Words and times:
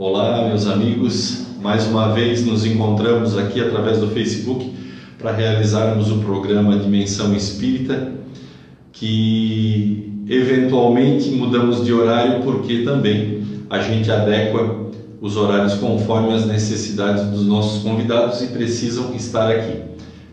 Olá, 0.00 0.46
meus 0.46 0.64
amigos. 0.68 1.44
Mais 1.60 1.84
uma 1.88 2.12
vez 2.14 2.46
nos 2.46 2.64
encontramos 2.64 3.36
aqui 3.36 3.60
através 3.60 3.98
do 3.98 4.06
Facebook 4.06 4.72
para 5.18 5.32
realizarmos 5.32 6.12
o 6.12 6.18
programa 6.18 6.78
Dimensão 6.78 7.34
Espírita, 7.34 8.12
que 8.92 10.22
eventualmente 10.28 11.30
mudamos 11.30 11.84
de 11.84 11.92
horário 11.92 12.44
porque 12.44 12.84
também 12.84 13.42
a 13.68 13.80
gente 13.80 14.08
adequa 14.08 14.86
os 15.20 15.36
horários 15.36 15.74
conforme 15.74 16.32
as 16.32 16.46
necessidades 16.46 17.24
dos 17.24 17.44
nossos 17.44 17.82
convidados 17.82 18.40
e 18.40 18.46
precisam 18.46 19.12
estar 19.16 19.50
aqui. 19.50 19.82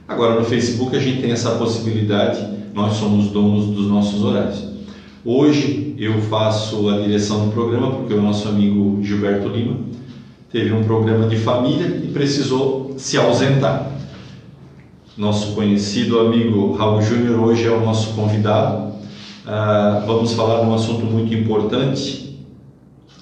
Agora 0.07 0.35
no 0.35 0.45
Facebook 0.45 0.95
a 0.95 0.99
gente 0.99 1.23
tem 1.23 1.31
essa 1.31 1.55
possibilidade, 1.55 2.39
nós 2.71 2.97
somos 2.97 3.31
donos 3.31 3.65
dos 3.75 3.87
nossos 3.87 4.23
horários. 4.23 4.63
Hoje 5.25 5.84
eu 5.97 6.21
faço 6.21 6.89
a 6.89 6.99
direção 6.99 7.45
do 7.45 7.51
programa 7.53 7.91
porque 7.91 8.13
o 8.13 8.21
nosso 8.21 8.47
amigo 8.49 9.01
Gilberto 9.01 9.47
Lima 9.47 9.77
teve 10.51 10.73
um 10.73 10.83
programa 10.83 11.27
de 11.27 11.37
família 11.37 11.87
e 12.03 12.07
precisou 12.11 12.95
se 12.97 13.17
ausentar. 13.17 13.91
Nosso 15.17 15.53
conhecido 15.53 16.19
amigo 16.19 16.73
Raul 16.73 17.01
Júnior 17.01 17.39
hoje 17.39 17.65
é 17.65 17.71
o 17.71 17.85
nosso 17.85 18.13
convidado. 18.13 18.93
Ah, 19.45 20.03
vamos 20.05 20.33
falar 20.33 20.61
de 20.61 20.67
um 20.67 20.73
assunto 20.73 21.05
muito 21.05 21.33
importante, 21.33 22.45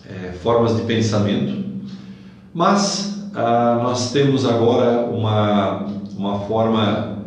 é, 0.09 0.31
formas 0.31 0.76
de 0.76 0.81
pensamento. 0.84 1.64
Mas 2.53 3.30
ah, 3.36 3.80
nós 3.84 4.12
temos 4.12 4.45
agora 4.45 5.08
uma, 5.12 5.86
uma 6.17 6.40
forma 6.42 7.20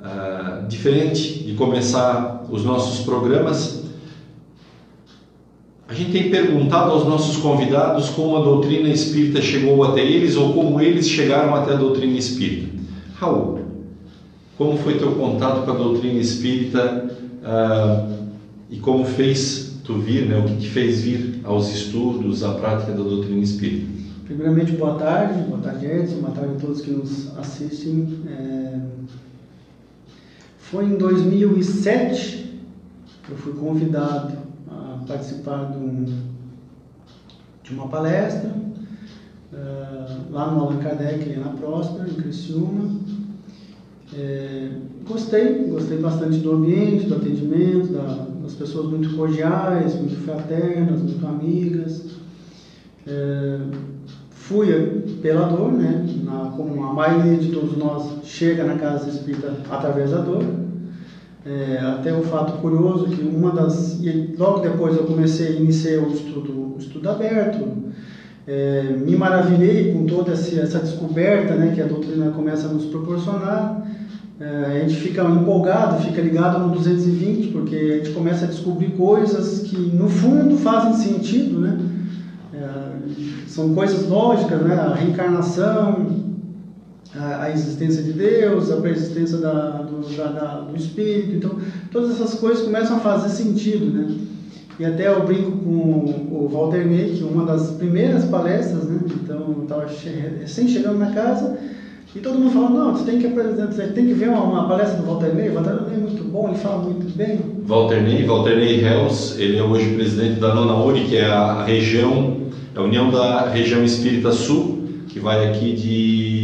ah, 0.00 0.62
diferente 0.68 1.42
de 1.42 1.54
começar 1.54 2.44
os 2.48 2.64
nossos 2.64 3.04
programas 3.04 3.83
a 5.86 5.92
gente 5.92 6.12
tem 6.12 6.30
perguntado 6.30 6.92
aos 6.92 7.06
nossos 7.06 7.36
convidados 7.36 8.08
como 8.10 8.36
a 8.36 8.40
doutrina 8.42 8.88
espírita 8.88 9.42
chegou 9.42 9.84
até 9.84 10.00
eles 10.00 10.34
ou 10.34 10.54
como 10.54 10.80
eles 10.80 11.08
chegaram 11.08 11.54
até 11.54 11.74
a 11.74 11.76
doutrina 11.76 12.16
espírita. 12.16 12.72
Raul, 13.16 13.60
como 14.56 14.78
foi 14.78 14.98
teu 14.98 15.12
contato 15.12 15.64
com 15.64 15.72
a 15.72 15.74
doutrina 15.74 16.18
espírita 16.18 17.14
uh, 17.42 18.14
e 18.70 18.78
como 18.78 19.04
fez 19.04 19.78
tu 19.84 19.98
vir, 19.98 20.26
né, 20.26 20.38
o 20.38 20.44
que 20.44 20.56
te 20.56 20.68
fez 20.68 21.02
vir 21.02 21.40
aos 21.44 21.70
estudos, 21.74 22.42
à 22.42 22.54
prática 22.54 22.92
da 22.92 23.02
doutrina 23.02 23.42
espírita? 23.42 23.86
Primeiramente, 24.24 24.72
boa 24.72 24.94
tarde, 24.94 25.42
boa 25.42 25.60
tarde 25.60 25.84
Edson, 25.84 26.16
boa 26.16 26.32
tarde 26.32 26.54
a 26.56 26.60
todos 26.60 26.80
que 26.80 26.90
nos 26.90 27.36
assistem. 27.36 28.20
É... 28.26 28.78
Foi 30.56 30.86
em 30.86 30.96
2007 30.96 32.62
que 33.22 33.32
eu 33.32 33.36
fui 33.36 33.52
convidado 33.52 34.43
participar 35.04 35.70
de, 35.70 35.78
um, 35.78 36.04
de 37.62 37.74
uma 37.74 37.88
palestra 37.88 38.50
uh, 39.52 40.32
lá 40.32 40.50
no 40.50 40.60
Allan 40.60 40.78
Kardec, 40.78 41.36
na 41.38 41.50
Próspera, 41.50 42.08
em 42.08 42.14
Criciúma. 42.14 42.90
É, 44.16 44.68
gostei, 45.08 45.64
gostei 45.64 45.98
bastante 45.98 46.38
do 46.38 46.52
ambiente, 46.52 47.06
do 47.06 47.16
atendimento, 47.16 47.92
da, 47.92 48.26
das 48.42 48.54
pessoas 48.54 48.86
muito 48.86 49.16
cordiais, 49.16 49.94
muito 49.94 50.16
fraternas, 50.22 51.00
muito 51.00 51.26
amigas. 51.26 52.04
É, 53.06 53.58
fui 54.30 54.68
pela 55.20 55.48
dor, 55.48 55.72
né? 55.72 56.06
Na, 56.22 56.52
como 56.56 56.84
a 56.84 56.92
maioria 56.92 57.38
de 57.38 57.50
todos 57.50 57.76
nós 57.76 58.24
chega 58.24 58.64
na 58.64 58.76
casa 58.76 59.08
espírita 59.08 59.56
através 59.70 60.10
da 60.10 60.20
dor. 60.20 60.63
É, 61.46 61.78
até 61.78 62.10
um 62.14 62.22
fato 62.22 62.54
curioso 62.54 63.04
que 63.04 63.20
uma 63.20 63.50
das 63.50 64.00
e 64.02 64.34
logo 64.38 64.60
depois 64.60 64.96
eu 64.96 65.04
comecei 65.04 65.58
iniciei 65.58 65.98
o 65.98 66.08
estudo 66.08 66.74
o 66.74 66.76
estudo 66.78 67.10
aberto. 67.10 67.68
É, 68.46 68.96
me 69.04 69.14
maravilhei 69.14 69.92
com 69.92 70.06
toda 70.06 70.32
essa, 70.32 70.78
descoberta 70.78 71.54
né, 71.54 71.72
que 71.74 71.82
a 71.82 71.86
doutrina 71.86 72.30
começa 72.30 72.66
a 72.66 72.72
nos 72.72 72.86
proporcionar. 72.86 73.86
É, 74.40 74.80
a 74.80 74.80
gente 74.80 74.96
fica 74.96 75.22
empolgado 75.22 76.02
fica 76.02 76.20
ligado 76.20 76.66
no 76.66 76.74
220 76.74 77.48
porque 77.48 77.76
a 77.76 77.96
gente 77.98 78.10
começa 78.10 78.46
a 78.46 78.48
descobrir 78.48 78.90
coisas 78.92 79.60
que 79.60 79.76
no 79.76 80.08
fundo 80.08 80.56
fazem 80.56 80.94
sentido 80.94 81.60
né? 81.60 81.78
É, 82.54 83.46
são 83.46 83.74
coisas 83.74 84.08
lógicas 84.08 84.62
né? 84.62 84.74
A 84.74 84.94
reencarnação 84.94 86.23
a, 87.18 87.50
existência 87.50 88.02
de 88.02 88.12
Deus, 88.12 88.70
a 88.70 88.76
preexistência 88.76 89.38
da, 89.38 89.82
do, 89.82 90.00
da, 90.16 90.26
da, 90.26 90.60
do 90.60 90.76
Espírito. 90.76 91.36
Então, 91.36 91.58
todas 91.90 92.12
essas 92.12 92.34
coisas 92.34 92.64
começam 92.64 92.96
a 92.96 93.00
fazer 93.00 93.28
sentido, 93.30 93.86
né? 93.86 94.14
E 94.78 94.84
até 94.84 95.06
eu 95.06 95.24
brinco 95.24 95.52
com 95.52 95.70
o 96.30 96.48
Walter 96.52 96.84
Ney, 96.84 97.14
que 97.16 97.22
uma 97.22 97.44
das 97.46 97.70
primeiras 97.72 98.24
palestras, 98.24 98.84
né? 98.84 99.00
Então, 99.22 99.54
eu 99.56 99.62
estava 99.62 99.86
recém 100.40 100.66
chegando 100.66 100.98
na 100.98 101.12
casa 101.12 101.56
e 102.14 102.20
todo 102.20 102.38
mundo 102.38 102.52
fala, 102.52 102.70
não, 102.70 102.96
você 102.96 103.10
tem 103.10 103.18
que 103.18 103.26
apresentar, 103.26 103.72
você 103.72 103.88
tem 103.88 104.06
que 104.06 104.12
ver 104.12 104.28
uma, 104.28 104.42
uma 104.42 104.68
palestra 104.68 104.98
do 104.98 105.04
Walter 105.04 105.34
Ney, 105.34 105.50
o 105.50 105.54
Walter 105.54 105.82
Ney 105.82 105.94
é 105.94 105.98
muito 105.98 106.24
bom, 106.24 106.48
ele 106.48 106.58
fala 106.58 106.82
muito 106.82 107.16
bem. 107.16 107.40
Walter 107.66 108.02
Ney, 108.02 108.24
Walter 108.24 108.56
Ney 108.56 108.84
Hells, 108.84 109.40
ele 109.40 109.58
é 109.58 109.62
hoje 109.62 109.94
presidente 109.94 110.38
da 110.38 110.54
Nona 110.54 110.76
Uri, 110.76 111.04
que 111.06 111.16
é 111.16 111.26
a 111.26 111.64
região, 111.64 112.36
a 112.74 112.82
união 112.82 113.10
da 113.10 113.48
região 113.48 113.82
espírita 113.82 114.30
sul, 114.30 114.84
que 115.08 115.18
vai 115.18 115.48
aqui 115.48 115.72
de 115.72 116.43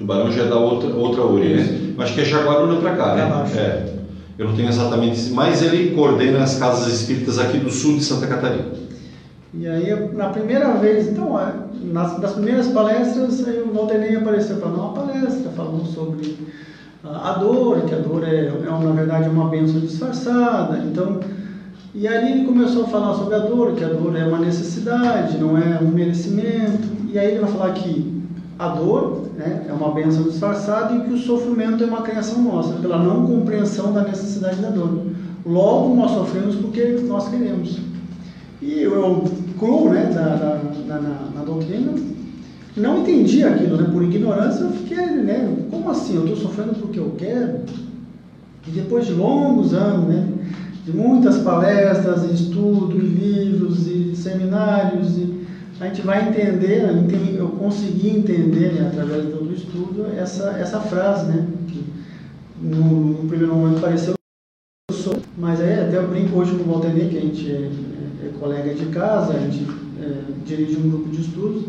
Tubarão 0.00 0.32
já 0.32 0.44
é 0.44 0.48
da 0.48 0.56
outra, 0.56 0.88
outra 0.94 1.22
uri, 1.26 1.56
né? 1.56 1.94
Acho 1.98 2.14
que 2.14 2.22
é 2.22 2.24
Jaguaruna 2.24 2.80
para 2.80 2.96
cá, 2.96 3.14
né? 3.14 3.44
É. 3.54 4.00
Eu 4.38 4.48
não 4.48 4.56
tenho 4.56 4.70
exatamente, 4.70 5.30
mas 5.32 5.60
ele 5.60 5.94
coordena 5.94 6.42
as 6.42 6.58
casas 6.58 6.90
espíritas 6.90 7.38
aqui 7.38 7.58
do 7.58 7.70
sul 7.70 7.98
de 7.98 8.04
Santa 8.04 8.26
Catarina. 8.26 8.64
E 9.52 9.68
aí, 9.68 10.10
na 10.14 10.30
primeira 10.30 10.70
vez, 10.76 11.08
então, 11.08 11.38
é, 11.38 11.52
nas, 11.84 12.18
nas 12.18 12.32
primeiras 12.32 12.68
palestras, 12.68 13.40
o 13.40 13.74
Walter 13.74 14.16
apareceu 14.16 14.56
para 14.56 14.70
dar 14.70 14.76
uma 14.76 14.92
palestra 14.94 15.50
falando 15.54 15.84
sobre 15.84 16.34
a, 17.04 17.32
dor, 17.32 17.82
que 17.82 17.94
a 17.94 17.98
dor 17.98 18.26
é, 18.26 18.46
é, 18.46 18.52
na 18.52 18.92
verdade, 18.92 19.28
uma 19.28 19.50
bênção 19.50 19.80
disfarçada. 19.80 20.78
Então, 20.78 21.20
e 21.94 22.08
aí 22.08 22.32
ele 22.32 22.46
começou 22.46 22.84
a 22.84 22.88
falar 22.88 23.12
sobre 23.12 23.34
a 23.34 23.40
dor, 23.40 23.74
que 23.74 23.84
a 23.84 23.88
dor 23.88 24.16
é 24.16 24.24
uma 24.24 24.38
necessidade, 24.38 25.36
não 25.36 25.58
é 25.58 25.78
um 25.82 25.88
merecimento. 25.88 26.88
E 27.12 27.18
aí 27.18 27.32
ele 27.32 27.40
vai 27.40 27.50
falar 27.50 27.72
que 27.72 28.19
a 28.60 28.68
dor 28.68 29.22
né, 29.38 29.64
é 29.70 29.72
uma 29.72 29.90
benção 29.94 30.24
disfarçada 30.24 30.94
e 30.94 31.00
que 31.00 31.14
o 31.14 31.18
sofrimento 31.18 31.82
é 31.82 31.86
uma 31.86 32.02
criação 32.02 32.42
nossa, 32.42 32.74
pela 32.74 32.98
não 32.98 33.26
compreensão 33.26 33.90
da 33.90 34.02
necessidade 34.02 34.60
da 34.60 34.68
dor. 34.68 35.06
Logo, 35.46 35.94
nós 35.96 36.10
sofremos 36.10 36.56
porque 36.56 36.84
nós 37.08 37.26
queremos. 37.28 37.78
E 38.60 38.82
eu, 38.82 38.94
eu 38.94 39.24
cru 39.58 39.88
né, 39.88 40.10
da, 40.14 40.36
da, 40.36 40.60
na, 40.86 41.00
na, 41.00 41.18
na, 41.36 41.42
doutrina, 41.42 41.94
não 42.76 42.98
entendi 42.98 43.42
aquilo, 43.42 43.78
né, 43.78 43.88
por 43.90 44.02
ignorância, 44.02 44.64
eu 44.64 44.72
fiquei, 44.72 45.06
né, 45.06 45.56
como 45.70 45.88
assim? 45.88 46.16
Eu 46.16 46.24
estou 46.24 46.36
sofrendo 46.36 46.74
porque 46.74 46.98
eu 46.98 47.14
quero? 47.16 47.60
E 48.68 48.70
depois 48.72 49.06
de 49.06 49.14
longos 49.14 49.72
anos, 49.72 50.06
né, 50.06 50.28
de 50.84 50.94
muitas 50.94 51.38
palestras, 51.38 52.30
estudos, 52.30 53.02
livros 53.02 53.86
e 53.86 54.14
seminários 54.14 55.16
e 55.16 55.29
a 55.80 55.86
gente 55.86 56.02
vai 56.02 56.28
entender, 56.28 56.84
eu 57.38 57.48
consegui 57.48 58.10
entender 58.10 58.74
né, 58.74 58.88
através 58.88 59.24
do 59.24 59.50
estudo 59.54 60.06
essa, 60.14 60.50
essa 60.50 60.78
frase, 60.78 61.26
né? 61.26 61.46
Que 61.66 61.82
no, 62.60 63.22
no 63.22 63.28
primeiro 63.28 63.54
momento 63.54 63.80
pareceu 63.80 64.14
mas 65.38 65.58
aí 65.58 65.80
até 65.80 65.96
eu 65.96 66.08
brinco 66.08 66.38
hoje 66.38 66.54
com 66.54 66.68
o 66.68 66.72
Walter 66.74 66.92
que 67.08 67.16
a 67.16 67.20
gente 67.20 67.50
é, 67.50 67.54
é, 67.54 68.26
é, 68.26 68.32
colega 68.38 68.74
de 68.74 68.86
casa, 68.86 69.32
a 69.32 69.38
gente 69.38 69.66
é, 69.98 70.20
dirige 70.44 70.76
um 70.76 70.90
grupo 70.90 71.08
de 71.08 71.22
estudos, 71.22 71.64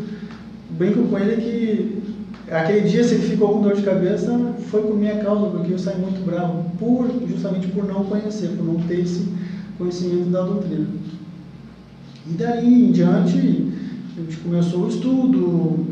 brinco 0.72 1.04
com 1.04 1.18
ele 1.18 1.40
que 1.40 2.02
aquele 2.52 2.86
dia 2.86 3.02
se 3.02 3.14
ele 3.14 3.28
ficou 3.28 3.54
com 3.54 3.62
dor 3.62 3.74
de 3.74 3.82
cabeça 3.82 4.38
foi 4.68 4.82
por 4.82 4.94
minha 4.94 5.16
causa, 5.24 5.46
porque 5.46 5.72
eu 5.72 5.78
saí 5.78 5.98
muito 5.98 6.22
bravo, 6.22 6.70
por, 6.78 7.08
justamente 7.26 7.68
por 7.68 7.86
não 7.86 8.04
conhecer, 8.04 8.48
por 8.48 8.66
não 8.66 8.76
ter 8.82 9.00
esse 9.00 9.26
conhecimento 9.78 10.28
da 10.28 10.42
doutrina. 10.42 10.88
E 12.28 12.34
daí 12.34 12.88
em 12.88 12.92
diante 12.92 13.72
a 14.16 14.20
gente 14.20 14.36
começou 14.38 14.80
o 14.84 14.88
estudo, 14.88 15.86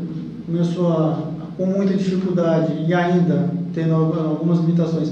começou 0.45 0.91
a, 0.91 1.31
com 1.57 1.65
muita 1.65 1.93
dificuldade 1.95 2.73
e 2.87 2.93
ainda 2.93 3.49
tendo 3.73 3.95
algumas 3.95 4.59
limitações 4.59 5.11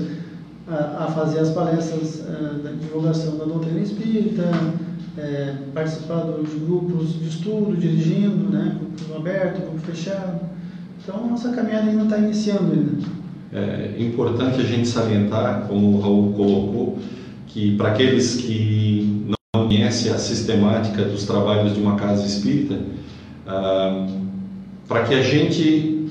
a, 0.68 1.06
a 1.06 1.12
fazer 1.12 1.40
as 1.40 1.50
palestras 1.50 2.24
a, 2.28 2.64
da 2.64 2.72
divulgação 2.72 3.38
da 3.38 3.46
doutrina 3.46 3.80
espírita, 3.80 4.44
é, 5.18 5.56
participar 5.74 6.24
de 6.24 6.60
grupos 6.60 7.20
de 7.20 7.28
estudo, 7.30 7.76
dirigindo, 7.76 8.50
né, 8.50 8.78
grupo 8.80 9.20
aberto, 9.20 9.62
grupo 9.62 9.80
fechado. 9.80 10.42
Então, 11.02 11.28
nossa 11.28 11.50
caminhada 11.52 11.90
ainda 11.90 12.04
está 12.04 12.18
iniciando 12.20 12.74
ainda. 12.74 13.20
É 13.52 13.96
importante 13.98 14.62
a 14.62 14.64
gente 14.64 14.88
salientar, 14.88 15.66
como 15.68 15.98
o 15.98 16.00
Raul 16.00 16.34
colocou, 16.34 17.00
que 17.48 17.76
para 17.76 17.90
aqueles 17.90 18.36
que 18.36 19.19
não 19.70 19.78
conhecem 19.78 20.12
a 20.12 20.18
sistemática 20.18 21.04
dos 21.04 21.26
trabalhos 21.26 21.76
de 21.76 21.80
uma 21.80 21.96
casa 21.96 22.26
espírita, 22.26 22.80
ah, 23.46 24.08
para 24.88 25.04
que 25.04 25.14
a 25.14 25.22
gente 25.22 26.08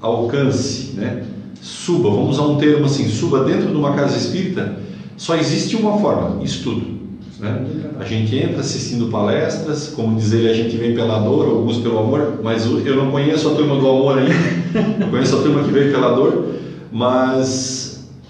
alcance, 0.00 0.92
né, 0.94 1.24
suba, 1.60 2.10
vamos 2.10 2.38
usar 2.38 2.46
um 2.46 2.58
termo 2.58 2.84
assim, 2.84 3.08
suba 3.08 3.44
dentro 3.44 3.68
de 3.70 3.76
uma 3.76 3.94
casa 3.94 4.18
espírita, 4.18 4.76
só 5.16 5.34
existe 5.36 5.76
uma 5.76 5.98
forma, 5.98 6.44
estudo. 6.44 6.94
Né? 7.40 7.64
A 7.98 8.04
gente 8.04 8.36
entra 8.36 8.60
assistindo 8.60 9.06
palestras, 9.06 9.88
como 9.88 10.16
diz 10.16 10.32
ele, 10.32 10.50
a 10.50 10.54
gente 10.54 10.76
vem 10.76 10.94
pela 10.94 11.18
dor, 11.20 11.48
alguns 11.48 11.78
pelo 11.78 11.98
amor, 11.98 12.40
mas 12.42 12.66
eu 12.66 12.96
não 12.96 13.10
conheço 13.10 13.48
a 13.48 13.54
turma 13.54 13.76
do 13.76 13.88
amor 13.88 14.18
ainda, 14.18 14.34
eu 15.00 15.08
conheço 15.08 15.36
a 15.36 15.42
turma 15.42 15.62
que 15.62 15.70
veio 15.70 15.90
pela 15.90 16.14
dor, 16.14 16.48
mas 16.92 17.83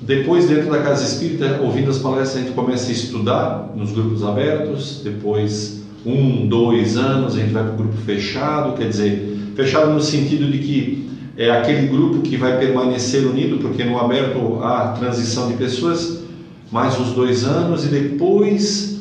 depois 0.05 0.47
dentro 0.47 0.71
da 0.71 0.81
casa 0.81 1.03
espírita, 1.03 1.61
ouvindo 1.63 1.91
as 1.91 1.99
palestras, 1.99 2.37
a 2.37 2.47
gente 2.47 2.55
começa 2.55 2.91
a 2.91 2.93
estudar 2.93 3.73
nos 3.75 3.91
grupos 3.91 4.23
abertos, 4.23 5.01
depois 5.03 5.83
um, 6.05 6.47
dois 6.47 6.99
anos, 6.99 7.35
a 7.35 7.39
gente 7.39 7.53
vai 7.53 7.65
para 7.65 7.73
o 7.73 7.77
grupo 7.77 7.97
fechado, 8.05 8.77
quer 8.77 8.89
dizer, 8.89 9.39
fechado 9.57 9.91
no 9.93 10.03
sentido 10.03 10.51
de 10.51 10.59
que 10.59 11.11
é 11.39 11.51
aquele 11.51 11.87
grupo 11.87 12.21
que 12.21 12.37
vai 12.37 12.59
permanecer 12.59 13.27
unido, 13.27 13.59
porque 13.59 13.83
no 13.83 13.99
aberto 13.99 14.59
há 14.63 14.89
transição 14.89 15.49
de 15.49 15.57
pessoas, 15.57 16.23
mais 16.71 17.01
os 17.01 17.13
dois 17.13 17.45
anos, 17.45 17.87
e 17.87 17.89
depois, 17.89 19.01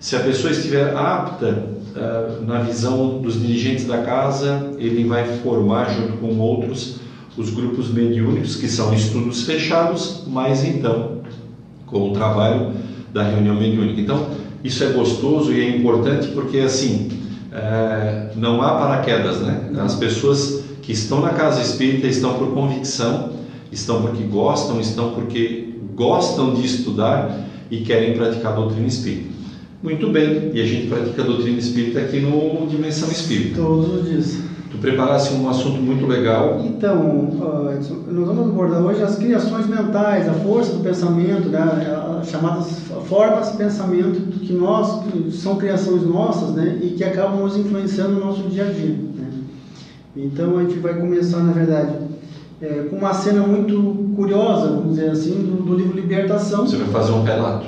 se 0.00 0.16
a 0.16 0.20
pessoa 0.20 0.50
estiver 0.52 0.96
apta 0.96 1.68
uh, 1.94 2.44
na 2.44 2.62
visão 2.62 3.20
dos 3.20 3.40
dirigentes 3.40 3.86
da 3.86 3.98
casa, 3.98 4.72
ele 4.76 5.04
vai 5.04 5.24
formar 5.38 5.88
junto 5.94 6.14
com 6.14 6.36
outros 6.38 7.00
os 7.36 7.50
grupos 7.50 7.90
mediúnicos, 7.90 8.56
que 8.56 8.68
são 8.68 8.92
estudos 8.92 9.44
fechados, 9.44 10.24
mas 10.26 10.64
então 10.64 11.22
com 11.86 12.10
o 12.10 12.12
trabalho 12.12 12.72
da 13.12 13.22
reunião 13.22 13.54
mediúnica. 13.54 14.00
Então, 14.00 14.26
isso 14.64 14.82
é 14.82 14.88
gostoso 14.88 15.52
e 15.52 15.60
é 15.60 15.76
importante 15.76 16.28
porque 16.28 16.58
assim 16.58 17.10
é, 17.52 18.30
não 18.36 18.62
há 18.62 18.74
paraquedas, 18.76 19.40
né? 19.40 19.70
As 19.78 19.94
pessoas 19.94 20.62
que 20.80 20.92
estão 20.92 21.20
na 21.20 21.30
casa 21.30 21.60
espírita 21.60 22.06
estão 22.06 22.34
por 22.34 22.52
convicção, 22.52 23.32
estão 23.70 24.02
porque 24.02 24.24
gostam, 24.24 24.80
estão 24.80 25.10
porque 25.10 25.74
gostam 25.94 26.54
de 26.54 26.64
estudar 26.64 27.46
e 27.70 27.78
querem 27.78 28.14
praticar 28.14 28.52
a 28.52 28.56
doutrina 28.56 28.86
espírita. 28.86 29.32
Muito 29.82 30.08
bem, 30.10 30.52
e 30.54 30.60
a 30.60 30.66
gente 30.66 30.86
pratica 30.86 31.22
a 31.22 31.26
doutrina 31.26 31.58
espírita 31.58 32.00
aqui 32.00 32.20
no 32.20 32.66
Dimensão 32.68 33.10
Espírita. 33.10 33.60
Todos 33.60 33.94
os 33.94 34.08
dias. 34.08 34.41
Tu 34.72 34.78
preparaste 34.78 35.34
um 35.34 35.50
assunto 35.50 35.82
muito 35.82 36.06
legal. 36.06 36.62
Então, 36.64 37.28
Edson, 37.76 38.04
nós 38.10 38.26
vamos 38.26 38.48
abordar 38.48 38.80
hoje 38.82 39.02
as 39.02 39.16
criações 39.16 39.66
mentais, 39.66 40.26
a 40.26 40.32
força 40.32 40.72
do 40.72 40.82
pensamento, 40.82 41.50
né, 41.50 41.60
as 42.18 42.30
chamadas 42.30 42.78
formas 43.06 43.52
de 43.52 43.58
pensamento 43.58 44.20
que 44.38 44.54
nós 44.54 45.04
que 45.04 45.30
são 45.30 45.56
criações 45.56 46.02
nossas, 46.02 46.54
né, 46.54 46.78
e 46.80 46.88
que 46.90 47.04
acabam 47.04 47.42
nos 47.42 47.54
influenciando 47.54 48.12
no 48.12 48.20
nosso 48.20 48.44
dia 48.44 48.64
a 48.64 48.70
dia. 48.70 48.96
Né? 48.96 49.30
Então, 50.16 50.56
a 50.56 50.62
gente 50.62 50.78
vai 50.78 50.94
começar, 50.94 51.40
na 51.40 51.52
verdade, 51.52 51.92
é, 52.62 52.86
com 52.88 52.96
uma 52.96 53.12
cena 53.12 53.46
muito 53.46 53.76
curiosa, 54.16 54.68
vamos 54.68 54.94
dizer 54.94 55.10
assim, 55.10 55.34
do, 55.34 55.62
do 55.64 55.74
livro 55.74 55.94
Libertação. 55.94 56.66
Você 56.66 56.76
vai 56.76 56.88
fazer 56.88 57.12
um 57.12 57.22
relato. 57.22 57.66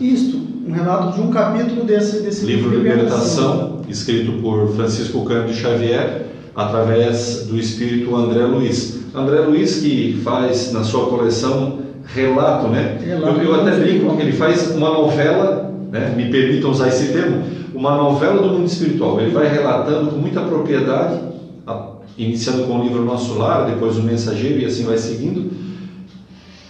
Isto, 0.00 0.36
um 0.66 0.72
relato 0.72 1.14
de 1.14 1.20
um 1.20 1.30
capítulo 1.30 1.84
desse, 1.84 2.22
desse 2.22 2.44
livro, 2.44 2.70
livro 2.70 2.82
Libertação, 2.82 3.52
Libertação, 3.52 3.82
escrito 3.88 4.42
por 4.42 4.68
Francisco 4.70 5.24
Cândido 5.24 5.54
Xavier 5.54 6.29
através 6.60 7.46
do 7.46 7.58
espírito 7.58 8.14
André 8.14 8.44
Luiz. 8.44 9.00
André 9.14 9.40
Luiz 9.40 9.80
que 9.80 10.20
faz 10.22 10.72
na 10.72 10.84
sua 10.84 11.06
coleção 11.06 11.78
relato, 12.04 12.68
né? 12.68 12.98
Relato, 13.02 13.40
eu, 13.40 13.44
eu 13.44 13.60
até 13.60 13.76
brinco 13.78 14.14
que 14.16 14.22
ele 14.22 14.32
faz 14.32 14.74
uma 14.74 14.90
novela, 14.90 15.72
né? 15.90 16.12
me 16.14 16.30
permitam 16.30 16.70
usar 16.70 16.88
esse 16.88 17.12
termo, 17.12 17.42
uma 17.74 17.96
novela 17.96 18.42
do 18.42 18.48
mundo 18.48 18.66
espiritual. 18.66 19.20
Ele 19.20 19.30
vai 19.30 19.48
relatando 19.48 20.10
com 20.10 20.16
muita 20.18 20.42
propriedade, 20.42 21.20
iniciando 22.18 22.64
com 22.64 22.78
o 22.78 22.82
livro 22.82 23.04
Nosso 23.04 23.38
Lar, 23.38 23.66
depois 23.66 23.96
o 23.96 24.02
Mensageiro 24.02 24.60
e 24.60 24.66
assim 24.66 24.84
vai 24.84 24.98
seguindo, 24.98 25.50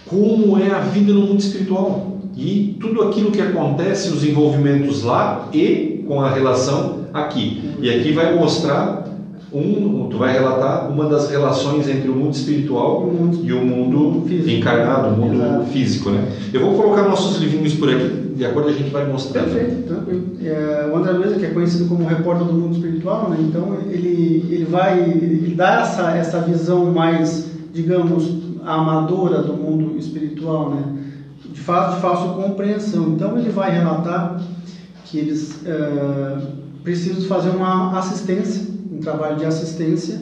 como 0.07 0.57
é 0.57 0.71
a 0.71 0.79
vida 0.79 1.11
no 1.13 1.21
mundo 1.21 1.39
espiritual 1.39 2.17
e 2.35 2.77
tudo 2.79 3.03
aquilo 3.03 3.31
que 3.31 3.41
acontece, 3.41 4.09
os 4.09 4.23
envolvimentos 4.23 5.03
lá 5.03 5.49
e 5.53 6.03
com 6.07 6.21
a 6.21 6.29
relação 6.29 7.07
aqui. 7.13 7.61
E 7.81 7.89
aqui 7.89 8.13
vai 8.13 8.35
mostrar 8.35 9.00
um, 9.53 10.07
tu 10.09 10.17
vai 10.17 10.31
relatar 10.31 10.89
uma 10.89 11.09
das 11.09 11.29
relações 11.29 11.87
entre 11.89 12.09
o 12.09 12.15
mundo 12.15 12.33
espiritual 12.33 13.03
o 13.03 13.13
mundo 13.13 13.39
e 13.43 13.51
o 13.51 13.61
mundo 13.61 14.25
físico. 14.25 14.49
encarnado, 14.49 15.09
o 15.09 15.17
mundo 15.17 15.43
Exato. 15.43 15.65
físico, 15.65 16.09
né? 16.09 16.31
Eu 16.53 16.61
vou 16.61 16.75
colocar 16.75 17.03
nossos 17.03 17.37
livrinhos 17.41 17.73
por 17.73 17.89
aqui, 17.89 18.33
de 18.33 18.45
acordo 18.45 18.69
a 18.69 18.73
gente 18.73 18.89
vai 18.89 19.05
mostrando. 19.05 19.53
Perfeito, 19.53 19.87
tranquilo. 19.87 20.23
É, 20.41 20.89
o 20.91 20.95
André 20.95 21.11
Luiz, 21.11 21.37
que 21.37 21.45
é 21.45 21.49
conhecido 21.49 21.89
como 21.89 22.07
repórter 22.07 22.47
do 22.47 22.53
mundo 22.53 22.75
espiritual, 22.75 23.29
né? 23.29 23.37
Então 23.41 23.77
ele 23.89 24.45
ele 24.49 24.65
vai 24.65 24.99
ele 25.01 25.53
dá 25.53 25.81
essa 25.81 26.11
essa 26.11 26.39
visão 26.39 26.85
mais, 26.85 27.51
digamos, 27.73 28.29
amadora 28.65 29.41
do 29.41 29.53
mundo 29.53 29.97
espiritual, 29.97 30.69
né? 30.69 30.83
De 31.53 31.59
fácil, 31.59 31.95
de 31.95 32.01
fácil 32.01 32.29
compreensão. 32.41 33.09
Então 33.09 33.37
ele 33.37 33.49
vai 33.49 33.69
relatar 33.71 34.41
que 35.05 35.17
eles 35.17 35.59
é, 35.65 36.37
precisam 36.83 37.21
fazer 37.23 37.49
uma 37.49 37.97
assistência 37.99 38.70
trabalho 39.01 39.37
de 39.37 39.45
assistência 39.45 40.19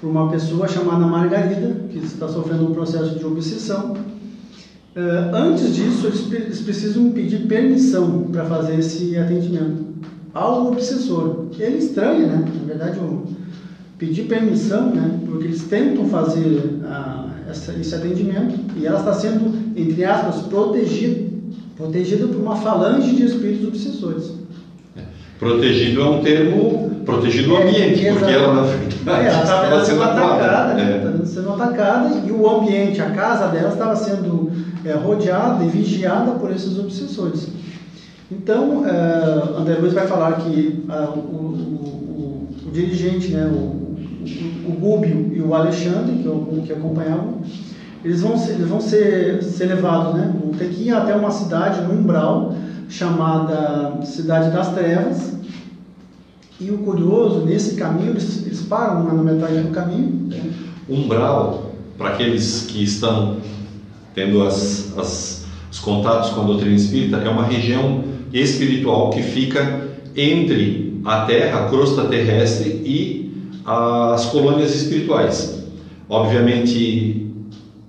para 0.00 0.08
uma 0.08 0.30
pessoa 0.30 0.68
chamada 0.68 1.06
Margarida, 1.06 1.76
que 1.90 1.98
está 1.98 2.28
sofrendo 2.28 2.70
um 2.70 2.74
processo 2.74 3.18
de 3.18 3.24
obsessão. 3.24 3.92
Uh, 4.96 5.34
antes 5.34 5.74
disso, 5.74 6.06
eles, 6.06 6.60
precisam 6.60 7.10
pedir 7.10 7.46
permissão 7.46 8.28
para 8.30 8.44
fazer 8.44 8.78
esse 8.78 9.16
atendimento 9.16 9.86
ao 10.32 10.68
obsessor. 10.68 11.46
Ele 11.58 11.78
estranha, 11.78 12.26
né? 12.26 12.44
Na 12.60 12.66
verdade, 12.66 12.98
o, 13.00 13.24
pedir 13.98 14.24
permissão, 14.24 14.94
né? 14.94 15.18
Porque 15.26 15.46
eles 15.46 15.64
tentam 15.64 16.08
fazer 16.08 16.80
uh, 16.84 17.50
essa, 17.50 17.72
esse 17.72 17.94
atendimento 17.94 18.58
e 18.76 18.86
ela 18.86 19.00
está 19.00 19.14
sendo, 19.14 19.52
entre 19.76 20.04
aspas, 20.04 20.42
protegida, 20.42 21.28
protegida 21.76 22.26
por 22.28 22.36
uma 22.36 22.56
falange 22.56 23.16
de 23.16 23.24
espíritos 23.24 23.68
obsessores. 23.68 24.32
Protegido 25.38 26.00
é 26.00 26.08
um 26.08 26.22
termo 26.22 26.93
protegido 27.04 27.54
o 27.54 27.56
ambiente, 27.56 28.06
é, 28.06 28.12
porque 28.12 28.32
ela 28.32 28.54
na 28.54 28.62
verdade 28.62 29.26
é, 29.26 29.28
ela 29.28 29.42
estava 29.42 29.84
sendo 29.84 30.02
atacada, 30.02 30.80
é. 30.80 31.26
sendo 31.26 31.52
atacada 31.52 32.14
e 32.26 32.30
o 32.30 32.48
ambiente, 32.48 33.00
a 33.00 33.10
casa 33.10 33.48
dela 33.48 33.72
estava 33.72 33.96
sendo 33.96 34.50
é, 34.84 34.92
rodeada 34.92 35.64
e 35.64 35.68
vigiada 35.68 36.32
por 36.32 36.50
esses 36.50 36.78
obsessores. 36.78 37.48
Então, 38.30 38.84
é, 38.86 39.58
André 39.58 39.74
Luiz 39.74 39.92
vai 39.92 40.06
falar 40.06 40.32
que 40.36 40.84
a, 40.88 41.10
o, 41.10 41.18
o, 41.18 42.48
o, 42.64 42.68
o, 42.68 42.70
dirigente, 42.72 43.28
né, 43.28 43.46
o, 43.46 43.84
o, 44.68 44.76
Gúbio 44.80 45.30
e 45.34 45.40
o 45.40 45.54
Alexandre, 45.54 46.16
que, 46.16 46.66
que 46.66 46.72
acompanhavam, 46.72 47.42
eles 48.02 48.22
vão, 48.22 48.36
ser, 48.36 48.52
eles 48.52 48.68
vão 48.68 48.80
ser, 48.80 49.42
ser 49.42 49.66
levados, 49.66 50.14
né, 50.14 50.32
vão 50.42 50.52
ter 50.52 50.68
que 50.70 50.84
ir 50.84 50.90
até 50.90 51.14
uma 51.14 51.30
cidade, 51.30 51.82
no 51.82 51.94
umbral, 51.94 52.54
chamada 52.88 54.04
Cidade 54.04 54.50
das 54.50 54.72
Trevas. 54.72 55.32
E 56.64 56.70
o 56.70 56.78
curioso, 56.78 57.44
nesse 57.44 57.74
caminho, 57.74 58.12
eles, 58.12 58.46
eles 58.46 58.62
param 58.62 59.04
na 59.04 59.22
metade 59.22 59.58
do 59.58 59.68
caminho. 59.68 60.30
Umbral, 60.88 61.74
para 61.98 62.08
aqueles 62.10 62.62
que 62.70 62.82
estão 62.82 63.36
tendo 64.14 64.42
as, 64.42 64.96
as, 64.96 65.44
os 65.70 65.78
contatos 65.78 66.30
com 66.30 66.40
a 66.40 66.44
doutrina 66.44 66.74
espírita, 66.74 67.18
é 67.18 67.28
uma 67.28 67.44
região 67.44 68.04
espiritual 68.32 69.10
que 69.10 69.22
fica 69.22 69.90
entre 70.16 71.02
a 71.04 71.26
Terra, 71.26 71.66
a 71.66 71.68
crosta 71.68 72.06
terrestre 72.06 72.70
e 72.82 73.30
as 73.66 74.24
colônias 74.26 74.74
espirituais. 74.74 75.66
Obviamente, 76.08 77.30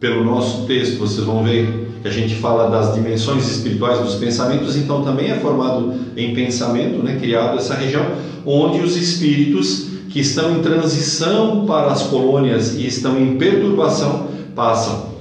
pelo 0.01 0.25
nosso 0.25 0.65
texto, 0.65 0.97
vocês 0.99 1.25
vão 1.25 1.45
ver 1.45 1.84
que 2.05 2.09
a 2.09 2.11
gente 2.11 2.35
fala 2.35 2.69
das 2.69 2.93
dimensões 2.93 3.49
espirituais 3.49 3.97
dos 3.97 4.13
pensamentos, 4.13 4.75
então 4.75 5.01
também 5.01 5.31
é 5.31 5.39
formado 5.39 5.91
em 6.15 6.35
pensamento, 6.35 7.01
né, 7.01 7.17
criado 7.19 7.57
essa 7.57 7.73
região 7.73 8.05
onde 8.45 8.79
os 8.79 8.95
espíritos 8.95 9.87
que 10.11 10.19
estão 10.19 10.55
em 10.55 10.61
transição 10.61 11.65
para 11.65 11.87
as 11.87 12.03
colônias 12.03 12.75
e 12.75 12.85
estão 12.85 13.19
em 13.19 13.37
perturbação 13.37 14.27
passam. 14.53 15.15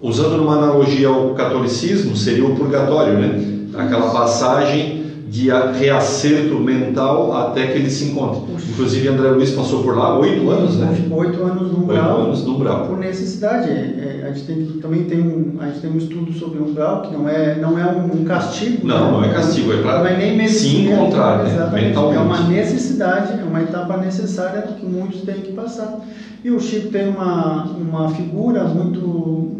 Usando 0.00 0.42
uma 0.42 0.56
analogia 0.56 1.08
ao 1.08 1.34
catolicismo, 1.34 2.16
seria 2.16 2.46
o 2.46 2.56
purgatório, 2.56 3.18
né? 3.18 3.68
Aquela 3.76 4.08
passagem 4.08 4.97
de 5.30 5.50
reacerto 5.78 6.58
mental 6.58 7.36
até 7.36 7.66
que 7.66 7.78
ele 7.78 7.90
se 7.90 8.06
encontre. 8.06 8.54
Inclusive 8.70 9.08
André 9.08 9.28
Luiz 9.30 9.50
passou 9.50 9.82
por 9.82 9.96
lá 9.96 10.18
oito 10.18 10.48
anos, 10.48 10.76
né? 10.76 11.06
Oito 11.10 11.42
anos 11.42 11.70
no 11.70 11.82
umbral. 11.82 12.18
Oito 12.18 12.26
anos 12.26 12.44
no 12.44 12.54
umbral. 12.54 12.86
Por 12.86 12.98
necessidade. 12.98 13.68
É, 13.68 14.22
é, 14.22 14.26
a 14.26 14.32
gente 14.32 14.46
tem, 14.46 14.66
também 14.80 15.04
tem 15.04 15.20
um, 15.20 15.58
a 15.60 15.66
gente 15.66 15.80
tem 15.80 15.90
um 15.90 15.98
estudo 15.98 16.32
sobre 16.32 16.58
o 16.58 16.68
umbral 16.68 17.02
que 17.02 17.12
não 17.12 17.28
é, 17.28 17.56
não 17.56 17.78
é 17.78 17.84
um 17.86 18.24
castigo. 18.24 18.86
Não, 18.86 19.04
né? 19.04 19.12
não 19.12 19.24
é 19.24 19.34
castigo, 19.34 19.72
é 19.72 19.82
para 19.82 20.10
é 20.10 20.48
se 20.48 20.76
encontrar, 20.76 21.44
né? 21.44 21.70
mentalmente. 21.72 22.16
É 22.16 22.20
uma 22.20 22.40
necessidade, 22.48 23.40
é 23.40 23.44
uma 23.44 23.62
etapa 23.62 23.96
necessária 23.98 24.62
que 24.62 24.86
muitos 24.86 25.22
têm 25.22 25.40
que 25.42 25.52
passar. 25.52 26.00
E 26.42 26.50
o 26.50 26.60
Chico 26.60 26.88
tem 26.88 27.08
uma, 27.08 27.64
uma 27.64 28.10
figura 28.10 28.64
muito, 28.64 29.56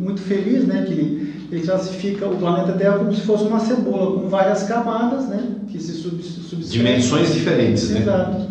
muito 0.00 0.20
feliz, 0.20 0.66
né? 0.66 0.84
Que 0.86 0.92
ele, 0.92 1.19
ele 1.50 1.62
classifica 1.62 2.26
o 2.26 2.36
planeta 2.36 2.72
Terra 2.72 2.98
como 2.98 3.12
se 3.12 3.22
fosse 3.22 3.44
uma 3.44 3.58
cebola 3.58 4.20
com 4.20 4.28
várias 4.28 4.62
camadas, 4.64 5.26
né? 5.26 5.56
Que 5.68 5.80
se 5.80 5.92
sub, 5.94 6.20
Dimensões 6.68 7.32
diferentes, 7.32 7.90
né? 7.90 8.00
Exato. 8.00 8.46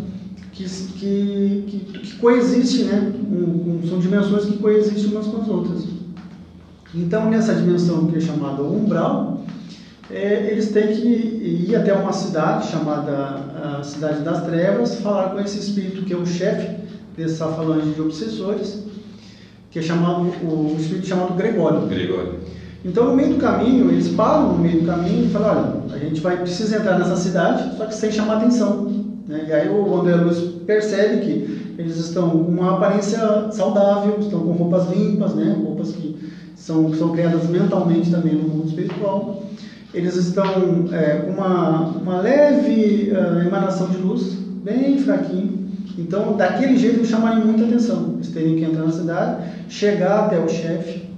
Que, 0.51 0.65
que, 0.65 1.63
que, 1.68 2.00
que 2.00 2.15
coexistem, 2.18 2.86
né? 2.86 3.13
Um, 3.32 3.79
um, 3.84 3.88
são 3.88 4.00
dimensões 4.00 4.46
que 4.46 4.58
coexistem 4.58 5.12
umas 5.12 5.27
com 5.27 5.41
as 5.41 5.48
outras. 5.48 5.84
Então, 6.94 7.29
nessa 7.29 7.53
dimensão 7.53 8.08
que 8.08 8.18
é 8.18 8.20
chamada 8.20 8.63
umbral, 8.63 9.44
é, 10.12 10.50
eles 10.51 10.72
têm 10.72 10.88
que 10.88 11.68
ir 11.70 11.75
até 11.75 11.94
uma 11.94 12.12
cidade 12.12 12.68
chamada 12.68 13.79
a 13.79 13.84
Cidade 13.84 14.24
das 14.24 14.44
Trevas, 14.44 15.00
falar 15.00 15.29
com 15.29 15.39
esse 15.39 15.60
espírito 15.60 16.03
que 16.03 16.12
é 16.12 16.18
o 16.18 16.25
chefe 16.25 16.75
dessa 17.15 17.48
falange 17.48 17.91
de 17.91 18.01
obsessores, 18.01 18.84
que 19.72 19.79
é 19.79 19.82
chamado 19.82 20.24
o 20.24 20.75
espírito 20.79 21.08
chamado 21.08 21.36
Gregório. 21.36 21.88
Gregório. 21.88 22.59
Então, 22.84 23.06
no 23.06 23.16
meio 23.16 23.34
do 23.34 23.38
caminho, 23.38 23.92
eles 23.92 24.10
param 24.10 24.54
no 24.54 24.60
meio 24.60 24.82
do 24.82 24.88
caminho 24.88 25.26
e 25.26 25.30
falam: 25.30 25.84
olha, 25.88 25.96
a 25.96 26.00
gente 26.00 26.22
vai 26.22 26.38
precisa 26.38 26.78
entrar 26.78 26.98
nessa 26.98 27.16
cidade, 27.18 27.78
só 27.78 27.86
que 27.86 27.94
sem 27.94 28.12
chamar 28.12 28.38
atenção. 28.38 28.84
Né? 29.28 29.46
E 29.48 29.54
aí 29.54 29.70
o 29.70 30.00
André 30.00 30.16
Luiz 30.16 30.40
percebe 30.66 31.26
que 31.26 31.76
eles 31.78 31.98
estão 31.98 32.30
com 32.30 32.52
uma 32.52 32.76
aparência 32.76 33.52
saudável, 33.52 34.18
estão 34.20 34.40
com 34.40 34.52
roupas 34.52 34.90
limpas, 34.90 35.36
né? 35.36 35.56
roupas 35.62 35.92
que 35.92 36.18
são, 36.56 36.94
são 36.94 37.12
criadas 37.12 37.48
mentalmente 37.50 38.12
também 38.12 38.36
no 38.36 38.48
mundo 38.48 38.68
espiritual. 38.68 39.44
Eles 39.94 40.16
estão 40.16 40.88
é, 40.92 41.24
com 41.26 41.32
uma, 41.32 41.88
uma 41.88 42.22
leve 42.22 43.12
uh, 43.12 43.40
emanação 43.46 43.88
de 43.88 43.98
luz, 43.98 44.34
bem 44.64 45.00
fraquinho. 45.00 45.68
Então, 45.98 46.38
daquele 46.38 46.78
jeito, 46.78 47.06
chamarem 47.06 47.44
muita 47.44 47.66
atenção. 47.66 48.14
Eles 48.16 48.30
teriam 48.30 48.56
que 48.56 48.64
entrar 48.64 48.86
na 48.86 48.92
cidade, 48.92 49.44
chegar 49.68 50.26
até 50.26 50.40
o 50.40 50.48
chefe, 50.48 51.09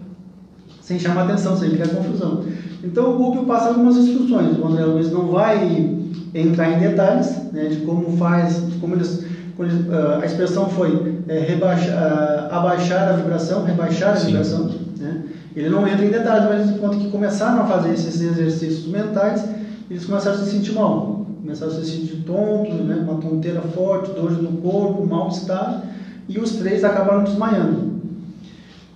sem 0.91 0.99
chamar 0.99 1.23
atenção, 1.23 1.55
sem 1.55 1.69
criar 1.69 1.87
confusão. 1.87 2.43
Então, 2.83 3.13
o 3.13 3.17
Google 3.17 3.45
passa 3.45 3.69
algumas 3.69 3.95
instruções. 3.95 4.57
O 4.57 4.67
André 4.67 4.83
Luiz 4.83 5.09
não 5.09 5.27
vai 5.27 5.97
entrar 6.33 6.71
em 6.71 6.79
detalhes 6.79 7.33
né, 7.53 7.67
de 7.69 7.77
como 7.77 8.17
faz, 8.17 8.69
de 8.69 8.77
como 8.77 8.95
eles, 8.95 9.23
uh, 9.57 10.19
a 10.21 10.25
expressão 10.25 10.69
foi 10.69 11.21
é, 11.27 11.39
rebaixa, 11.39 11.91
uh, 11.91 12.53
abaixar 12.53 13.09
a 13.09 13.13
vibração, 13.13 13.63
rebaixar 13.63 14.11
a 14.11 14.15
Sim. 14.17 14.27
vibração. 14.27 14.69
Né? 14.99 15.23
Ele 15.55 15.69
não 15.69 15.87
entra 15.87 16.05
em 16.05 16.09
detalhes, 16.09 16.45
mas 16.45 16.69
enquanto 16.69 16.97
que 16.97 17.09
começaram 17.09 17.61
a 17.61 17.65
fazer 17.65 17.93
esses 17.93 18.21
exercícios 18.21 18.87
mentais, 18.87 19.45
eles 19.89 20.05
começaram 20.05 20.37
a 20.37 20.39
se 20.39 20.51
sentir 20.51 20.73
mal, 20.73 21.25
começaram 21.41 21.71
a 21.71 21.75
se 21.75 21.85
sentir 21.85 22.23
tontos, 22.25 22.73
né, 22.85 22.95
uma 22.95 23.15
tonteira 23.15 23.61
forte, 23.61 24.11
dor 24.11 24.31
no 24.31 24.61
corpo, 24.61 25.05
mal-estar, 25.05 25.83
e 26.27 26.37
os 26.37 26.51
três 26.51 26.83
acabaram 26.83 27.23
desmaiando. 27.23 27.90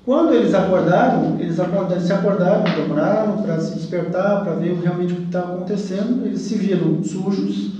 Quando 0.06 0.36
eles 0.36 0.54
acordaram, 0.54 1.40
eles 1.40 1.60
acordaram, 1.60 2.00
se 2.00 2.14
acordaram, 2.14 2.64
demoraram 2.76 3.42
para 3.42 3.60
se 3.60 3.74
despertar, 3.74 4.44
para 4.44 4.54
ver 4.54 4.76
realmente 4.76 5.14
o 5.14 5.16
que 5.16 5.24
estava 5.24 5.56
acontecendo, 5.56 6.26
eles 6.26 6.42
se 6.42 6.56
viram 6.56 7.04
sujos, 7.04 7.72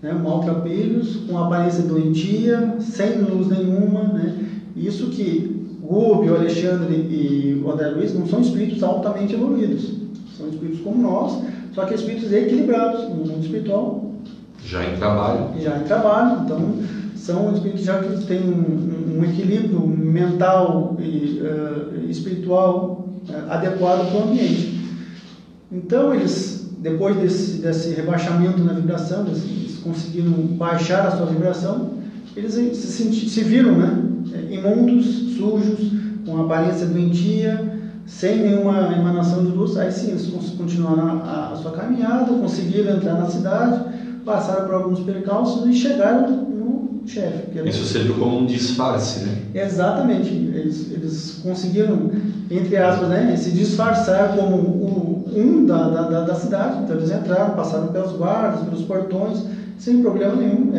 né, 0.00 0.12
maltrapilhos, 0.12 1.16
com 1.28 1.36
aparência 1.36 1.82
doentia, 1.82 2.76
sem 2.78 3.18
luz 3.22 3.48
nenhuma, 3.48 4.04
né, 4.04 4.36
isso 4.76 5.08
que 5.08 5.58
Rubio, 5.82 6.36
Alexandre 6.36 6.94
e 6.94 7.60
o 7.64 7.70
André 7.70 7.88
Luiz 7.88 8.14
não 8.14 8.26
são 8.26 8.40
espíritos 8.40 8.82
altamente 8.82 9.34
evoluídos. 9.34 9.94
São 10.36 10.48
espíritos 10.48 10.80
como 10.82 11.02
nós, 11.02 11.42
só 11.72 11.86
que 11.86 11.94
espíritos 11.94 12.30
equilibrados 12.30 13.08
no 13.08 13.16
mundo 13.16 13.40
espiritual. 13.40 14.12
Já 14.62 14.84
em 14.84 14.96
trabalho. 14.96 15.46
Já 15.58 15.78
em 15.78 15.84
trabalho. 15.84 16.42
Então, 16.44 16.74
são 17.18 17.52
espíritos 17.52 17.84
já 17.84 17.98
que 17.98 18.24
têm 18.26 18.40
um, 18.40 19.18
um 19.18 19.24
equilíbrio 19.24 19.86
mental 19.86 20.96
e 21.00 21.42
uh, 21.42 22.10
espiritual 22.10 23.08
uh, 23.28 23.50
adequado 23.50 24.10
para 24.10 24.20
o 24.20 24.30
ambiente. 24.30 24.78
Então, 25.70 26.14
eles, 26.14 26.70
depois 26.78 27.16
desse, 27.16 27.60
desse 27.60 27.94
rebaixamento 27.94 28.62
na 28.62 28.72
vibração, 28.72 29.26
eles, 29.26 29.78
conseguiram 29.82 30.32
baixar 30.32 31.06
a 31.06 31.16
sua 31.16 31.26
vibração, 31.26 31.92
eles 32.36 32.54
se, 32.54 32.74
senti, 32.74 33.28
se 33.28 33.42
viram 33.42 33.72
né, 33.72 34.04
imundos, 34.50 35.36
sujos, 35.36 35.92
com 36.26 36.42
aparência 36.42 36.86
doentia, 36.86 37.78
sem 38.04 38.42
nenhuma 38.42 38.92
emanação 38.92 39.44
de 39.44 39.52
luz, 39.52 39.76
aí 39.76 39.90
sim 39.90 40.10
eles 40.10 40.26
continuaram 40.56 41.22
a, 41.22 41.52
a 41.52 41.56
sua 41.56 41.70
caminhada, 41.70 42.32
conseguiram 42.34 42.96
entrar 42.96 43.14
na 43.14 43.26
cidade, 43.26 43.82
passaram 44.24 44.66
por 44.66 44.74
alguns 44.74 45.00
percalços 45.00 45.66
e 45.66 45.72
chegaram 45.72 46.47
chefe. 47.08 47.68
Isso 47.68 47.84
serviu 47.84 48.14
como 48.14 48.38
um 48.38 48.46
disfarce, 48.46 49.24
né? 49.24 49.38
Exatamente. 49.54 50.28
Eles, 50.28 50.92
eles 50.92 51.40
conseguiram, 51.42 52.10
entre 52.50 52.76
aspas, 52.76 53.08
né, 53.08 53.34
se 53.36 53.50
disfarçar 53.50 54.36
como 54.36 54.56
o, 54.56 55.24
um 55.34 55.66
da, 55.66 55.88
da, 55.88 56.20
da 56.22 56.34
cidade. 56.34 56.84
Então 56.84 56.96
eles 56.96 57.10
entraram, 57.10 57.54
passaram 57.54 57.88
pelos 57.88 58.12
guardas, 58.12 58.64
pelos 58.64 58.82
portões, 58.82 59.42
sem 59.78 60.02
problema 60.02 60.36
nenhum. 60.36 60.72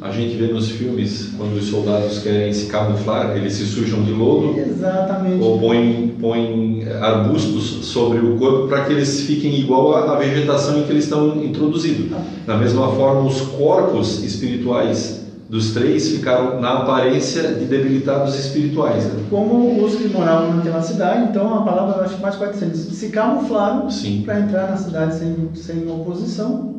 A 0.00 0.10
gente 0.10 0.34
vê 0.36 0.46
nos 0.46 0.70
filmes, 0.70 1.28
quando 1.36 1.58
os 1.58 1.66
soldados 1.66 2.20
querem 2.20 2.50
se 2.54 2.66
camuflar, 2.66 3.36
eles 3.36 3.52
se 3.52 3.66
sujam 3.66 4.02
de 4.02 4.12
lodo. 4.12 4.58
Exatamente. 4.58 5.42
Ou 5.42 5.58
põem, 5.58 6.14
põem 6.18 6.88
arbustos 7.02 7.84
sobre 7.84 8.18
o 8.18 8.38
corpo 8.38 8.66
para 8.66 8.86
que 8.86 8.94
eles 8.94 9.20
fiquem 9.20 9.60
igual 9.60 9.94
à 9.94 10.16
vegetação 10.16 10.78
em 10.78 10.84
que 10.84 10.90
eles 10.90 11.04
estão 11.04 11.44
introduzidos. 11.44 12.10
Da 12.46 12.56
mesma 12.56 12.88
forma, 12.92 13.28
os 13.28 13.42
corpos 13.42 14.24
espirituais 14.24 15.19
dos 15.50 15.72
três 15.72 16.08
ficaram 16.08 16.60
na 16.60 16.78
aparência 16.78 17.42
de 17.54 17.64
debilitados 17.64 18.38
espirituais. 18.38 19.04
Né? 19.04 19.24
Como 19.28 19.84
os 19.84 19.96
que 19.96 20.06
moravam 20.08 20.54
naquela 20.54 20.80
cidade, 20.80 21.28
então 21.28 21.58
a 21.58 21.62
palavra 21.62 22.04
acho 22.04 22.20
mais 22.22 22.36
pode 22.36 22.56
ser 22.56 22.72
se 22.72 23.08
camuflaram 23.08 23.88
para 24.24 24.40
entrar 24.40 24.70
na 24.70 24.76
cidade 24.76 25.18
sem, 25.18 25.50
sem 25.54 25.90
oposição 25.90 26.70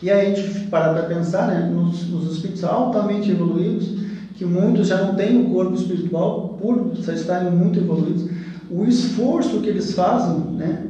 e 0.00 0.08
aí 0.08 0.32
a 0.32 0.34
gente 0.36 0.66
para 0.66 0.92
para 0.94 1.02
pensar 1.02 1.48
né, 1.48 1.68
nos, 1.68 2.08
nos 2.08 2.32
espíritos 2.32 2.62
altamente 2.62 3.32
evoluídos, 3.32 3.88
que 4.36 4.44
muitos 4.44 4.86
já 4.86 5.02
não 5.02 5.16
têm 5.16 5.44
o 5.44 5.50
corpo 5.50 5.74
espiritual 5.74 6.56
por 6.60 6.92
estarem 6.96 7.50
muito 7.50 7.80
evoluídos, 7.80 8.30
o 8.70 8.84
esforço 8.84 9.60
que 9.60 9.68
eles 9.68 9.94
fazem 9.94 10.38
né, 10.54 10.84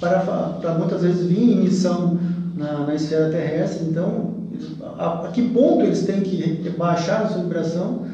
para, 0.00 0.20
para 0.20 0.74
muitas 0.78 1.02
vezes 1.02 1.26
vir 1.26 1.50
em 1.50 1.64
missão 1.64 2.18
na, 2.56 2.86
na 2.86 2.94
esfera 2.94 3.28
terrestre, 3.28 3.88
então 3.90 4.33
a, 4.98 5.26
a, 5.26 5.28
que 5.28 5.42
ponto 5.50 5.84
eles 5.84 6.04
têm 6.04 6.20
que 6.20 6.70
baixar 6.76 7.22
a 7.22 7.28
sua 7.28 7.42
vibração, 7.42 8.06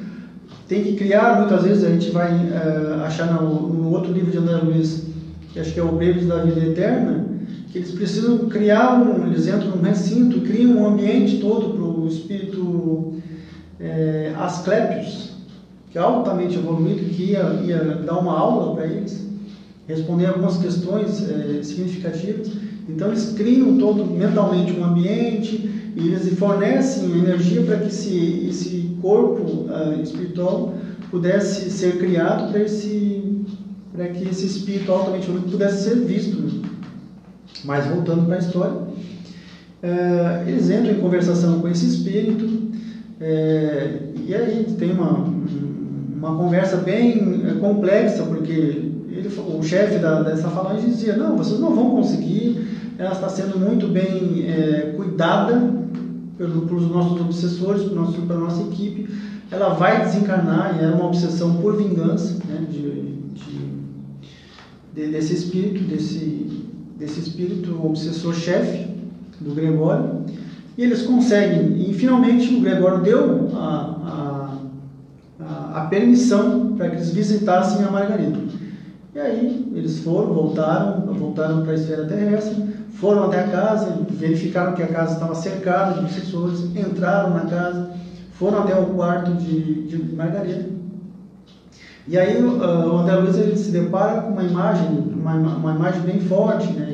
tem 0.68 0.84
que 0.84 0.94
criar, 0.94 1.40
muitas 1.40 1.64
vezes 1.64 1.84
a 1.84 1.88
gente 1.90 2.10
vai 2.10 2.32
uh, 2.32 3.02
achar 3.04 3.26
no, 3.26 3.68
no, 3.68 3.90
outro 3.90 4.12
livro 4.12 4.30
de 4.30 4.38
André 4.38 4.56
Luiz, 4.58 5.04
que 5.52 5.58
acho 5.58 5.72
que 5.72 5.80
é 5.80 5.82
o 5.82 5.92
Breves 5.92 6.28
da 6.28 6.44
Vida 6.44 6.60
Eterna, 6.60 7.26
que 7.72 7.78
eles 7.78 7.90
precisam 7.90 8.48
criar 8.48 9.00
um, 9.02 9.26
eles 9.26 9.48
entram 9.48 9.70
num 9.70 9.82
recinto, 9.82 10.40
criam 10.42 10.76
um 10.76 10.86
ambiente 10.86 11.38
todo 11.38 11.74
para 11.74 11.82
o 11.82 12.06
espírito 12.06 13.14
é, 13.80 14.32
Asclepios, 14.38 15.30
que 15.90 15.98
é 15.98 16.00
altamente 16.00 16.56
evoluído, 16.56 17.04
que 17.10 17.32
ia, 17.32 17.42
ia 17.64 17.78
dar 18.06 18.18
uma 18.18 18.38
aula 18.38 18.76
para 18.76 18.86
eles, 18.86 19.28
responder 19.88 20.26
algumas 20.26 20.56
questões 20.58 21.28
é, 21.28 21.62
significativas. 21.64 22.48
Então 22.88 23.08
eles 23.08 23.32
criam 23.36 23.76
todo 23.76 24.04
mentalmente 24.04 24.72
um 24.72 24.84
ambiente 24.84 25.79
e 25.96 26.08
eles 26.08 26.38
fornecem 26.38 27.10
energia 27.18 27.62
para 27.62 27.78
que 27.78 27.88
esse, 27.88 28.46
esse 28.48 28.96
corpo 29.00 29.42
uh, 29.42 30.00
espiritual 30.02 30.74
pudesse 31.10 31.70
ser 31.70 31.98
criado 31.98 32.50
para 32.50 32.62
esse 32.62 33.44
para 33.92 34.06
que 34.08 34.28
esse 34.28 34.46
espírito 34.46 34.92
altamente 34.92 35.24
evoluído 35.24 35.50
pudesse 35.50 35.88
ser 35.88 35.96
visto. 35.96 36.40
Né? 36.40 36.62
Mas 37.64 37.86
voltando 37.86 38.24
para 38.24 38.36
a 38.36 38.38
história, 38.38 38.76
é, 39.82 40.44
eles 40.46 40.70
entram 40.70 40.92
em 40.92 41.00
conversação 41.00 41.60
com 41.60 41.68
esse 41.68 41.86
espírito, 41.86 42.70
é, 43.20 43.98
e 44.26 44.34
aí 44.34 44.64
tem 44.78 44.92
uma, 44.92 45.26
uma 46.16 46.36
conversa 46.36 46.76
bem 46.76 47.42
é, 47.46 47.54
complexa, 47.58 48.22
porque 48.22 48.52
ele, 48.52 49.28
o 49.58 49.62
chefe 49.62 49.98
da, 49.98 50.22
dessa 50.22 50.48
falange 50.48 50.86
dizia: 50.86 51.16
Não, 51.16 51.36
vocês 51.36 51.58
não 51.58 51.74
vão 51.74 51.90
conseguir, 51.90 52.68
ela 52.96 53.12
está 53.12 53.28
sendo 53.28 53.58
muito 53.58 53.88
bem 53.88 54.46
é, 54.46 54.92
cuidada 54.96 55.79
pelo, 56.40 56.62
pelos 56.62 56.90
nossos 56.90 57.20
obsessores, 57.20 57.82
pela 57.82 58.00
nossa, 58.00 58.20
pela 58.22 58.40
nossa 58.40 58.62
equipe. 58.62 59.06
Ela 59.50 59.74
vai 59.74 60.04
desencarnar, 60.04 60.76
e 60.76 60.84
era 60.84 60.94
uma 60.96 61.06
obsessão 61.06 61.56
por 61.56 61.76
vingança 61.76 62.38
né, 62.48 62.64
de, 62.70 62.80
de, 63.34 63.58
de, 64.94 65.12
desse 65.12 65.34
espírito, 65.34 65.84
desse 65.84 66.40
desse 67.00 67.18
espírito 67.18 67.80
obsessor-chefe 67.82 68.86
do 69.40 69.54
Gregório, 69.54 70.20
e 70.76 70.84
eles 70.84 71.02
conseguem, 71.02 71.90
e 71.90 71.94
finalmente 71.94 72.54
o 72.54 72.60
Gregório 72.60 73.02
deu 73.02 73.48
a, 73.54 74.58
a, 75.40 75.80
a 75.80 75.86
permissão 75.86 76.74
para 76.76 76.90
que 76.90 76.96
eles 76.96 77.10
visitassem 77.10 77.82
a 77.82 77.90
Margarida. 77.90 78.38
E 79.14 79.18
aí 79.18 79.72
eles 79.74 80.00
foram, 80.00 80.34
voltaram, 80.34 81.00
voltaram 81.14 81.62
para 81.62 81.72
a 81.72 81.74
esfera 81.74 82.04
terrestre, 82.04 82.62
foram 83.00 83.24
até 83.24 83.40
a 83.40 83.48
casa, 83.48 83.98
verificaram 84.10 84.74
que 84.74 84.82
a 84.82 84.88
casa 84.88 85.14
estava 85.14 85.34
cercada 85.34 85.94
de 85.94 86.00
obsessores, 86.00 86.64
entraram 86.76 87.30
na 87.30 87.46
casa, 87.46 87.90
foram 88.32 88.60
até 88.60 88.78
o 88.78 88.86
quarto 88.86 89.32
de, 89.32 89.86
de 89.86 90.14
Margarida. 90.14 90.68
E 92.06 92.18
aí 92.18 92.42
uh, 92.42 92.58
o 92.58 92.98
André 92.98 93.14
Luiz 93.16 93.38
ele 93.38 93.56
se 93.56 93.70
depara 93.70 94.20
com 94.20 94.32
uma 94.32 94.42
imagem, 94.42 94.86
uma, 95.14 95.34
uma 95.34 95.74
imagem 95.74 96.02
bem 96.02 96.20
forte, 96.20 96.70
né? 96.72 96.88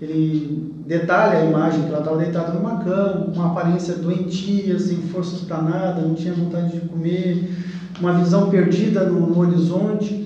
ele 0.00 0.74
detalha 0.86 1.38
a 1.38 1.44
imagem 1.44 1.82
que 1.82 1.88
ela 1.88 1.98
estava 1.98 2.18
deitada 2.18 2.52
numa 2.52 2.76
cama, 2.76 3.24
com 3.24 3.32
uma 3.32 3.46
aparência 3.46 3.94
doentia, 3.94 4.78
sem 4.78 4.98
forças 4.98 5.40
para 5.40 5.62
nada, 5.62 6.02
não 6.02 6.14
tinha 6.14 6.34
vontade 6.34 6.78
de 6.78 6.86
comer, 6.86 7.50
uma 7.98 8.12
visão 8.12 8.50
perdida 8.50 9.04
no, 9.04 9.26
no 9.26 9.38
horizonte. 9.40 10.24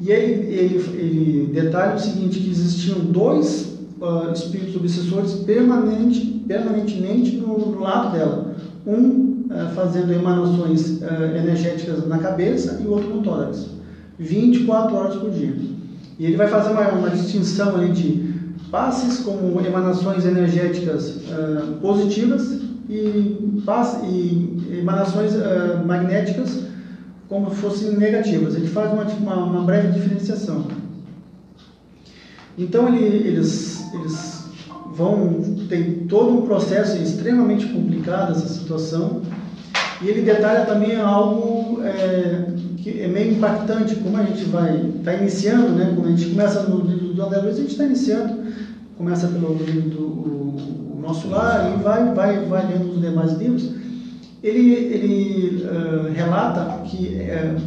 E 0.00 0.10
aí 0.10 0.24
ele, 0.24 0.76
ele 0.94 1.50
detalha 1.52 1.94
o 1.94 1.98
seguinte, 1.98 2.40
que 2.40 2.50
existiam 2.50 2.98
dois 3.00 3.69
uh, 4.00 4.32
espíritos 4.32 4.74
obsessores 4.76 5.34
permanente, 5.44 6.42
permanentemente 6.48 7.36
no, 7.36 7.58
no 7.58 7.80
lado 7.80 8.12
dela. 8.12 8.54
Um 8.86 9.46
uh, 9.50 9.74
fazendo 9.74 10.12
emanações 10.12 11.02
uh, 11.02 11.36
energéticas 11.36 12.06
na 12.08 12.18
cabeça 12.18 12.80
e 12.82 12.86
o 12.86 12.92
outro 12.92 13.14
no 13.14 13.22
tórax. 13.22 13.66
24 14.18 14.94
horas 14.94 15.16
por 15.16 15.30
dia. 15.30 15.54
E 16.18 16.26
ele 16.26 16.36
vai 16.36 16.48
fazer 16.48 16.72
uma, 16.72 16.88
uma 16.88 17.10
distinção 17.10 17.76
ali 17.76 17.92
de 17.92 18.30
passes 18.70 19.20
como 19.20 19.60
emanações 19.64 20.24
energéticas 20.24 21.22
positivas 21.80 22.60
e, 22.88 23.62
passe, 23.64 24.04
e 24.06 24.78
emanações 24.78 25.32
magnéticas 25.86 26.64
como 27.26 27.50
fossem 27.50 27.96
negativas. 27.96 28.54
Ele 28.54 28.68
faz 28.68 28.92
uma, 28.92 29.04
uma, 29.04 29.36
uma 29.44 29.64
breve 29.64 29.92
diferenciação. 29.92 30.66
Então 32.58 32.88
ele, 32.88 33.28
eles, 33.28 33.84
eles 33.94 34.44
vão 34.92 35.40
tem 35.68 36.06
todo 36.08 36.38
um 36.38 36.42
processo 36.42 37.00
extremamente 37.00 37.66
complicado 37.66 38.32
essa 38.32 38.48
situação. 38.48 39.22
E 40.02 40.08
ele 40.08 40.22
detalha 40.22 40.64
também 40.64 40.96
algo 40.96 41.82
é, 41.82 42.46
que 42.78 43.00
é 43.00 43.08
meio 43.08 43.32
impactante 43.32 43.94
como 43.96 44.16
a 44.16 44.24
gente 44.24 44.44
vai 44.44 44.92
está 44.98 45.14
iniciando 45.14 45.70
né? 45.72 45.92
Quando 45.94 46.08
a 46.08 46.10
gente 46.10 46.30
começa 46.30 46.62
no 46.64 46.84
livro 46.86 47.14
do 47.14 47.22
André 47.22 47.40
Luiz 47.40 47.56
a 47.56 47.60
gente 47.60 47.72
está 47.72 47.84
iniciando. 47.84 48.40
Começa 48.96 49.28
pelo 49.28 49.54
livro 49.54 49.90
do 49.90 50.02
o, 50.02 50.96
o 50.96 51.00
nosso 51.00 51.28
lar 51.28 51.74
e 51.78 51.82
vai 51.82 52.12
vai 52.14 52.44
vai 52.46 52.66
lendo 52.66 52.92
os 52.94 53.00
demais 53.00 53.32
livros. 53.34 53.70
Ele 54.42 54.72
ele 54.72 55.64
uh, 55.64 56.12
relata 56.12 56.82
que 56.84 57.18
uh, 57.18 57.60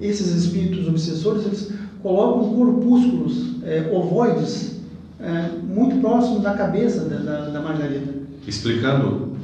esses 0.00 0.34
espíritos 0.34 0.88
obsessores 0.88 1.46
eles 1.46 1.72
colocam 2.02 2.54
corpúsculos 2.54 3.53
é, 3.64 3.88
ovoides 3.92 4.80
é, 5.20 5.48
muito 5.62 6.00
próximos 6.00 6.42
da 6.42 6.52
cabeça 6.54 7.04
da, 7.04 7.16
da, 7.16 7.48
da 7.50 7.60
Margarida. 7.60 8.14
Explicando, 8.46 9.36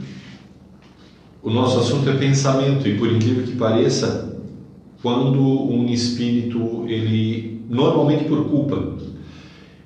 o 1.42 1.50
nosso 1.50 1.78
assunto 1.78 2.08
é 2.08 2.14
pensamento 2.14 2.86
e 2.86 2.98
por 2.98 3.10
incrível 3.10 3.44
que 3.44 3.56
pareça, 3.56 4.36
quando 5.02 5.40
um 5.40 5.86
espírito 5.88 6.84
ele 6.86 7.62
normalmente 7.68 8.24
por 8.24 8.44
culpa 8.44 8.98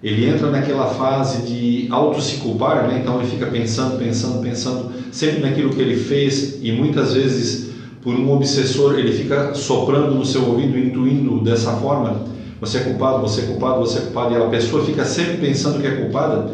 ele 0.04 0.26
entra 0.26 0.50
naquela 0.50 0.88
fase 0.88 1.46
de 1.50 1.86
auto 1.90 2.20
se 2.20 2.36
culpar, 2.36 2.86
né? 2.86 2.98
então 3.00 3.18
ele 3.18 3.26
fica 3.26 3.46
pensando, 3.46 3.96
pensando, 3.96 4.42
pensando 4.42 4.92
sempre 5.10 5.40
naquilo 5.40 5.70
que 5.70 5.80
ele 5.80 5.96
fez 5.96 6.58
e 6.62 6.72
muitas 6.72 7.14
vezes 7.14 7.70
por 8.02 8.14
um 8.14 8.30
obsessor 8.30 8.98
ele 8.98 9.12
fica 9.12 9.54
soprando 9.54 10.14
no 10.14 10.24
seu 10.26 10.46
ouvido, 10.46 10.78
intuindo 10.78 11.40
dessa 11.40 11.72
forma 11.76 12.22
você 12.60 12.78
é 12.78 12.80
culpado, 12.80 13.20
você 13.20 13.42
é 13.42 13.44
culpado, 13.44 13.80
você 13.80 13.98
é 13.98 14.02
culpado, 14.02 14.34
e 14.34 14.36
a 14.36 14.46
pessoa 14.48 14.84
fica 14.84 15.04
sempre 15.04 15.38
pensando 15.38 15.80
que 15.80 15.86
é 15.86 15.90
culpada. 15.92 16.50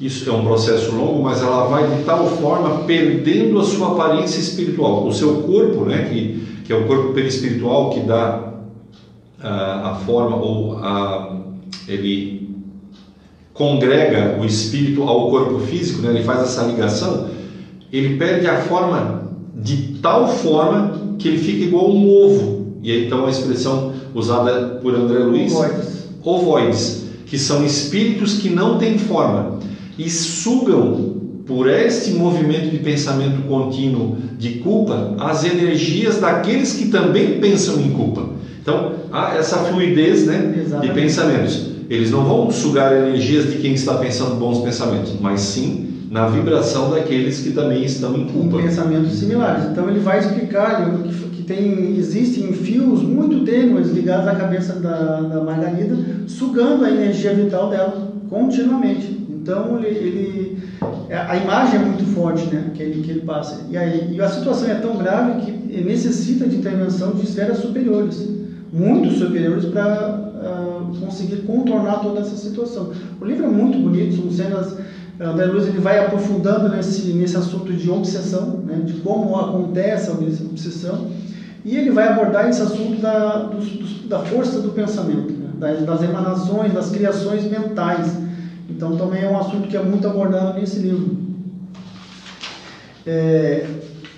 Isso 0.00 0.28
é 0.28 0.32
um 0.32 0.44
processo 0.44 0.94
longo, 0.94 1.22
mas 1.22 1.40
ela 1.40 1.66
vai 1.66 1.96
de 1.96 2.04
tal 2.04 2.26
forma 2.26 2.84
perdendo 2.84 3.58
a 3.58 3.64
sua 3.64 3.92
aparência 3.92 4.38
espiritual. 4.38 5.06
O 5.06 5.12
seu 5.12 5.42
corpo, 5.42 5.86
né, 5.86 6.08
que, 6.10 6.46
que 6.64 6.72
é 6.72 6.76
o 6.76 6.86
corpo 6.86 7.14
perispiritual 7.14 7.90
que 7.90 8.00
dá 8.00 8.52
a, 9.42 9.92
a 9.92 9.94
forma 9.94 10.36
ou 10.36 10.78
a, 10.78 11.36
ele 11.88 12.50
congrega 13.54 14.38
o 14.38 14.44
espírito 14.44 15.02
ao 15.02 15.30
corpo 15.30 15.60
físico, 15.60 16.02
né, 16.02 16.10
ele 16.10 16.24
faz 16.24 16.42
essa 16.42 16.64
ligação, 16.64 17.28
ele 17.90 18.16
perde 18.16 18.46
a 18.46 18.60
forma 18.60 19.30
de 19.54 19.98
tal 20.02 20.28
forma 20.28 21.16
que 21.18 21.28
ele 21.28 21.38
fica 21.38 21.64
igual 21.64 21.90
um 21.90 22.08
ovo. 22.08 22.66
E 22.82 22.92
aí, 22.92 23.06
então 23.06 23.24
a 23.24 23.30
expressão 23.30 23.94
usada 24.16 24.78
por 24.82 24.94
André 24.94 25.18
Luiz, 25.18 25.52
ovoides. 25.52 26.08
ovoides, 26.22 27.04
que 27.26 27.38
são 27.38 27.64
espíritos 27.64 28.38
que 28.38 28.48
não 28.48 28.78
têm 28.78 28.98
forma 28.98 29.58
e 29.98 30.08
sugam 30.08 31.16
por 31.46 31.68
este 31.68 32.12
movimento 32.12 32.70
de 32.70 32.78
pensamento 32.78 33.46
contínuo 33.46 34.16
de 34.38 34.54
culpa 34.54 35.14
as 35.18 35.44
energias 35.44 36.18
daqueles 36.18 36.72
que 36.72 36.88
também 36.88 37.38
pensam 37.38 37.80
em 37.80 37.90
culpa. 37.90 38.30
Então, 38.60 38.94
há 39.12 39.34
essa 39.36 39.58
fluidez 39.58 40.26
né, 40.26 40.66
de 40.80 40.88
pensamentos. 40.88 41.76
Eles 41.88 42.10
não 42.10 42.24
vão 42.24 42.50
sugar 42.50 42.92
energias 42.92 43.48
de 43.48 43.58
quem 43.58 43.74
está 43.74 43.94
pensando 43.94 44.34
bons 44.34 44.58
pensamentos, 44.58 45.12
mas 45.20 45.40
sim 45.40 45.86
na 46.10 46.26
vibração 46.26 46.90
daqueles 46.90 47.40
que 47.40 47.50
também 47.50 47.84
estão 47.84 48.16
em 48.16 48.26
culpa. 48.26 48.58
Em 48.58 48.62
pensamentos 48.62 49.12
similares. 49.12 49.66
Então, 49.70 49.88
ele 49.88 50.00
vai 50.00 50.18
explicar 50.18 50.84
tem, 51.46 51.96
existem 51.96 52.52
fios 52.52 53.02
muito 53.02 53.44
tênues 53.44 53.90
ligados 53.90 54.26
à 54.26 54.34
cabeça 54.34 54.74
da, 54.74 55.20
da 55.20 55.40
Margarida, 55.42 55.96
sugando 56.26 56.84
a 56.84 56.90
energia 56.90 57.34
vital 57.34 57.70
dela 57.70 58.12
continuamente. 58.28 59.24
Então, 59.30 59.78
ele, 59.78 59.96
ele, 59.96 60.58
a 61.10 61.36
imagem 61.36 61.80
é 61.80 61.84
muito 61.84 62.04
forte 62.06 62.46
né, 62.46 62.70
que, 62.74 62.82
ele, 62.82 63.02
que 63.02 63.10
ele 63.10 63.20
passa. 63.20 63.64
E, 63.70 63.76
aí, 63.76 64.12
e 64.12 64.20
a 64.20 64.28
situação 64.28 64.68
é 64.68 64.74
tão 64.74 64.96
grave 64.96 65.42
que 65.42 65.82
necessita 65.82 66.48
de 66.48 66.56
intervenção 66.56 67.12
de 67.12 67.24
esferas 67.24 67.58
superiores, 67.58 68.28
muito 68.72 69.10
superiores, 69.16 69.66
para 69.66 70.18
uh, 70.18 70.96
conseguir 70.98 71.42
contornar 71.42 72.00
toda 72.00 72.20
essa 72.20 72.36
situação. 72.36 72.90
O 73.20 73.24
livro 73.24 73.44
é 73.44 73.48
muito 73.48 73.78
bonito, 73.78 74.16
são 74.16 74.30
cenas 74.32 74.76
André 75.18 75.46
Luiz 75.46 75.66
ele 75.66 75.78
vai 75.78 75.98
aprofundando 75.98 76.68
nesse, 76.68 77.12
nesse 77.12 77.36
assunto 77.36 77.72
de 77.72 77.88
obsessão, 77.90 78.58
né, 78.66 78.82
de 78.84 78.94
como 78.94 79.34
acontece 79.36 80.10
a 80.10 80.12
obsessão, 80.12 81.10
e 81.66 81.76
ele 81.76 81.90
vai 81.90 82.06
abordar 82.06 82.48
esse 82.48 82.62
assunto 82.62 83.00
da, 83.00 83.50
da 84.04 84.20
força 84.20 84.60
do 84.60 84.68
pensamento, 84.68 85.32
né? 85.32 85.50
das, 85.58 85.84
das, 85.84 86.02
emanações, 86.04 86.72
das 86.72 86.90
criações 86.90 87.42
mentais. 87.42 88.16
Então 88.70 88.96
também 88.96 89.24
é 89.24 89.28
um 89.28 89.36
assunto 89.36 89.66
que 89.66 89.76
é 89.76 89.82
muito 89.82 90.06
abordado 90.06 90.60
nesse 90.60 90.78
livro. 90.78 91.16
É, 93.04 93.66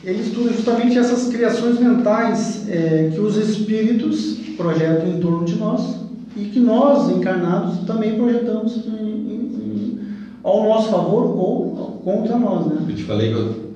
ele 0.05 0.21
estuda 0.21 0.53
justamente 0.53 0.99
essas 0.99 1.29
criações 1.29 1.81
mentais 1.81 2.69
é, 2.69 3.11
que 3.15 3.19
os 3.19 3.35
espíritos 3.39 4.37
projetam 4.55 5.09
em 5.09 5.19
torno 5.19 5.47
de 5.47 5.57
nós 5.57 5.97
e 6.37 6.45
que 6.45 6.61
nós, 6.61 7.09
encarnados, 7.09 7.79
também 7.87 8.15
projetamos 8.15 8.77
em, 8.77 8.91
em, 8.91 9.39
em, 9.41 10.01
ao 10.43 10.65
nosso 10.65 10.91
favor 10.91 11.25
ou 11.25 12.03
contra 12.05 12.37
nós. 12.37 12.67
Né? 12.67 12.77
Eu 12.91 12.95
te 12.95 13.05
falei 13.05 13.31
que 13.31 13.39
eu 13.39 13.68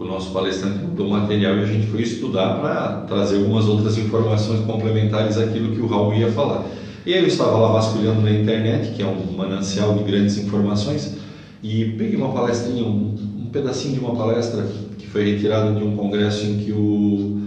o 0.00 0.04
nosso 0.06 0.32
palestrante 0.32 0.78
do 0.78 1.06
material 1.06 1.58
e 1.58 1.62
a 1.62 1.66
gente 1.66 1.86
foi 1.88 2.00
estudar 2.00 2.58
para 2.58 3.02
trazer 3.02 3.36
algumas 3.36 3.68
outras 3.68 3.98
informações 3.98 4.64
complementares 4.64 5.36
àquilo 5.36 5.74
que 5.74 5.80
o 5.80 5.86
Raul 5.86 6.14
ia 6.14 6.32
falar. 6.32 6.64
E 7.04 7.12
aí 7.12 7.20
eu 7.20 7.26
estava 7.26 7.58
lá 7.58 7.70
vasculhando 7.72 8.22
na 8.22 8.30
internet, 8.30 8.94
que 8.94 9.02
é 9.02 9.06
um 9.06 9.36
manancial 9.36 9.94
de 9.94 10.04
grandes 10.04 10.38
informações, 10.38 11.16
e 11.62 11.84
peguei 11.98 12.16
uma 12.16 12.32
palestrinha, 12.32 12.82
um, 12.82 13.14
um 13.40 13.50
pedacinho 13.52 13.92
de 13.92 14.00
uma 14.00 14.16
palestra 14.16 14.66
que 14.96 15.06
foi 15.06 15.32
retirada 15.32 15.78
de 15.78 15.84
um 15.84 15.94
congresso 15.94 16.46
em 16.46 16.56
que 16.56 16.72
o 16.72 17.38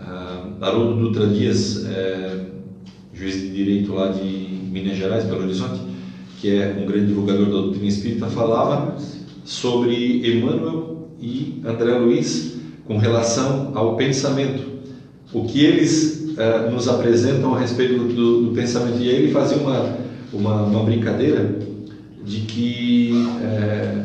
uh, 0.00 0.64
Haroldo 0.64 1.00
Dutra 1.00 1.28
Dias, 1.28 1.86
é, 1.86 2.46
juiz 3.14 3.34
de 3.34 3.50
direito 3.50 3.94
lá 3.94 4.08
de 4.08 4.24
Minas 4.24 4.96
Gerais, 4.96 5.24
Belo 5.26 5.44
Horizonte, 5.44 5.80
que 6.40 6.56
é 6.56 6.76
um 6.76 6.86
grande 6.86 7.06
divulgador 7.06 7.46
da 7.46 7.52
doutrina 7.52 7.86
espírita, 7.86 8.26
falava 8.26 8.96
sobre 9.44 10.28
Emmanuel 10.28 10.99
e 11.20 11.60
André 11.64 11.92
Luiz 11.98 12.56
com 12.86 12.98
relação 12.98 13.72
ao 13.74 13.96
pensamento. 13.96 14.68
O 15.32 15.44
que 15.44 15.64
eles 15.64 16.20
uh, 16.30 16.70
nos 16.70 16.88
apresentam 16.88 17.54
a 17.54 17.60
respeito 17.60 17.98
do, 17.98 18.12
do, 18.12 18.42
do, 18.46 18.50
pensamento. 18.52 18.98
E 18.98 19.08
aí 19.08 19.16
ele 19.16 19.32
fazia 19.32 19.56
uma, 19.58 19.96
uma, 20.32 20.62
uma 20.62 20.82
brincadeira 20.82 21.58
de 22.24 22.40
que 22.40 23.12
uh, 23.12 24.04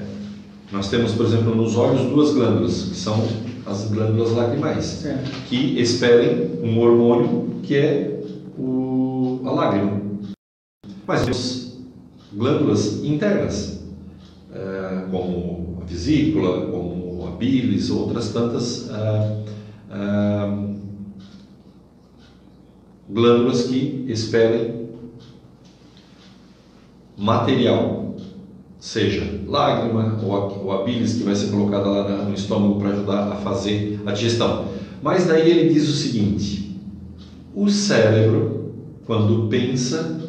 nós 0.71 0.89
temos, 0.89 1.13
por 1.13 1.25
exemplo, 1.25 1.55
nos 1.55 1.75
olhos 1.75 2.01
duas 2.09 2.31
glândulas, 2.33 2.89
que 2.89 2.95
são 2.95 3.27
as 3.65 3.89
glândulas 3.89 4.31
lacrimais, 4.31 5.07
que 5.47 5.79
expelem 5.79 6.51
um 6.61 6.79
hormônio 6.79 7.61
que 7.63 7.75
é 7.75 8.19
o, 8.57 9.41
a 9.45 9.51
lágrima. 9.51 10.01
Mas 11.07 11.23
temos 11.23 11.77
glândulas 12.33 13.03
internas, 13.03 13.83
uh, 14.51 15.09
como 15.09 15.79
a 15.81 15.85
vesícula, 15.85 16.67
como 16.67 17.04
bilis, 17.37 17.89
outras 17.89 18.29
tantas 18.29 18.89
ah, 18.89 19.43
ah, 19.91 20.67
glândulas 23.09 23.63
que 23.63 24.05
expelem 24.07 24.85
material, 27.17 28.15
seja 28.79 29.41
lágrima 29.47 30.19
ou 30.23 30.35
a, 30.35 30.47
ou 30.47 30.71
a 30.71 30.83
bilis 30.83 31.13
que 31.13 31.23
vai 31.23 31.35
ser 31.35 31.49
colocada 31.51 31.87
lá 31.87 32.23
no 32.23 32.33
estômago 32.33 32.79
para 32.79 32.89
ajudar 32.89 33.31
a 33.31 33.35
fazer 33.37 33.99
a 34.05 34.11
digestão. 34.11 34.65
Mas 35.01 35.25
daí 35.25 35.49
ele 35.49 35.73
diz 35.73 35.87
o 35.87 35.93
seguinte: 35.93 36.77
o 37.53 37.69
cérebro, 37.69 38.73
quando 39.05 39.47
pensa, 39.47 40.19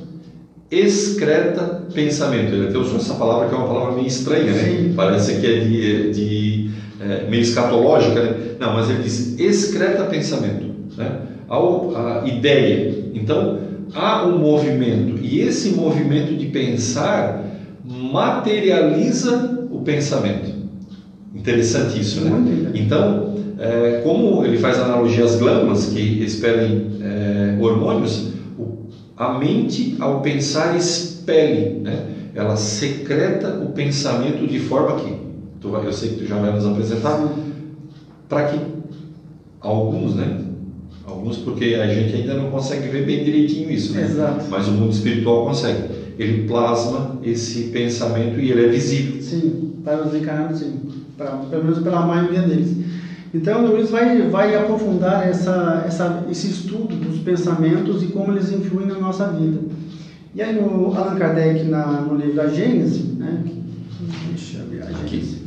excreta 0.70 1.86
pensamento. 1.92 2.52
Ele 2.52 2.68
até 2.68 2.78
usou 2.78 2.96
essa 2.96 3.14
palavra 3.14 3.48
que 3.48 3.54
é 3.54 3.58
uma 3.58 3.68
palavra 3.68 3.94
meio 3.94 4.06
estranha, 4.06 4.52
né? 4.52 4.92
Parece 4.94 5.40
que 5.40 5.46
é 5.46 5.60
de, 5.60 6.10
de 6.12 6.45
é, 7.00 7.28
meio 7.28 7.42
escatológica, 7.42 8.22
né? 8.22 8.34
não, 8.58 8.74
mas 8.74 8.88
ele 8.90 9.02
diz 9.02 9.38
excreta 9.38 10.04
pensamento, 10.04 10.66
né? 10.96 11.20
a, 11.48 12.22
a 12.22 12.28
ideia. 12.28 13.10
Então 13.14 13.58
há 13.94 14.26
um 14.26 14.38
movimento 14.38 15.18
e 15.22 15.40
esse 15.40 15.70
movimento 15.70 16.34
de 16.36 16.46
pensar 16.46 17.44
materializa 17.84 19.68
o 19.70 19.80
pensamento. 19.80 20.54
Interessante 21.34 22.00
isso, 22.00 22.22
né? 22.22 22.70
Então, 22.74 23.34
é, 23.58 24.00
como 24.02 24.44
ele 24.44 24.58
faz 24.58 24.78
analogia 24.78 25.24
às 25.24 25.36
glândulas 25.36 25.86
que 25.86 26.22
expelem 26.22 26.98
é, 27.00 27.56
hormônios, 27.60 28.32
a 29.16 29.38
mente 29.38 29.96
ao 29.98 30.20
pensar 30.20 30.76
expele, 30.76 31.80
né? 31.80 32.06
ela 32.34 32.56
secreta 32.56 33.60
o 33.64 33.70
pensamento 33.70 34.46
de 34.46 34.58
forma 34.58 34.96
que, 34.96 35.14
tu 35.60 35.70
vai, 35.70 35.86
eu 35.86 35.92
sei 35.92 36.10
que 36.10 36.16
tu 36.16 36.26
já 36.26 36.38
vai 36.38 36.52
nos 36.52 36.66
apresentar, 36.66 37.28
para 38.28 38.48
que 38.48 38.60
alguns, 39.60 40.14
né? 40.14 40.44
Alguns 41.04 41.38
porque 41.38 41.76
a 41.76 41.86
gente 41.86 42.14
ainda 42.14 42.34
não 42.34 42.50
consegue 42.50 42.88
ver 42.88 43.06
bem 43.06 43.24
direitinho 43.24 43.70
isso, 43.70 43.94
né? 43.94 44.02
Exato. 44.02 44.46
mas 44.48 44.66
o 44.68 44.72
mundo 44.72 44.92
espiritual 44.92 45.46
consegue. 45.46 45.94
Ele 46.18 46.46
plasma 46.48 47.18
esse 47.22 47.64
pensamento 47.64 48.40
e 48.40 48.50
ele 48.50 48.66
é 48.66 48.68
visível. 48.68 49.20
Sim, 49.20 49.74
para 49.84 50.06
os 50.06 50.14
encarnados, 50.14 50.58
sim. 50.58 50.80
Para, 51.16 51.36
pelo 51.36 51.64
menos 51.64 51.78
pela 51.80 52.04
maioria 52.06 52.42
deles. 52.42 52.76
Então, 53.34 53.64
o 53.64 53.70
Luiz 53.70 53.90
vai, 53.90 54.22
vai 54.28 54.54
aprofundar 54.54 55.28
essa, 55.28 55.84
essa, 55.86 56.24
esse 56.30 56.48
estudo 56.48 56.96
dos 56.96 57.18
pensamentos 57.18 58.02
e 58.02 58.06
como 58.06 58.32
eles 58.32 58.50
influem 58.50 58.86
na 58.86 58.98
nossa 58.98 59.28
vida. 59.28 59.60
E 60.34 60.40
aí, 60.40 60.58
no 60.58 60.96
Allan 60.96 61.16
Kardec, 61.16 61.64
na, 61.64 62.00
no 62.02 62.16
livro 62.16 62.34
da 62.34 62.48
Gênese, 62.48 63.02
né? 63.18 63.42
Deixa 64.28 64.58
eu 64.58 64.66
ver 64.66 64.82
a 64.82 64.86
Gênese. 64.86 65.02
Aqui, 65.02 65.45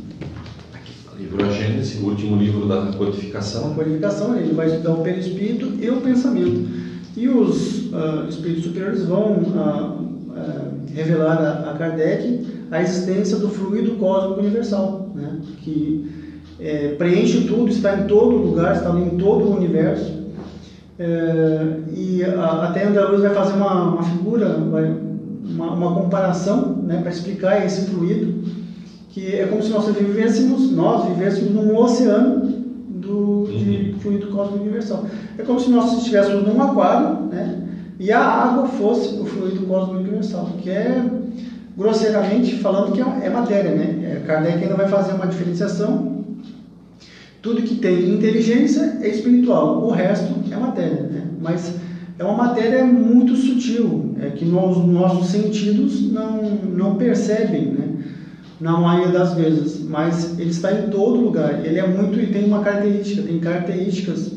aqui. 1.30 1.36
Livro 1.36 1.46
A 1.46 1.50
Gênese, 1.50 1.98
o 2.02 2.08
último 2.08 2.36
livro 2.36 2.66
da 2.66 2.86
codificação. 2.96 3.72
A 3.72 3.74
codificação, 3.74 4.36
ele 4.36 4.52
vai 4.54 4.66
estudar 4.66 4.92
o 4.92 5.02
perispírito 5.02 5.72
e 5.80 5.88
o 5.88 6.00
pensamento. 6.00 6.68
E 7.16 7.28
os 7.28 7.92
uh, 7.92 8.28
espíritos 8.28 8.64
superiores 8.64 9.04
vão 9.04 9.32
uh, 9.32 10.02
uh, 10.30 10.94
revelar 10.94 11.38
a, 11.38 11.70
a 11.70 11.74
Kardec 11.74 12.46
a 12.70 12.82
existência 12.82 13.36
do 13.36 13.48
fluido 13.48 13.96
cósmico 13.96 14.40
universal, 14.40 15.10
né? 15.14 15.40
que 15.60 16.08
é, 16.60 16.94
preenche 16.96 17.46
tudo, 17.48 17.68
está 17.68 17.98
em 17.98 18.06
todo 18.06 18.36
lugar, 18.36 18.76
está 18.76 18.90
em 18.98 19.10
todo 19.16 19.46
o 19.46 19.56
universo. 19.56 20.20
É, 20.98 21.66
e 21.96 22.22
a, 22.22 22.68
até 22.68 22.86
André 22.86 23.02
Luiz 23.06 23.22
vai 23.22 23.34
fazer 23.34 23.54
uma, 23.54 23.94
uma 23.94 24.02
figura, 24.02 24.56
vai, 24.70 24.94
uma, 25.48 25.72
uma 25.72 25.94
comparação 25.94 26.76
né, 26.84 27.00
para 27.00 27.10
explicar 27.10 27.64
esse 27.64 27.90
fluido, 27.90 28.44
que 29.20 29.36
é 29.36 29.46
como 29.46 29.62
se 29.62 29.68
nós 29.68 29.86
vivêssemos, 29.86 30.72
nós 30.72 31.06
vivêssemos 31.08 31.52
num 31.52 31.76
oceano 31.76 32.48
do, 32.88 33.44
de 33.46 33.92
uhum. 33.92 33.98
fluido 33.98 34.28
cósmico 34.28 34.64
universal. 34.64 35.04
É 35.36 35.42
como 35.42 35.60
se 35.60 35.68
nós 35.68 35.98
estivéssemos 35.98 36.46
num 36.46 36.62
aquário, 36.62 37.26
né, 37.26 37.58
e 37.98 38.10
a 38.10 38.18
água 38.18 38.66
fosse 38.66 39.14
o 39.20 39.26
fluido 39.26 39.66
cósmico 39.66 40.00
universal, 40.00 40.48
que 40.62 40.70
é 40.70 41.04
grosseiramente 41.76 42.56
falando 42.56 42.92
que 42.92 43.00
é, 43.02 43.26
é 43.26 43.30
matéria, 43.30 43.72
né? 43.72 44.16
É, 44.16 44.26
Kardec 44.26 44.62
ainda 44.62 44.74
vai 44.74 44.88
fazer 44.88 45.12
uma 45.12 45.26
diferenciação 45.26 46.10
tudo 47.42 47.62
que 47.62 47.76
tem 47.76 48.10
inteligência 48.10 48.98
é 49.00 49.08
espiritual, 49.08 49.82
o 49.82 49.90
resto 49.90 50.34
é 50.52 50.56
matéria. 50.56 51.02
Né? 51.04 51.22
Mas 51.40 51.74
é 52.18 52.24
uma 52.24 52.36
matéria 52.36 52.84
muito 52.84 53.34
sutil, 53.34 54.14
é 54.20 54.28
que 54.28 54.44
nós, 54.44 54.76
nossos 54.76 55.28
sentidos 55.28 56.12
não, 56.12 56.42
não 56.42 56.96
percebem, 56.96 57.66
né? 57.66 57.79
Na 58.60 58.78
maioria 58.78 59.12
das 59.12 59.34
vezes. 59.34 59.82
Mas 59.88 60.38
ele 60.38 60.50
está 60.50 60.72
em 60.72 60.90
todo 60.90 61.20
lugar. 61.20 61.64
Ele 61.64 61.78
é 61.78 61.86
muito 61.86 62.20
e 62.20 62.26
tem 62.26 62.44
uma 62.44 62.60
característica, 62.60 63.22
tem 63.22 63.38
características 63.40 64.32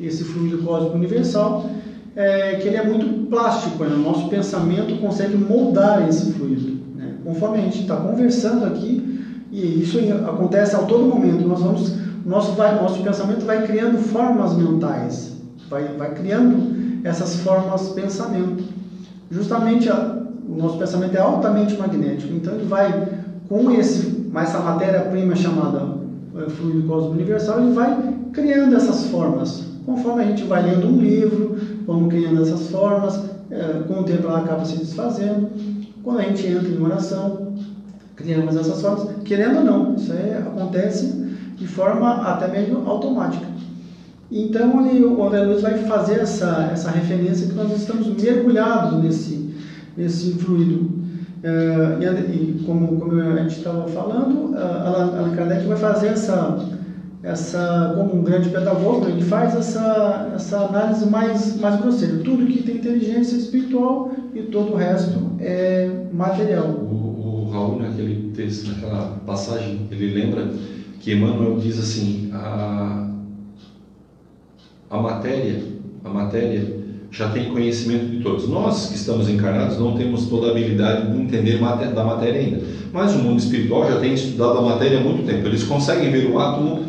esse 0.00 0.24
fluido 0.24 0.58
cósmico 0.58 0.96
universal, 0.96 1.70
é, 2.16 2.56
que 2.56 2.68
ele 2.68 2.76
é 2.76 2.84
muito 2.84 3.28
plástico. 3.28 3.84
Né? 3.84 3.94
O 3.94 3.98
nosso 3.98 4.28
pensamento 4.28 5.00
consegue 5.00 5.36
moldar 5.36 6.08
esse 6.08 6.32
fluido. 6.32 6.78
Né? 6.96 7.14
Conforme 7.24 7.58
a 7.58 7.60
gente 7.62 7.82
está 7.82 7.96
conversando 7.96 8.64
aqui, 8.66 9.20
e 9.50 9.82
isso 9.82 9.98
acontece 10.26 10.74
a 10.74 10.80
todo 10.80 11.04
momento, 11.04 11.46
nós 11.46 11.60
vamos 11.60 11.94
nosso, 12.24 12.52
vai, 12.52 12.74
nosso 12.74 13.02
pensamento 13.02 13.44
vai 13.44 13.66
criando 13.66 13.98
formas 13.98 14.54
mentais, 14.56 15.36
vai, 15.68 15.84
vai 15.96 16.14
criando 16.14 17.04
essas 17.04 17.36
formas 17.36 17.90
pensamento. 17.90 18.64
Justamente 19.30 19.88
a, 19.88 20.22
o 20.48 20.56
nosso 20.56 20.78
pensamento 20.78 21.16
é 21.16 21.20
altamente 21.20 21.76
magnético, 21.76 22.34
então 22.34 22.54
ele 22.54 22.64
vai 22.64 23.23
com 23.54 23.70
esse, 23.70 24.32
essa 24.34 24.58
matéria-prima 24.58 25.36
chamada 25.36 25.86
é, 26.36 26.50
fluido 26.50 26.88
cósmico 26.88 27.14
universal, 27.14 27.60
ele 27.60 27.72
vai 27.72 28.14
criando 28.32 28.74
essas 28.74 29.06
formas. 29.06 29.62
Conforme 29.86 30.24
a 30.24 30.26
gente 30.26 30.42
vai 30.42 30.68
lendo 30.68 30.88
um 30.88 30.98
livro, 30.98 31.56
vamos 31.86 32.08
criando 32.08 32.42
essas 32.42 32.68
formas, 32.68 33.20
é, 33.52 33.84
com 33.86 34.00
o 34.00 34.02
tempo 34.02 34.26
ela 34.26 34.40
acaba 34.40 34.64
se 34.64 34.76
desfazendo. 34.78 35.48
Quando 36.02 36.18
a 36.18 36.22
gente 36.22 36.44
entra 36.48 36.68
em 36.68 36.82
oração, 36.82 37.54
criamos 38.16 38.56
essas 38.56 38.82
formas, 38.82 39.06
querendo 39.24 39.58
ou 39.58 39.64
não, 39.64 39.94
isso 39.94 40.12
aí 40.12 40.36
acontece 40.36 41.06
de 41.56 41.66
forma 41.68 42.22
até 42.22 42.48
mesmo 42.48 42.82
automática. 42.90 43.46
Então, 44.32 44.84
ele, 44.84 45.04
o 45.04 45.22
André 45.22 45.44
Luiz 45.44 45.62
vai 45.62 45.78
fazer 45.84 46.14
essa, 46.14 46.70
essa 46.72 46.90
referência 46.90 47.46
que 47.46 47.54
nós 47.54 47.70
estamos 47.70 48.08
mergulhados 48.20 49.00
nesse, 49.00 49.54
nesse 49.96 50.32
fluido. 50.32 51.03
Uh, 51.44 52.02
e, 52.02 52.06
e, 52.06 52.64
como, 52.64 52.98
como 52.98 53.20
a 53.20 53.36
gente 53.42 53.58
estava 53.58 53.86
falando, 53.88 54.54
uh, 54.54 54.56
Allan 54.56 55.36
Kardec 55.36 55.66
vai 55.66 55.76
fazer 55.76 56.06
essa, 56.06 56.66
essa 57.22 57.92
como 57.94 58.16
um 58.18 58.24
grande 58.24 58.48
pedagogo, 58.48 59.06
ele 59.06 59.20
faz 59.20 59.54
essa, 59.54 60.32
essa 60.34 60.60
análise 60.60 61.04
mais, 61.04 61.60
mais 61.60 61.78
grosseira. 61.78 62.16
Tudo 62.24 62.46
que 62.46 62.62
tem 62.62 62.76
inteligência 62.76 63.36
espiritual 63.36 64.12
e 64.34 64.44
todo 64.44 64.72
o 64.72 64.76
resto 64.76 65.32
é 65.38 65.90
material. 66.10 66.66
O, 66.66 67.48
o 67.48 67.50
Raul, 67.50 67.78
naquele 67.78 68.30
texto, 68.30 68.70
naquela 68.70 69.18
passagem, 69.26 69.86
ele 69.90 70.14
lembra 70.14 70.48
que 70.98 71.12
Emmanuel 71.12 71.58
diz 71.58 71.78
assim, 71.78 72.30
a, 72.32 73.06
a 74.88 74.98
matéria, 74.98 75.62
a 76.02 76.08
matéria 76.08 76.83
já 77.14 77.28
tem 77.28 77.44
conhecimento 77.44 78.06
de 78.06 78.22
todos. 78.22 78.48
Nós 78.48 78.88
que 78.88 78.96
estamos 78.96 79.28
encarnados 79.28 79.78
não 79.78 79.96
temos 79.96 80.26
toda 80.26 80.48
a 80.48 80.50
habilidade 80.50 81.12
de 81.12 81.22
entender 81.22 81.58
da 81.58 82.04
matéria 82.04 82.40
ainda, 82.40 82.60
mas 82.92 83.14
o 83.14 83.18
mundo 83.18 83.38
espiritual 83.38 83.88
já 83.88 84.00
tem 84.00 84.14
estudado 84.14 84.58
a 84.58 84.62
matéria 84.62 84.98
há 84.98 85.00
muito 85.00 85.24
tempo. 85.24 85.46
Eles 85.46 85.62
conseguem 85.62 86.10
ver 86.10 86.28
o 86.28 86.38
átomo 86.38 86.82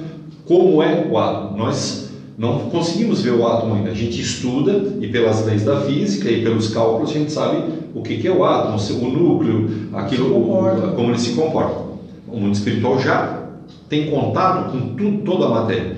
como 0.44 0.82
é 0.82 1.08
o 1.10 1.18
átomo. 1.18 1.58
Nós 1.58 2.10
não 2.38 2.70
conseguimos 2.72 3.22
ver 3.22 3.34
o 3.34 3.46
átomo 3.46 3.76
ainda. 3.76 3.92
A 3.92 3.94
gente 3.94 4.20
estuda 4.20 4.98
e 5.00 5.08
pelas 5.08 5.46
leis 5.46 5.64
da 5.64 5.82
física 5.82 6.30
e 6.30 6.42
pelos 6.42 6.70
cálculos 6.70 7.12
a 7.12 7.14
gente 7.14 7.32
sabe 7.32 7.64
o 7.94 8.02
que 8.02 8.28
é 8.28 8.32
o 8.32 8.44
átomo, 8.44 8.78
o 8.78 9.10
núcleo, 9.12 9.70
aquilo, 9.94 10.32
como 10.96 11.12
ele 11.12 11.20
se 11.20 11.34
comporta. 11.34 11.86
O 12.28 12.40
mundo 12.40 12.54
espiritual 12.54 13.00
já 13.00 13.44
tem 13.88 14.10
contato 14.10 14.72
com 14.72 14.96
tudo, 14.96 15.18
toda 15.20 15.46
a 15.46 15.50
matéria. 15.50 15.96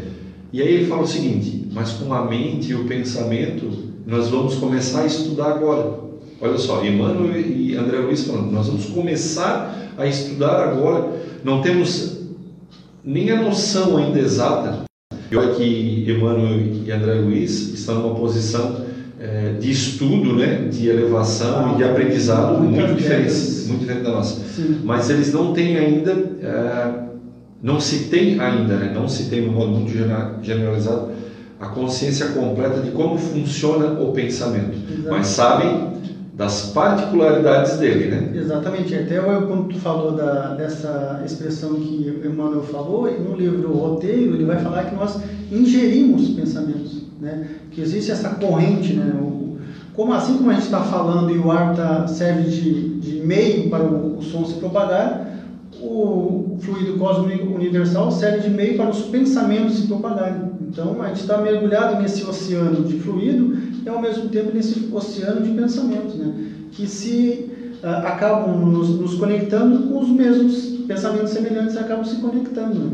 E 0.51 0.61
aí 0.61 0.67
ele 0.67 0.85
fala 0.85 1.03
o 1.03 1.07
seguinte: 1.07 1.67
mas 1.71 1.91
com 1.93 2.13
a 2.13 2.25
mente 2.25 2.71
e 2.71 2.75
o 2.75 2.85
pensamento, 2.85 3.87
nós 4.07 4.29
vamos 4.29 4.55
começar 4.55 5.01
a 5.01 5.05
estudar 5.05 5.51
agora. 5.51 5.99
Olha 6.39 6.57
só, 6.57 6.83
Emmanuel 6.83 7.41
e 7.41 7.75
André 7.75 7.97
Luiz 7.97 8.25
falando, 8.25 8.51
nós 8.51 8.67
vamos 8.67 8.85
começar 8.85 9.91
a 9.97 10.07
estudar 10.07 10.63
agora. 10.63 11.09
Não 11.43 11.61
temos 11.61 12.19
nem 13.03 13.29
a 13.31 13.41
noção 13.41 13.97
ainda 13.97 14.17
exata. 14.17 14.85
E 15.29 15.35
olha 15.35 15.53
que 15.55 16.05
Emmanuel 16.07 16.57
e 16.57 16.89
André 16.89 17.15
Luiz 17.15 17.73
estão 17.73 18.01
numa 18.01 18.15
posição 18.15 18.87
é, 19.19 19.55
de 19.59 19.71
estudo, 19.71 20.33
né, 20.33 20.69
de 20.71 20.87
elevação 20.87 21.71
ah, 21.71 21.73
e 21.73 21.77
de 21.77 21.83
aprendizado 21.83 22.59
muito, 22.59 22.79
muito 22.79 22.95
diferente, 22.95 23.33
muito 23.67 23.79
diferente 23.81 24.03
da 24.03 24.11
nossa. 24.11 24.39
Sim. 24.55 24.79
Mas 24.85 25.09
eles 25.09 25.33
não 25.33 25.51
têm 25.53 25.75
ainda 25.75 26.11
é, 26.11 27.07
não 27.61 27.79
se 27.79 28.05
tem 28.05 28.39
ainda, 28.39 28.77
né? 28.77 28.91
não 28.93 29.07
se 29.07 29.29
tem 29.29 29.41
no 29.41 29.51
modo 29.51 29.71
muito 29.71 29.91
generalizado, 30.43 31.09
a 31.59 31.67
consciência 31.67 32.27
completa 32.27 32.81
de 32.81 32.91
como 32.91 33.17
funciona 33.17 33.99
o 33.99 34.11
pensamento, 34.11 34.77
Exatamente. 34.77 35.09
mas 35.09 35.27
sabem 35.27 35.97
das 36.37 36.69
particularidades 36.69 37.77
dele, 37.77 38.11
né? 38.11 38.31
Exatamente. 38.35 38.93
Até 38.93 39.19
quando 39.19 39.69
tu 39.69 39.79
falou 39.79 40.11
da, 40.11 40.53
dessa 40.53 41.23
expressão 41.25 41.73
que 41.73 42.21
Emmanuel 42.23 42.61
falou, 42.61 43.11
no 43.11 43.35
livro 43.35 43.73
Roteiro, 43.73 44.35
ele 44.35 44.45
vai 44.45 44.59
falar 44.59 44.83
que 44.83 44.95
nós 44.95 45.19
ingerimos 45.51 46.29
pensamentos, 46.29 47.01
né? 47.19 47.47
Que 47.71 47.81
existe 47.81 48.11
essa 48.11 48.29
corrente, 48.29 48.93
né? 48.93 49.19
O, 49.19 49.57
como 49.95 50.13
assim 50.13 50.37
como 50.37 50.51
a 50.51 50.53
gente 50.53 50.65
está 50.65 50.81
falando 50.81 51.31
e 51.31 51.39
o 51.39 51.51
ar 51.51 51.75
tá, 51.75 52.07
serve 52.07 52.43
de, 52.43 52.99
de 52.99 53.19
meio 53.25 53.67
para 53.71 53.83
o, 53.83 54.19
o 54.19 54.21
som 54.21 54.45
se 54.45 54.53
propagar, 54.59 55.39
o 55.81 56.57
fluido 56.59 56.99
cósmico 56.99 57.51
universal 57.51 58.11
serve 58.11 58.41
de 58.41 58.49
meio 58.51 58.77
para 58.77 58.91
os 58.91 59.01
pensamentos 59.01 59.79
se 59.79 59.87
propagarem. 59.87 60.46
Então, 60.67 61.01
a 61.01 61.08
gente 61.08 61.21
está 61.21 61.38
mergulhado 61.38 62.01
nesse 62.01 62.23
oceano 62.23 62.84
de 62.84 62.99
fluido 62.99 63.58
e, 63.86 63.89
ao 63.89 64.01
mesmo 64.01 64.30
tempo, 64.30 64.51
nesse 64.53 64.89
oceano 64.93 65.41
de 65.41 65.51
pensamentos, 65.51 66.15
né? 66.15 66.34
que 66.71 66.86
se 66.86 67.49
uh, 67.84 68.06
acabam 68.06 68.58
nos, 68.58 68.89
nos, 68.89 69.15
conectando 69.15 69.88
com 69.88 69.99
os 69.99 70.10
mesmos 70.10 70.86
pensamentos 70.88 71.32
semelhantes 71.32 71.77
acabam 71.77 72.03
se 72.03 72.17
conectando. 72.17 72.80
Né? 72.80 72.91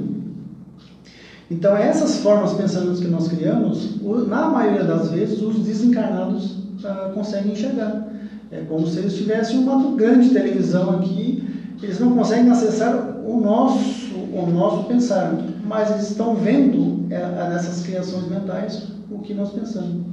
Então, 1.49 1.75
essas 1.75 2.19
formas 2.19 2.53
pensamentos 2.53 2.99
que 2.99 3.07
nós 3.07 3.27
criamos, 3.27 4.01
na 4.27 4.49
maioria 4.49 4.83
das 4.83 5.11
vezes, 5.11 5.41
os 5.41 5.59
desencarnados 5.59 6.51
uh, 6.83 7.13
conseguem 7.13 7.53
enxergar. 7.53 8.07
É 8.51 8.61
como 8.69 8.85
se 8.85 8.99
eles 8.99 9.15
tivessem 9.15 9.57
uma 9.57 9.95
grande 9.95 10.29
televisão 10.29 10.91
aqui 10.91 11.43
eles 11.83 11.99
não 11.99 12.15
conseguem 12.15 12.49
acessar 12.49 12.95
o 13.25 13.39
nosso, 13.41 14.15
o 14.15 14.49
nosso 14.49 14.85
pensar, 14.85 15.35
mas 15.73 15.89
eles 15.89 16.11
estão 16.11 16.35
vendo 16.35 17.07
é, 17.09 17.49
nessas 17.49 17.83
criações 17.83 18.29
mentais 18.29 18.83
o 19.09 19.19
que 19.19 19.33
nós 19.33 19.49
pensamos. 19.49 20.03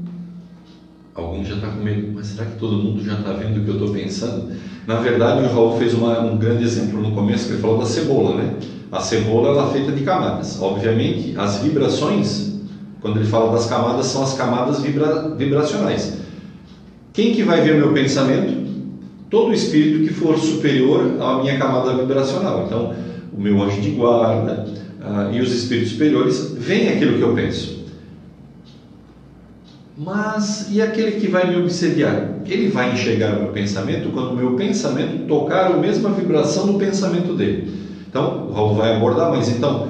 Alguém 1.14 1.44
já 1.44 1.57
está 1.57 1.68
com 1.68 1.83
medo, 1.83 2.12
mas 2.14 2.29
será 2.29 2.46
que 2.46 2.59
todo 2.59 2.79
mundo 2.79 3.05
já 3.05 3.18
está 3.18 3.33
vendo 3.35 3.61
o 3.61 3.64
que 3.64 3.68
eu 3.68 3.75
estou 3.75 3.92
pensando? 3.92 4.53
Na 4.87 4.96
verdade, 4.96 5.44
o 5.44 5.53
Raul 5.53 5.77
fez 5.77 5.92
uma, 5.92 6.18
um 6.20 6.38
grande 6.38 6.64
exemplo 6.64 7.03
no 7.03 7.14
começo, 7.14 7.46
que 7.46 7.53
ele 7.53 7.61
falou 7.61 7.79
da 7.79 7.85
cebola, 7.85 8.37
né? 8.37 8.55
A 8.90 9.01
cebola 9.01 9.49
ela 9.49 9.68
é 9.68 9.73
feita 9.73 9.92
de 9.92 10.03
camadas. 10.03 10.61
Obviamente, 10.62 11.35
as 11.37 11.59
vibrações, 11.59 12.59
quando 13.03 13.18
ele 13.18 13.27
fala 13.27 13.53
das 13.53 13.66
camadas, 13.66 14.07
são 14.07 14.23
as 14.23 14.33
camadas 14.33 14.81
vibra, 14.81 15.29
vibracionais. 15.37 16.20
Quem 17.12 17.35
que 17.35 17.42
vai 17.42 17.61
ver 17.61 17.75
meu 17.75 17.92
pensamento? 17.92 18.70
Todo 19.29 19.53
espírito 19.53 20.09
que 20.09 20.14
for 20.14 20.38
superior 20.38 21.16
à 21.20 21.38
minha 21.38 21.59
camada 21.59 21.94
vibracional. 21.94 22.64
Então, 22.66 22.94
o 23.31 23.40
meu 23.40 23.62
anjo 23.62 23.81
de 23.81 23.90
guarda 23.90 24.81
uh, 25.00 25.32
e 25.32 25.40
os 25.40 25.52
espíritos 25.52 25.92
superiores 25.92 26.52
veem 26.56 26.90
aquilo 26.90 27.16
que 27.16 27.22
eu 27.22 27.34
penso. 27.34 27.80
Mas 29.96 30.68
e 30.70 30.80
aquele 30.80 31.20
que 31.20 31.28
vai 31.28 31.50
me 31.50 31.56
obsediar? 31.56 32.36
Ele 32.46 32.68
vai 32.68 32.92
enxergar 32.92 33.36
o 33.36 33.42
meu 33.42 33.52
pensamento 33.52 34.08
quando 34.10 34.30
o 34.30 34.36
meu 34.36 34.54
pensamento 34.54 35.26
tocar 35.26 35.66
a 35.66 35.76
mesma 35.76 36.10
vibração 36.10 36.66
do 36.66 36.78
pensamento 36.78 37.34
dele. 37.34 37.70
Então, 38.08 38.48
o 38.48 38.52
Raul 38.52 38.74
vai 38.74 38.96
abordar, 38.96 39.30
mas 39.30 39.48
então, 39.48 39.88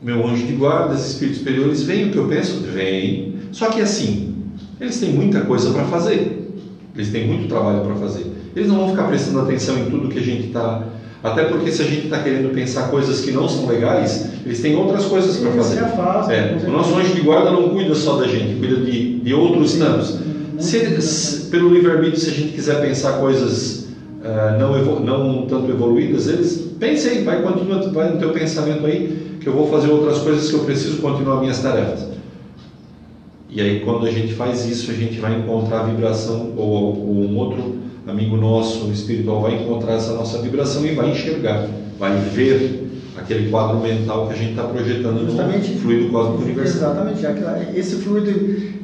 meu 0.00 0.26
anjo 0.26 0.46
de 0.46 0.54
guarda, 0.54 0.94
os 0.94 1.06
espíritos 1.06 1.38
superiores, 1.38 1.82
veem 1.82 2.08
o 2.08 2.10
que 2.10 2.16
eu 2.16 2.26
penso? 2.26 2.60
Vem. 2.60 3.34
Só 3.52 3.68
que 3.68 3.80
assim, 3.80 4.36
eles 4.80 4.98
têm 4.98 5.12
muita 5.12 5.42
coisa 5.42 5.70
para 5.70 5.84
fazer. 5.84 6.50
Eles 6.94 7.10
têm 7.12 7.26
muito 7.26 7.46
trabalho 7.46 7.82
para 7.82 7.94
fazer. 7.94 8.26
Eles 8.56 8.68
não 8.68 8.76
vão 8.76 8.88
ficar 8.88 9.04
prestando 9.04 9.40
atenção 9.40 9.78
em 9.78 9.90
tudo 9.90 10.08
que 10.08 10.18
a 10.18 10.22
gente 10.22 10.48
está 10.48 10.82
até 11.22 11.44
porque 11.44 11.70
se 11.70 11.82
a 11.82 11.84
gente 11.84 12.06
está 12.06 12.18
querendo 12.18 12.52
pensar 12.52 12.90
coisas 12.90 13.20
que 13.20 13.30
não 13.30 13.48
são 13.48 13.66
legais, 13.68 14.30
eles 14.44 14.60
têm 14.60 14.74
outras 14.74 15.04
coisas 15.04 15.36
para 15.36 15.52
fazer. 15.52 15.80
é, 16.32 16.58
o 16.66 16.70
nosso 16.70 16.96
anjo 16.96 17.14
de 17.14 17.20
guarda 17.20 17.52
não 17.52 17.68
cuida 17.68 17.94
só 17.94 18.16
da 18.16 18.26
gente, 18.26 18.58
cuida 18.58 18.76
de, 18.76 19.20
de 19.20 19.32
outros 19.32 19.74
tantos. 19.74 20.18
Se, 20.58 21.00
se, 21.00 21.50
pelo 21.50 21.72
livre-arbítrio, 21.72 22.18
se 22.18 22.30
a 22.30 22.32
gente 22.32 22.52
quiser 22.52 22.80
pensar 22.80 23.18
coisas 23.18 23.88
uh, 24.20 24.58
não, 24.58 25.00
não 25.00 25.46
tanto 25.46 25.70
evoluídas, 25.70 26.26
eles 26.26 26.72
pensem 26.78 27.18
aí, 27.18 27.24
vai, 27.24 27.40
continua, 27.40 27.80
vai 27.90 28.10
no 28.10 28.18
teu 28.18 28.30
pensamento 28.30 28.84
aí, 28.84 29.38
que 29.40 29.46
eu 29.46 29.52
vou 29.52 29.68
fazer 29.68 29.90
outras 29.90 30.18
coisas 30.18 30.50
que 30.50 30.56
eu 30.56 30.64
preciso 30.64 30.98
continuar 30.98 31.40
minhas 31.40 31.60
tarefas. 31.60 32.08
E 33.48 33.60
aí, 33.60 33.80
quando 33.80 34.06
a 34.06 34.10
gente 34.10 34.34
faz 34.34 34.66
isso, 34.66 34.90
a 34.90 34.94
gente 34.94 35.20
vai 35.20 35.38
encontrar 35.38 35.80
a 35.80 35.82
vibração 35.84 36.52
ou, 36.56 36.66
ou 36.66 37.14
um 37.14 37.36
outro 37.36 37.81
amigo 38.06 38.36
nosso 38.36 38.90
espiritual 38.90 39.42
vai 39.42 39.54
encontrar 39.54 39.94
essa 39.94 40.12
nossa 40.14 40.38
vibração 40.38 40.84
e 40.84 40.94
vai 40.94 41.10
enxergar, 41.10 41.66
vai 41.98 42.16
ver 42.16 42.90
aquele 43.16 43.50
quadro 43.50 43.78
mental 43.78 44.26
que 44.26 44.32
a 44.32 44.36
gente 44.36 44.50
está 44.50 44.64
projetando 44.64 45.24
Justamente, 45.26 45.72
no 45.72 45.80
fluido 45.80 46.10
cósmico 46.10 46.42
universal. 46.42 46.92
Exatamente, 46.92 47.78
esse 47.78 47.96
fluido, 47.96 48.30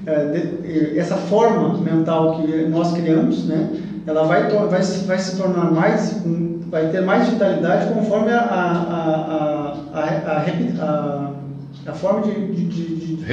é, 0.07 0.95
essa 0.97 1.17
forma 1.17 1.79
mental 1.79 2.41
que 2.41 2.67
nós 2.67 2.93
criamos, 2.93 3.45
né, 3.47 3.71
ela 4.07 4.25
vai, 4.25 4.49
vai, 4.49 4.83
vai 4.83 5.19
se 5.19 5.37
tornar 5.37 5.71
mais, 5.71 6.23
vai 6.71 6.89
ter 6.89 7.03
mais 7.03 7.29
vitalidade 7.29 7.93
conforme 7.93 8.31
a, 8.31 8.41
a, 8.41 8.73
a, 9.93 10.01
a, 10.01 10.03
a, 10.03 10.85
a, 10.85 11.33
a 11.87 11.93
forma 11.93 12.23
de, 12.23 12.47
de, 12.53 12.65
de, 12.65 13.17
de 13.17 13.25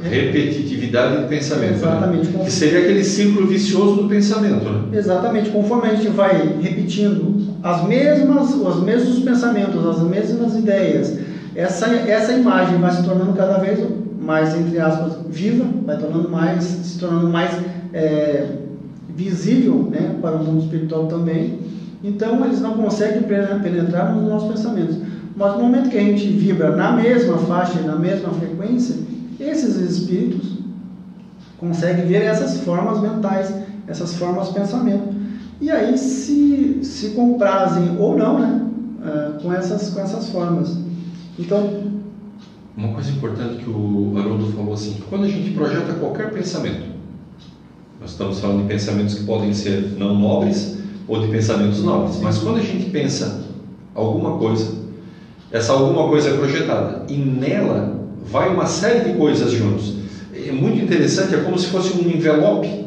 repetitividade 0.00 1.22
do 1.22 1.28
pensamento. 1.28 1.70
Né? 1.70 1.76
Exatamente. 1.76 2.28
Né? 2.28 2.44
Que 2.44 2.50
seria 2.50 2.80
aquele 2.80 3.04
círculo 3.04 3.46
vicioso 3.46 4.02
do 4.02 4.08
pensamento. 4.08 4.64
Né? 4.64 4.98
Exatamente. 4.98 5.50
Conforme 5.50 5.88
a 5.88 5.94
gente 5.94 6.08
vai 6.08 6.58
repetindo 6.60 7.54
as 7.62 7.86
mesmas, 7.86 8.54
os 8.54 8.82
mesmos 8.82 9.20
pensamentos, 9.20 9.86
as 9.86 10.02
mesmas 10.02 10.54
ideias, 10.56 11.18
essa, 11.54 11.86
essa 11.86 12.32
imagem 12.32 12.78
vai 12.78 12.90
se 12.90 13.04
tornando 13.04 13.32
cada 13.34 13.58
vez 13.58 13.78
mais, 14.20 14.54
entre 14.54 14.78
aspas, 14.80 15.18
viva, 15.28 15.64
vai 15.84 15.98
tornando 15.98 16.28
mais, 16.28 16.64
se 16.64 16.98
tornando 16.98 17.28
mais 17.28 17.50
é, 17.92 18.46
visível 19.14 19.88
né, 19.90 20.16
para 20.20 20.36
o 20.36 20.44
mundo 20.44 20.64
espiritual 20.64 21.06
também. 21.06 21.58
Então, 22.02 22.44
eles 22.44 22.60
não 22.60 22.74
conseguem 22.74 23.22
penetrar 23.22 24.14
nos 24.14 24.28
nossos 24.28 24.50
pensamentos. 24.50 24.96
Mas 25.36 25.52
no 25.54 25.62
momento 25.62 25.88
que 25.88 25.96
a 25.96 26.02
gente 26.02 26.26
vibra 26.26 26.76
na 26.76 26.92
mesma 26.92 27.38
faixa, 27.38 27.80
na 27.80 27.96
mesma 27.96 28.30
frequência, 28.30 28.96
esses 29.46 29.76
espíritos 29.76 30.58
conseguem 31.58 32.06
ver 32.06 32.22
essas 32.22 32.60
formas 32.60 33.00
mentais, 33.00 33.54
essas 33.86 34.14
formas 34.14 34.48
de 34.48 34.54
pensamento. 34.54 35.14
E 35.60 35.70
aí 35.70 35.96
se, 35.96 36.80
se 36.82 37.10
comprazem 37.10 37.96
ou 37.98 38.16
não 38.16 38.38
né, 38.38 38.66
uh, 39.00 39.42
com, 39.42 39.52
essas, 39.52 39.90
com 39.90 40.00
essas 40.00 40.28
formas. 40.28 40.76
Então. 41.38 41.94
Uma 42.76 42.92
coisa 42.92 43.10
importante 43.10 43.62
que 43.62 43.70
o 43.70 44.14
Haroldo 44.18 44.52
falou 44.52 44.74
assim: 44.74 44.96
quando 45.08 45.24
a 45.24 45.28
gente 45.28 45.52
projeta 45.52 45.94
qualquer 45.94 46.32
pensamento, 46.32 46.94
nós 48.00 48.10
estamos 48.10 48.40
falando 48.40 48.62
de 48.62 48.68
pensamentos 48.68 49.14
que 49.14 49.24
podem 49.24 49.54
ser 49.54 49.94
não 49.96 50.18
nobres 50.18 50.78
ou 51.06 51.20
de 51.20 51.28
pensamentos 51.28 51.82
nobres, 51.82 52.18
mas 52.20 52.38
quando 52.38 52.58
a 52.58 52.62
gente 52.62 52.90
pensa 52.90 53.44
alguma 53.94 54.38
coisa, 54.38 54.74
essa 55.52 55.72
alguma 55.72 56.08
coisa 56.08 56.30
é 56.30 56.36
projetada 56.36 57.04
e 57.08 57.16
nela 57.16 58.03
vai 58.24 58.48
uma 58.48 58.66
série 58.66 59.10
de 59.10 59.18
coisas 59.18 59.52
juntos. 59.52 59.94
É 60.34 60.52
muito 60.52 60.82
interessante, 60.82 61.34
é 61.34 61.38
como 61.38 61.58
se 61.58 61.66
fosse 61.68 61.96
um 61.96 62.08
envelope 62.10 62.84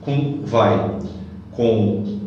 com 0.00 0.40
vai 0.44 0.98
com 1.52 2.20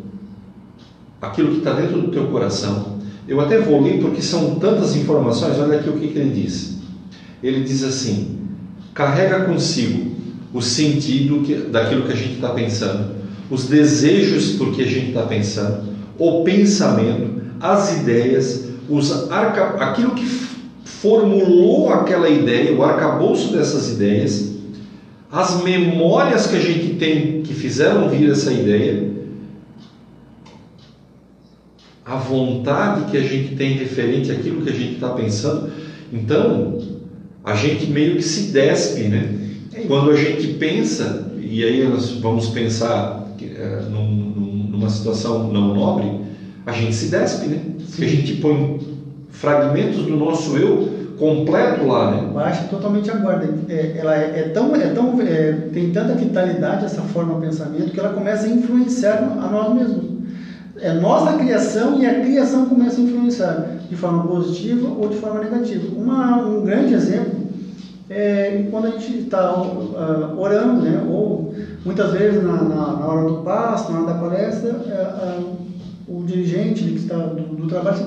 aquilo 1.20 1.52
que 1.52 1.58
está 1.58 1.72
dentro 1.72 2.00
do 2.00 2.08
teu 2.08 2.26
coração. 2.28 2.98
Eu 3.26 3.40
até 3.40 3.58
vou 3.58 3.82
ler 3.82 4.00
porque 4.00 4.20
são 4.20 4.56
tantas 4.56 4.94
informações. 4.96 5.58
Olha 5.58 5.78
aqui 5.78 5.88
o 5.88 5.94
que, 5.94 6.08
que 6.08 6.18
ele 6.18 6.42
diz. 6.42 6.78
Ele 7.42 7.64
diz 7.64 7.82
assim: 7.82 8.38
carrega 8.92 9.44
consigo 9.44 10.14
o 10.52 10.60
sentido 10.62 11.42
que, 11.42 11.54
daquilo 11.54 12.02
que 12.02 12.12
a 12.12 12.16
gente 12.16 12.34
está 12.34 12.50
pensando, 12.50 13.14
os 13.50 13.66
desejos 13.66 14.52
por 14.52 14.72
que 14.72 14.82
a 14.82 14.86
gente 14.86 15.08
está 15.08 15.22
pensando, 15.22 15.84
o 16.18 16.44
pensamento, 16.44 17.42
as 17.60 18.00
ideias, 18.00 18.68
os 18.88 19.30
arca, 19.30 19.84
aquilo 19.84 20.12
que 20.12 20.24
formulou 21.04 21.92
aquela 21.92 22.30
ideia, 22.30 22.74
o 22.74 22.82
arcabouço 22.82 23.52
dessas 23.52 23.90
ideias, 23.90 24.54
as 25.30 25.62
memórias 25.62 26.46
que 26.46 26.56
a 26.56 26.60
gente 26.60 26.94
tem 26.94 27.42
que 27.42 27.52
fizeram 27.52 28.08
vir 28.08 28.30
essa 28.30 28.50
ideia, 28.50 29.12
a 32.06 32.16
vontade 32.16 33.10
que 33.10 33.18
a 33.18 33.22
gente 33.22 33.54
tem 33.54 33.74
referente 33.74 34.32
àquilo 34.32 34.62
que 34.62 34.70
a 34.70 34.72
gente 34.72 34.94
está 34.94 35.10
pensando. 35.10 35.70
Então, 36.10 36.78
a 37.44 37.54
gente 37.54 37.86
meio 37.86 38.16
que 38.16 38.22
se 38.22 38.50
despe, 38.50 39.02
né? 39.02 39.28
Quando 39.86 40.10
a 40.10 40.16
gente 40.16 40.54
pensa, 40.54 41.30
e 41.38 41.62
aí 41.64 41.86
nós 41.86 42.12
vamos 42.12 42.48
pensar 42.48 43.28
é, 43.42 43.82
num, 43.90 44.68
numa 44.70 44.88
situação 44.88 45.52
não 45.52 45.74
nobre, 45.74 46.10
a 46.64 46.72
gente 46.72 46.94
se 46.94 47.10
despe, 47.10 47.46
né? 47.48 47.60
Porque 47.90 48.04
a 48.04 48.08
gente 48.08 48.36
põe 48.36 48.93
fragmentos 49.34 50.04
do 50.04 50.16
nosso 50.16 50.56
eu 50.56 51.04
completo 51.18 51.86
lá, 51.86 52.10
né? 52.10 52.30
Baixa 52.32 52.64
totalmente 52.64 53.10
a 53.10 53.14
guarda. 53.14 53.48
É, 53.68 53.96
ela 53.98 54.16
é, 54.16 54.40
é, 54.40 54.42
tão, 54.54 54.74
é 54.74 54.88
tão, 54.88 55.20
é, 55.20 55.52
tem 55.72 55.90
tanta 55.90 56.14
vitalidade 56.14 56.84
essa 56.84 57.02
forma 57.02 57.34
de 57.34 57.46
pensamento 57.46 57.92
que 57.92 58.00
ela 58.00 58.12
começa 58.12 58.46
a 58.46 58.50
influenciar 58.50 59.18
a 59.40 59.48
nós 59.48 59.74
mesmos. 59.74 60.14
É 60.80 60.92
nós 60.92 61.26
a 61.28 61.34
criação 61.34 61.98
e 62.00 62.06
a 62.06 62.20
criação 62.20 62.66
começa 62.66 63.00
a 63.00 63.04
influenciar 63.04 63.78
de 63.88 63.96
forma 63.96 64.26
positiva 64.26 64.88
ou 64.88 65.08
de 65.08 65.16
forma 65.16 65.40
negativa. 65.40 65.84
Uma, 65.96 66.38
um 66.38 66.64
grande 66.64 66.94
exemplo 66.94 67.44
é 68.10 68.66
quando 68.70 68.86
a 68.86 68.90
gente 68.90 69.18
está 69.18 69.54
uh, 69.62 70.38
orando, 70.38 70.82
né? 70.82 71.02
Ou 71.08 71.54
muitas 71.84 72.12
vezes 72.12 72.42
na, 72.42 72.54
na, 72.54 72.96
na, 72.96 73.06
hora 73.06 73.28
do 73.28 73.36
passo, 73.38 73.92
na 73.92 74.00
hora 74.00 74.12
da 74.12 74.18
palestra, 74.18 74.72
uh, 74.72 75.40
uh, 75.40 75.56
o 76.08 76.24
dirigente 76.24 76.82
que 76.82 76.96
está 76.96 77.16
do, 77.16 77.54
do 77.54 77.68
trabalho 77.68 77.98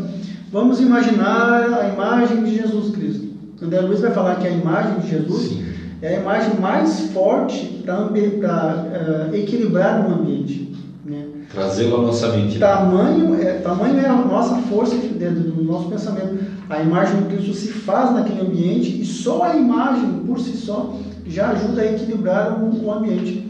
Vamos 0.51 0.79
imaginar 0.79 1.81
a 1.81 1.89
imagem 1.89 2.43
de 2.43 2.55
Jesus 2.55 2.95
Cristo. 2.95 3.27
André 3.61 3.81
Luiz 3.81 3.99
vai 3.99 4.11
falar 4.11 4.35
que 4.35 4.47
a 4.47 4.51
imagem 4.51 4.99
de 4.99 5.09
Jesus 5.09 5.41
Sim. 5.41 5.65
é 6.01 6.15
a 6.15 6.19
imagem 6.21 6.57
mais 6.59 7.11
forte 7.11 7.81
para 7.83 8.03
uh, 8.03 9.33
eh, 9.33 9.39
equilibrar 9.39 10.07
o 10.07 10.13
ambiente. 10.13 10.73
Né? 11.03 11.25
Trazê-lo 11.53 11.97
à 11.97 12.01
nossa 12.03 12.29
mente. 12.29 12.59
Tamanho 12.59 13.35
é, 13.41 13.53
tamanho 13.55 13.99
é 13.99 14.05
a 14.05 14.15
nossa 14.15 14.55
força 14.63 14.95
dentro 14.95 15.41
do 15.41 15.63
nosso 15.63 15.89
pensamento. 15.89 16.37
A 16.69 16.81
imagem 16.81 17.23
de 17.23 17.35
Cristo 17.35 17.53
se 17.53 17.67
faz 17.67 18.13
naquele 18.13 18.41
ambiente 18.41 19.01
e 19.01 19.05
só 19.05 19.43
a 19.43 19.55
imagem 19.55 20.21
por 20.25 20.39
si 20.39 20.55
só 20.55 20.95
já 21.25 21.49
ajuda 21.49 21.81
a 21.81 21.91
equilibrar 21.91 22.57
o, 22.57 22.85
o 22.85 22.91
ambiente. 22.91 23.45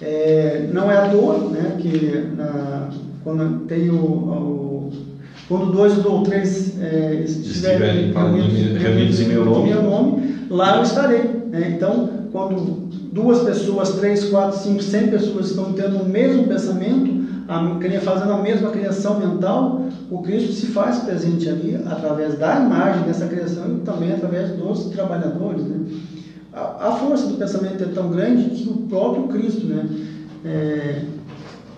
É, 0.00 0.68
não 0.72 0.90
é 0.90 0.96
à 0.96 1.08
toa 1.08 1.38
né, 1.50 1.76
que 1.80 2.28
na, 2.36 2.90
quando 3.24 3.66
tem 3.66 3.90
o, 3.90 3.96
o 3.96 4.65
quando 5.48 5.70
dois 5.70 6.04
ou 6.04 6.22
três 6.22 6.78
é, 6.80 7.22
estiverem 7.24 8.12
reunidos, 8.78 9.20
em 9.20 9.28
meu 9.28 9.44
nome, 9.44 9.72
nome, 9.82 10.46
lá 10.50 10.76
eu 10.76 10.82
estarei. 10.82 11.22
Né? 11.50 11.72
Então, 11.76 12.10
quando 12.32 12.86
duas 13.12 13.40
pessoas, 13.40 13.90
três, 13.90 14.24
quatro, 14.24 14.58
cinco, 14.58 14.82
cem 14.82 15.08
pessoas 15.08 15.50
estão 15.50 15.72
tendo 15.72 15.98
o 15.98 16.08
mesmo 16.08 16.44
pensamento, 16.44 17.26
a, 17.48 18.00
fazendo 18.00 18.32
a 18.32 18.38
mesma 18.38 18.70
criação 18.70 19.18
mental, 19.18 19.82
o 20.10 20.20
Cristo 20.20 20.52
se 20.52 20.66
faz 20.66 20.98
presente 20.98 21.48
ali 21.48 21.76
através 21.86 22.36
da 22.36 22.60
imagem 22.60 23.04
dessa 23.04 23.26
criação 23.26 23.76
e 23.76 23.80
também 23.84 24.12
através 24.12 24.50
dos 24.50 24.86
trabalhadores. 24.86 25.62
Né? 25.62 25.78
A, 26.52 26.88
a 26.88 26.92
força 26.96 27.28
do 27.28 27.34
pensamento 27.34 27.84
é 27.84 27.86
tão 27.86 28.10
grande 28.10 28.50
que 28.50 28.68
o 28.68 28.78
próprio 28.88 29.28
Cristo, 29.28 29.64
né? 29.66 29.86
É, 30.44 31.02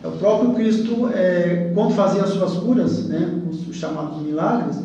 o 0.05 0.13
próprio 0.13 0.55
Cristo, 0.55 1.09
é, 1.13 1.71
quando 1.75 1.95
fazia 1.95 2.23
as 2.23 2.31
suas 2.31 2.55
curas, 2.55 3.09
né, 3.09 3.41
os 3.51 3.75
chamados 3.75 4.23
milagres, 4.23 4.81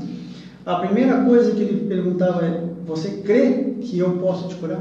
a 0.65 0.76
primeira 0.76 1.21
coisa 1.21 1.52
que 1.52 1.62
ele 1.62 1.88
perguntava 1.88 2.45
é: 2.45 2.63
Você 2.86 3.10
crê 3.23 3.76
que 3.82 3.99
eu 3.99 4.12
posso 4.13 4.47
te 4.47 4.56
curar? 4.56 4.80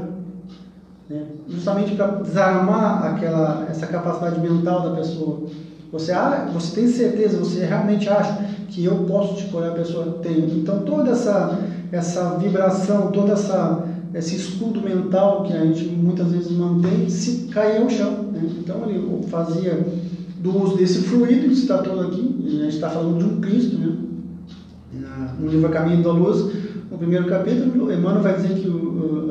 Né? 1.09 1.23
Justamente 1.47 1.95
para 1.95 2.07
desarmar 2.07 3.13
aquela, 3.13 3.67
essa 3.69 3.85
capacidade 3.87 4.39
mental 4.39 4.81
da 4.81 4.91
pessoa. 4.91 5.41
Você, 5.91 6.11
ah, 6.11 6.49
você 6.51 6.73
tem 6.73 6.87
certeza, 6.87 7.37
você 7.37 7.65
realmente 7.65 8.09
acha 8.09 8.33
que 8.69 8.83
eu 8.83 8.99
posso 8.99 9.35
te 9.35 9.45
curar? 9.47 9.71
A 9.71 9.75
pessoa 9.75 10.19
tem. 10.23 10.39
Então, 10.57 10.79
toda 10.79 11.11
essa, 11.11 11.59
essa 11.91 12.37
vibração, 12.37 13.11
toda 13.11 13.33
essa 13.33 13.83
esse 14.13 14.35
escudo 14.35 14.79
mental 14.79 15.43
que 15.43 15.53
a 15.53 15.65
gente 15.65 15.85
muitas 15.85 16.31
vezes 16.31 16.51
mantém 16.51 17.09
se 17.09 17.47
cair 17.47 17.81
ao 17.81 17.89
chão. 17.89 18.11
Né? 18.31 18.47
Então 18.59 18.87
ele 18.87 19.27
fazia 19.27 19.83
do 20.43 20.61
uso 20.61 20.75
desse 20.75 20.99
fluido 21.03 21.47
que 21.47 21.53
está 21.53 21.77
todo 21.77 22.01
aqui, 22.01 22.35
a 22.45 22.49
gente 22.49 22.75
está 22.75 22.89
falando 22.89 23.17
de 23.17 23.23
um 23.23 23.39
Cristo, 23.39 23.77
né? 23.77 23.95
no 25.39 25.49
livro 25.49 25.69
Caminho 25.69 26.03
da 26.03 26.11
Luz, 26.11 26.53
no 26.91 26.97
primeiro 26.97 27.25
capítulo, 27.27 27.91
Emmanuel 27.91 28.21
vai 28.21 28.35
dizer 28.35 28.53
que 28.55 28.69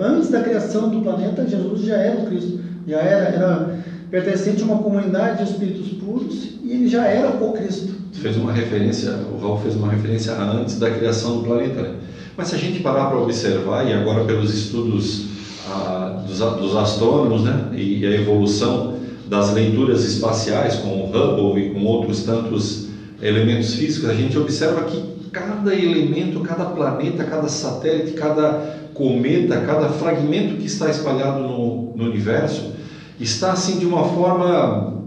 antes 0.00 0.30
da 0.30 0.40
criação 0.40 0.88
do 0.88 1.02
planeta, 1.02 1.46
Jesus 1.46 1.82
já 1.82 1.96
era 1.96 2.22
o 2.22 2.26
Cristo, 2.26 2.60
já 2.88 2.98
era, 2.98 3.24
era 3.24 3.78
pertencente 4.10 4.62
a 4.62 4.64
uma 4.64 4.78
comunidade 4.78 5.44
de 5.44 5.50
espíritos 5.50 5.88
puros 5.98 6.48
e 6.64 6.72
ele 6.72 6.88
já 6.88 7.06
era 7.06 7.28
o 7.28 7.52
Cristo. 7.52 7.92
Fez 8.14 8.36
uma 8.38 8.52
referência, 8.52 9.12
o 9.32 9.38
Raul 9.38 9.58
fez 9.58 9.76
uma 9.76 9.90
referência 9.90 10.32
antes 10.32 10.78
da 10.78 10.90
criação 10.90 11.38
do 11.38 11.44
planeta. 11.44 11.82
Né? 11.82 11.94
Mas 12.36 12.48
se 12.48 12.54
a 12.54 12.58
gente 12.58 12.80
parar 12.80 13.06
para 13.06 13.18
observar, 13.18 13.86
e 13.86 13.92
agora 13.92 14.24
pelos 14.24 14.52
estudos 14.52 15.26
ah, 15.68 16.24
dos, 16.26 16.38
dos, 16.38 16.76
astrônomos 16.76 17.44
né, 17.44 17.68
e 17.74 18.04
a 18.06 18.10
evolução 18.10 18.91
das 19.32 19.54
leituras 19.54 20.04
espaciais 20.04 20.74
com 20.74 20.90
o 20.90 21.06
Hubble 21.06 21.68
e 21.68 21.70
com 21.70 21.82
outros 21.86 22.22
tantos 22.22 22.88
elementos 23.22 23.72
físicos, 23.72 24.10
a 24.10 24.14
gente 24.14 24.36
observa 24.38 24.82
que 24.82 25.02
cada 25.32 25.74
elemento, 25.74 26.40
cada 26.40 26.66
planeta, 26.66 27.24
cada 27.24 27.48
satélite, 27.48 28.12
cada 28.12 28.90
cometa, 28.92 29.62
cada 29.62 29.88
fragmento 29.88 30.56
que 30.56 30.66
está 30.66 30.90
espalhado 30.90 31.44
no, 31.44 31.94
no 31.96 32.04
universo 32.04 32.74
está 33.18 33.52
assim 33.52 33.78
de 33.78 33.86
uma 33.86 34.04
forma. 34.04 35.00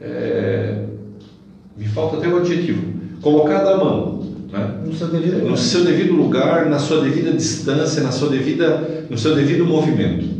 É, 0.00 0.84
me 1.76 1.86
falta 1.88 2.16
até 2.16 2.28
o 2.28 2.38
adjetivo. 2.38 2.90
Colocada 3.20 3.74
à 3.74 3.76
mão. 3.76 4.24
Né? 4.50 4.80
No, 4.82 4.94
seu 4.94 5.08
devido, 5.08 5.46
no 5.46 5.58
seu 5.58 5.84
devido 5.84 6.14
lugar, 6.14 6.70
na 6.70 6.78
sua 6.78 7.02
devida 7.02 7.32
distância, 7.32 8.02
na 8.02 8.12
sua 8.12 8.30
devida, 8.30 9.04
no 9.10 9.18
seu 9.18 9.34
devido 9.34 9.66
movimento. 9.66 10.35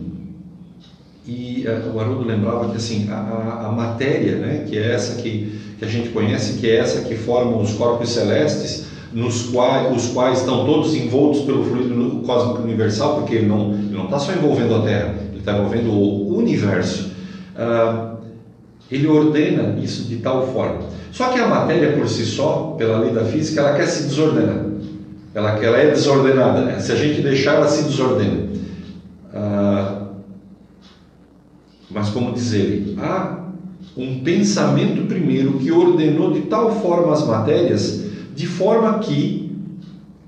É, 1.66 1.80
o 1.92 1.98
Haroldo 1.98 2.24
lembrava 2.24 2.70
que 2.70 2.76
assim, 2.76 3.08
a, 3.10 3.66
a, 3.66 3.72
matéria, 3.72 4.36
né, 4.36 4.64
que 4.68 4.78
é 4.78 4.92
essa 4.92 5.20
que, 5.20 5.58
que 5.76 5.84
a 5.84 5.88
gente 5.88 6.10
conhece, 6.10 6.60
que 6.60 6.70
é 6.70 6.76
essa 6.76 7.00
que 7.00 7.16
forma 7.16 7.56
os 7.56 7.72
corpos 7.72 8.10
celestes, 8.10 8.86
nos 9.12 9.48
quais, 9.48 9.96
os 9.96 10.12
quais 10.12 10.38
estão 10.38 10.64
todos 10.64 10.94
envoltos 10.94 11.40
pelo 11.40 11.64
fluido 11.64 12.22
cósmico 12.24 12.62
universal, 12.62 13.16
porque 13.16 13.34
ele 13.34 13.46
não 13.46 14.04
está 14.04 14.16
só 14.16 14.32
envolvendo 14.32 14.76
a 14.76 14.82
Terra, 14.82 15.14
ele 15.30 15.40
está 15.40 15.58
envolvendo 15.58 15.90
o 15.90 16.38
universo. 16.38 17.10
Uh, 17.56 18.16
ele 18.88 19.08
ordena 19.08 19.76
isso 19.82 20.04
de 20.04 20.18
tal 20.18 20.46
forma. 20.52 20.82
Só 21.10 21.30
que 21.30 21.40
a 21.40 21.48
matéria 21.48 21.94
por 21.94 22.08
si 22.08 22.24
só, 22.24 22.76
pela 22.78 22.98
lei 22.98 23.10
da 23.10 23.24
física, 23.24 23.62
ela 23.62 23.76
quer 23.76 23.86
se 23.86 24.04
desordenar. 24.04 24.66
Ela, 25.34 25.50
ela 25.64 25.78
é 25.78 25.90
desordenada. 25.90 26.60
Né? 26.60 26.78
Se 26.78 26.92
a 26.92 26.94
gente 26.94 27.22
deixar, 27.22 27.56
ela 27.56 27.66
se 27.66 27.82
desordena. 27.82 28.46
Uh, 29.34 29.95
mas 31.90 32.08
como 32.08 32.32
diz 32.32 32.52
ele, 32.52 32.96
há 32.98 33.46
um 33.96 34.20
pensamento 34.20 35.06
primeiro 35.06 35.54
que 35.54 35.72
ordenou 35.72 36.32
de 36.32 36.42
tal 36.42 36.80
forma 36.82 37.12
as 37.12 37.26
matérias 37.26 38.04
de 38.34 38.46
forma 38.46 38.98
que 38.98 39.46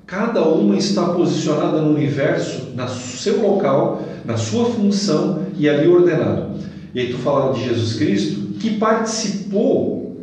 cada 0.07 0.43
uma 0.43 0.77
está 0.77 1.03
posicionada 1.09 1.83
no 1.83 1.95
universo, 1.95 2.69
no 2.75 2.89
seu 2.89 3.43
local, 3.43 4.03
na 4.25 4.39
sua 4.39 4.65
função 4.65 5.43
e 5.59 5.69
ali 5.69 5.87
ordenado. 5.87 6.53
E 6.95 7.01
aí 7.01 7.13
tu 7.13 7.19
fala 7.19 7.53
de 7.53 7.65
Jesus 7.65 7.97
Cristo, 7.97 8.41
que 8.59 8.79
participou 8.79 10.17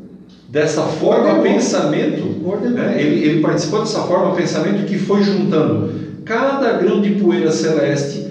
dessa 0.49 0.81
forma 0.81 1.43
pensamento, 1.43 2.23
né? 2.71 2.99
ele, 2.99 3.23
ele 3.23 3.41
participou 3.41 3.81
dessa 3.81 4.01
forma 4.01 4.35
pensamento 4.35 4.87
que 4.87 4.97
foi 4.97 5.21
juntando 5.21 5.93
cada 6.25 6.73
grão 6.73 7.01
de 7.01 7.11
poeira 7.11 7.51
celeste 7.51 8.24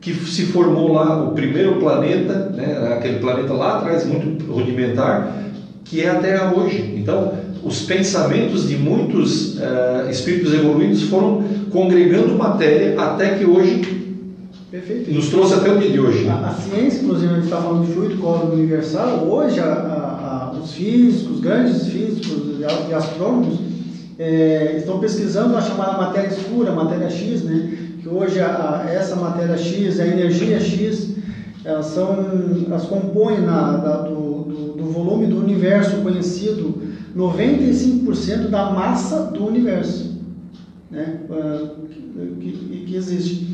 que 0.00 0.14
se 0.14 0.46
formou 0.46 0.92
lá, 0.92 1.24
o 1.24 1.32
primeiro 1.32 1.76
planeta, 1.76 2.50
né? 2.54 2.94
aquele 2.96 3.18
planeta 3.18 3.52
lá 3.52 3.78
atrás, 3.78 4.06
muito 4.06 4.44
rudimentar, 4.44 5.44
que 5.84 6.00
é 6.02 6.08
a 6.08 6.16
Terra 6.16 6.54
hoje. 6.54 6.94
Então, 6.96 7.32
os 7.64 7.82
pensamentos 7.82 8.68
de 8.68 8.76
muitos 8.76 9.56
uh, 9.56 10.08
espíritos 10.10 10.54
evoluídos 10.54 11.02
foram 11.04 11.42
congregando 11.70 12.34
matéria 12.36 12.98
até 13.00 13.34
que 13.34 13.44
hoje 13.44 13.82
Perfeito. 14.70 15.12
nos 15.12 15.28
trouxe 15.28 15.54
até 15.54 15.72
o 15.72 15.78
dia 15.78 15.90
de 15.90 16.00
hoje. 16.00 16.28
A, 16.28 16.48
a 16.48 16.54
ciência, 16.54 17.02
inclusive, 17.02 17.32
a 17.32 17.34
gente 17.36 17.44
está 17.44 17.56
falando 17.56 17.86
de 17.86 17.92
fluido 17.92 18.16
cósmico 18.18 18.54
universal, 18.54 19.26
hoje 19.28 19.58
a, 19.58 19.64
a, 19.64 20.58
os 20.58 20.72
físicos, 20.72 21.36
os 21.36 21.40
grandes 21.40 21.88
físicos 21.88 22.60
e 22.60 22.94
astrônomos 22.94 23.58
é, 24.18 24.74
estão 24.76 24.98
pesquisando 24.98 25.56
a 25.56 25.60
chamada 25.60 25.98
matéria 25.98 26.28
escura, 26.28 26.72
matéria 26.72 27.10
X, 27.10 27.42
né? 27.42 27.87
Que 28.00 28.08
hoje 28.08 28.38
essa 28.38 29.16
matéria 29.16 29.56
X, 29.56 29.98
a 30.00 30.06
energia 30.06 30.60
X, 30.60 31.16
elas, 31.64 31.86
são, 31.86 32.16
elas 32.66 32.84
compõem 32.86 33.40
na, 33.40 33.76
da, 33.76 33.96
do, 34.02 34.44
do, 34.44 34.72
do 34.74 34.84
volume 34.84 35.26
do 35.26 35.38
universo 35.38 35.96
conhecido 36.02 36.80
95% 37.16 38.48
da 38.48 38.70
massa 38.70 39.24
do 39.24 39.46
universo 39.46 40.18
né, 40.90 41.18
que, 42.40 42.84
que 42.86 42.96
existe. 42.96 43.48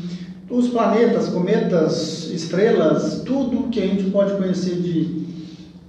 Os 0.49 0.69
planetas, 0.69 1.27
cometas, 1.29 2.29
estrelas, 2.31 3.21
tudo 3.25 3.69
que 3.69 3.81
a 3.81 3.87
gente 3.87 4.11
pode 4.11 4.35
conhecer 4.35 4.75
de, 4.75 5.25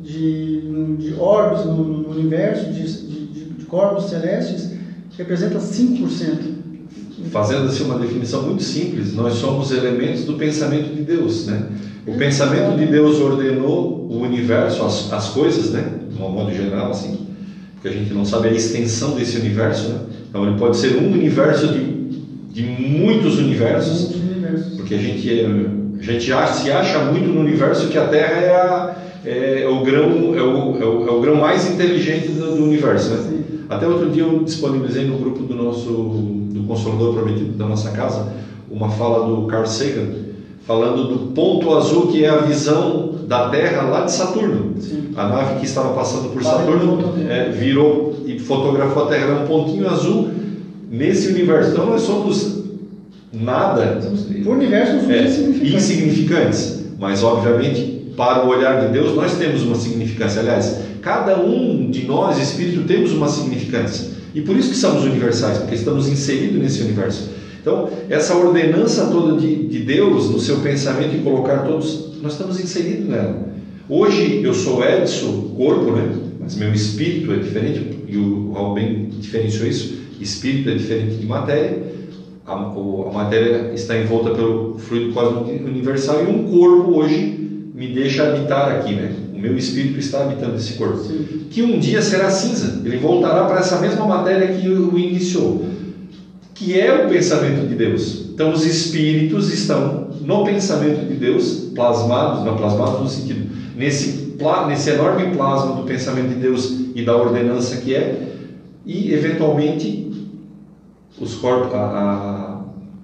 de, 0.01 0.97
de 0.97 1.14
orbes 1.19 1.66
no, 1.66 1.85
no 1.85 2.11
universo, 2.11 2.73
de, 2.73 2.83
de, 2.83 3.45
de 3.51 3.64
corpos 3.66 4.09
celestes, 4.09 4.73
representa 5.16 5.59
5%. 5.59 6.56
Fazendo 7.31 7.67
assim 7.67 7.85
uma 7.85 7.99
definição 7.99 8.43
muito 8.43 8.62
simples, 8.62 9.15
nós 9.15 9.35
somos 9.35 9.71
elementos 9.73 10.25
do 10.25 10.35
pensamento 10.35 10.95
de 10.95 11.03
Deus, 11.03 11.47
né? 11.47 11.67
O 12.07 12.15
pensamento 12.15 12.77
de 12.79 12.87
Deus 12.87 13.21
ordenou 13.21 14.07
o 14.09 14.21
universo, 14.21 14.85
as, 14.85 15.12
as 15.12 15.29
coisas, 15.31 15.71
né? 15.71 15.85
De 16.11 16.23
um 16.23 16.29
modo 16.29 16.55
geral, 16.55 16.91
assim, 16.91 17.27
porque 17.75 17.89
a 17.89 17.93
gente 17.93 18.12
não 18.15 18.25
sabe 18.25 18.49
a 18.49 18.53
extensão 18.53 19.17
desse 19.17 19.39
universo, 19.39 19.89
né? 19.89 20.01
Então 20.29 20.47
ele 20.47 20.59
pode 20.59 20.77
ser 20.77 20.97
um 20.97 21.12
universo 21.12 21.69
de, 21.69 21.81
de 22.53 22.62
muitos 22.62 23.39
universos, 23.39 24.15
porque 24.77 24.95
a 24.95 24.99
gente, 24.99 25.41
é, 25.41 25.47
a 25.99 26.03
gente 26.03 26.25
se 26.25 26.71
acha 26.71 26.99
muito 27.11 27.29
no 27.29 27.41
universo 27.41 27.89
que 27.89 27.99
a 27.99 28.07
Terra 28.07 28.41
é, 28.41 28.51
a, 28.51 28.97
é, 29.25 29.67
o, 29.69 29.83
grão, 29.85 30.35
é, 30.37 30.43
o, 30.43 30.81
é, 30.81 30.85
o, 30.85 31.09
é 31.09 31.11
o 31.11 31.21
grão 31.21 31.37
mais 31.37 31.69
inteligente 31.69 32.29
do, 32.29 32.57
do 32.57 32.65
universo, 32.65 33.11
né? 33.11 33.43
Até 33.69 33.87
outro 33.87 34.11
dia 34.11 34.23
eu 34.23 34.45
disponibilizei 34.45 35.05
no 35.07 35.19
grupo 35.19 35.43
do 35.43 35.55
nosso 35.55 36.45
do 36.57 36.66
Consolador 36.66 37.14
Prometido 37.14 37.53
da 37.53 37.66
nossa 37.66 37.90
casa 37.90 38.33
uma 38.71 38.90
fala 38.90 39.27
do 39.27 39.47
Carl 39.47 39.66
Sagan 39.66 40.27
falando 40.66 41.05
do 41.09 41.33
ponto 41.33 41.74
azul 41.74 42.09
que 42.09 42.24
é 42.24 42.28
a 42.28 42.39
visão 42.39 43.14
da 43.26 43.49
Terra 43.49 43.83
lá 43.83 44.05
de 44.05 44.12
Saturno. 44.12 44.74
Sim. 44.80 45.11
A 45.16 45.28
nave 45.28 45.61
que 45.61 45.66
estava 45.66 45.95
passando 45.95 46.33
por 46.33 46.43
Saturno 46.43 47.14
é, 47.28 47.49
virou 47.51 48.24
e 48.26 48.39
fotografou 48.39 49.05
a 49.05 49.07
Terra, 49.07 49.43
um 49.43 49.47
pontinho 49.47 49.89
azul 49.89 50.28
nesse 50.91 51.28
universo. 51.28 51.70
Então 51.70 51.87
nós 51.87 52.03
somos 52.03 52.64
nada. 53.33 54.01
Por 54.45 54.57
universo 54.57 55.01
somos 55.01 55.11
é, 55.11 55.24
insignificantes. 55.24 55.74
insignificantes. 55.74 56.85
Mas 56.99 57.22
obviamente, 57.22 58.12
para 58.16 58.45
o 58.45 58.49
olhar 58.49 58.87
de 58.87 58.93
Deus, 58.93 59.14
nós 59.14 59.35
temos 59.35 59.62
uma 59.62 59.76
significância. 59.76 60.41
Aliás, 60.41 60.78
cada 61.03 61.39
um 61.39 61.91
de 61.91 62.07
nós, 62.07 62.39
espírito, 62.39 62.87
temos 62.87 63.12
uma 63.12 63.28
significância. 63.28 64.16
E 64.37 64.43
por 64.43 64.55
isso 64.55 64.68
que 64.68 64.76
somos 64.76 65.03
universais, 65.05 65.57
porque 65.57 65.74
estamos 65.74 66.07
inseridos 66.09 66.59
nesse 66.61 66.82
universo. 66.82 67.30
Então, 67.59 67.89
essa 68.11 68.37
ordenança 68.37 69.07
toda 69.07 69.41
de, 69.41 69.66
de 69.66 69.78
Deus 69.78 70.28
no 70.28 70.39
seu 70.39 70.59
pensamento 70.59 71.16
e 71.16 71.20
colocar 71.20 71.61
todos, 71.61 72.20
nós 72.20 72.32
estamos 72.32 72.61
inseridos 72.61 73.09
nela. 73.09 73.49
Hoje 73.89 74.43
eu 74.45 74.53
sou 74.53 74.84
Edson, 74.84 75.55
corpo, 75.57 75.91
né? 75.93 76.14
mas 76.39 76.55
meu 76.55 76.70
espírito 76.74 77.32
é 77.32 77.37
diferente, 77.37 78.05
e 78.07 78.18
o 78.18 78.53
Raul 78.53 78.76
diferenciou 79.09 79.66
isso: 79.66 79.95
espírito 80.20 80.68
é 80.68 80.74
diferente 80.74 81.14
de 81.14 81.24
matéria. 81.24 81.82
A, 82.45 82.53
a 82.53 83.12
matéria 83.14 83.72
está 83.72 83.97
envolta 83.97 84.34
pelo 84.34 84.76
fluido 84.78 85.14
cósmico 85.14 85.66
universal 85.66 86.22
e 86.22 86.26
um 86.26 86.45
corpo 86.45 86.99
hoje 86.99 87.70
me 87.74 87.89
deixa 87.89 88.28
habitar 88.28 88.70
aqui, 88.70 88.93
né? 88.93 89.12
Meu 89.47 89.57
espírito 89.57 89.99
está 89.99 90.24
habitando 90.24 90.57
esse 90.57 90.74
corpo, 90.74 90.99
Sim. 90.99 91.47
que 91.51 91.62
um 91.62 91.78
dia 91.78 92.03
será 92.03 92.30
cinza. 92.30 92.82
Ele 92.84 92.97
voltará 92.99 93.44
para 93.44 93.61
essa 93.61 93.78
mesma 93.78 94.05
matéria 94.07 94.49
que 94.49 94.68
o 94.68 94.99
iniciou, 94.99 95.64
que 96.55 96.78
é 96.78 97.05
o 97.05 97.09
pensamento 97.09 97.68
de 97.68 97.74
Deus. 97.74 98.26
Então, 98.34 98.53
os 98.53 98.66
espíritos 98.66 99.53
estão 99.53 100.09
no 100.20 100.44
pensamento 100.44 101.07
de 101.07 101.14
Deus, 101.14 101.70
plasmados, 101.74 102.44
não 102.44 102.57
plasmados 102.57 103.01
no 103.01 103.09
sentido, 103.09 103.49
nesse, 103.76 104.34
nesse 104.68 104.90
enorme 104.90 105.34
plasma 105.34 105.76
do 105.76 105.82
pensamento 105.84 106.30
de 106.30 106.40
Deus 106.40 106.74
e 106.94 107.03
da 107.05 107.16
ordenança 107.16 107.76
que 107.76 107.94
é, 107.94 108.26
e 108.84 109.12
eventualmente 109.12 110.11
os 111.20 111.34
corpos, 111.34 111.74
a, 111.74 111.78
a, 111.78 112.45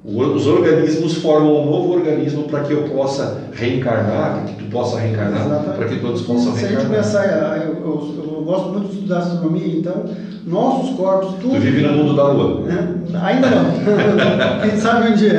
os 0.05 0.47
organismos 0.49 1.15
formam 1.15 1.63
um 1.63 1.71
novo 1.71 1.93
organismo 1.93 2.45
para 2.45 2.61
que 2.65 2.73
eu 2.73 2.83
possa 2.85 3.39
reencarnar, 3.53 4.33
para 4.33 4.43
que 4.45 4.55
tu 4.57 4.65
possa 4.71 4.99
reencarnar, 4.99 5.75
para 5.77 5.87
que 5.87 6.01
todos 6.01 6.23
possam 6.23 6.53
Se 6.55 6.65
a 6.65 6.69
gente 6.69 6.79
reencarnar. 6.79 6.91
começar, 6.91 7.57
eu, 7.59 7.75
eu, 7.75 8.15
eu 8.37 8.43
gosto 8.45 8.69
muito 8.71 8.89
de 8.89 8.95
estudar 8.95 9.19
astronomia, 9.19 9.77
então 9.79 10.05
nossos 10.45 10.97
corpos, 10.97 11.35
tudo. 11.41 11.55
Tu 11.55 11.61
vive 11.61 11.83
no 11.83 11.93
mundo 11.93 12.17
da 12.17 12.33
lua. 12.33 12.63
né? 12.63 12.95
Ainda 13.23 13.49
não. 13.49 13.65
Quem 14.69 14.77
sabe 14.81 15.11
um 15.11 15.15
dia. 15.15 15.39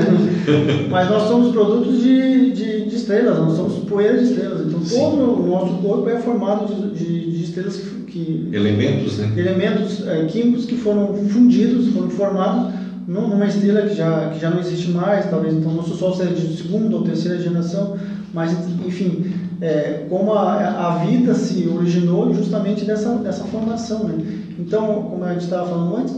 Mas 0.89 1.09
nós 1.09 1.23
somos 1.23 1.51
produtos 1.51 2.01
de, 2.01 2.51
de, 2.53 2.85
de 2.85 2.95
estrelas, 2.95 3.37
nós 3.37 3.57
somos 3.57 3.83
poeira 3.83 4.17
de 4.17 4.23
estrelas. 4.23 4.65
Então 4.65 4.79
Sim. 4.81 4.97
todo 4.97 5.41
o 5.43 5.47
nosso 5.49 5.73
corpo 5.81 6.09
é 6.09 6.19
formado 6.19 6.73
de, 6.73 6.91
de, 6.97 7.31
de 7.31 7.43
estrelas 7.43 7.75
que, 7.75 8.03
que 8.13 8.49
Elementos, 8.53 9.17
né? 9.17 9.29
elementos 9.35 10.07
eh, 10.07 10.25
químicos 10.29 10.63
que 10.65 10.77
foram 10.77 11.13
fundidos, 11.29 11.93
foram 11.93 12.09
formados 12.09 12.73
numa 13.07 13.47
estrela 13.47 13.81
que 13.81 13.95
já, 13.95 14.29
que 14.29 14.39
já 14.39 14.49
não 14.49 14.59
existe 14.59 14.89
mais, 14.91 15.29
talvez 15.29 15.53
então 15.53 15.73
nosso 15.73 15.95
Sol 15.95 16.13
seja 16.13 16.33
de 16.33 16.57
segunda 16.57 16.95
ou 16.95 17.03
terceira 17.03 17.39
geração, 17.39 17.97
mas 18.33 18.51
enfim, 18.85 19.33
eh, 19.61 20.05
como 20.09 20.33
a, 20.33 20.87
a 20.87 20.95
vida 21.05 21.33
se 21.33 21.67
originou 21.67 22.33
justamente 22.33 22.85
dessa, 22.85 23.09
dessa 23.15 23.43
formação. 23.45 24.05
Né? 24.05 24.23
Então, 24.57 25.03
como 25.03 25.23
a 25.23 25.33
gente 25.33 25.43
estava 25.43 25.67
falando 25.67 25.95
antes, 25.97 26.15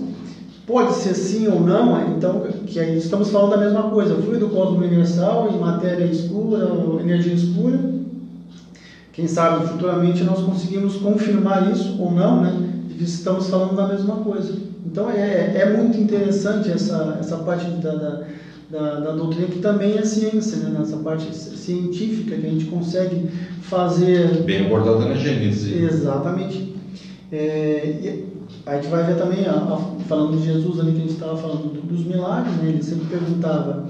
pode 0.65 0.93
ser 0.93 1.13
sim 1.13 1.47
ou 1.47 1.61
não, 1.61 1.97
eh, 1.97 2.13
então 2.15 2.43
que 2.65 2.79
aí 2.79 2.97
estamos 2.97 3.29
falando 3.29 3.51
da 3.51 3.57
mesma 3.57 3.83
coisa, 3.83 4.15
fluido 4.15 4.49
cosmo 4.49 4.77
universal 4.77 5.49
e 5.53 5.57
matéria 5.57 6.05
escura, 6.05 6.69
energia 7.01 7.33
escura, 7.33 7.79
quem 9.11 9.27
sabe 9.27 9.65
futuramente 9.67 10.23
nós 10.23 10.41
conseguimos 10.41 10.97
confirmar 10.97 11.71
isso 11.71 12.01
ou 12.01 12.11
não, 12.11 12.41
né? 12.41 12.64
Estamos 12.99 13.47
falando 13.47 13.75
da 13.75 13.87
mesma 13.87 14.17
coisa. 14.17 14.53
Então 14.85 15.09
é, 15.09 15.57
é 15.57 15.73
muito 15.73 15.97
interessante 15.99 16.69
essa, 16.71 17.17
essa 17.19 17.37
parte 17.37 17.65
da, 17.67 17.93
da, 17.95 18.21
da, 18.69 18.99
da 18.99 19.11
doutrina 19.13 19.47
que 19.47 19.59
também 19.59 19.97
é 19.97 20.03
ciência, 20.03 20.57
né? 20.57 20.69
Nessa 20.79 20.97
parte 20.97 21.33
científica 21.33 22.35
que 22.37 22.45
a 22.45 22.49
gente 22.49 22.65
consegue 22.65 23.27
fazer 23.61 24.43
Bem 24.43 24.65
abordada 24.65 25.05
na 25.05 25.15
Gênesis. 25.15 25.71
Exatamente. 25.71 26.73
É, 27.31 28.15
a 28.65 28.75
gente 28.75 28.87
vai 28.87 29.03
ver 29.03 29.15
também, 29.15 29.45
a, 29.47 29.53
a- 29.53 29.95
falando 30.07 30.37
de 30.37 30.43
Jesus 30.43 30.79
ali 30.79 30.91
que 30.91 30.99
a 30.99 31.01
gente 31.01 31.13
estava 31.13 31.35
falando 31.35 31.71
do- 31.73 31.81
dos 31.81 32.03
milagres, 32.03 32.55
né? 32.57 32.69
ele 32.69 32.81
sempre 32.83 33.05
perguntava 33.07 33.87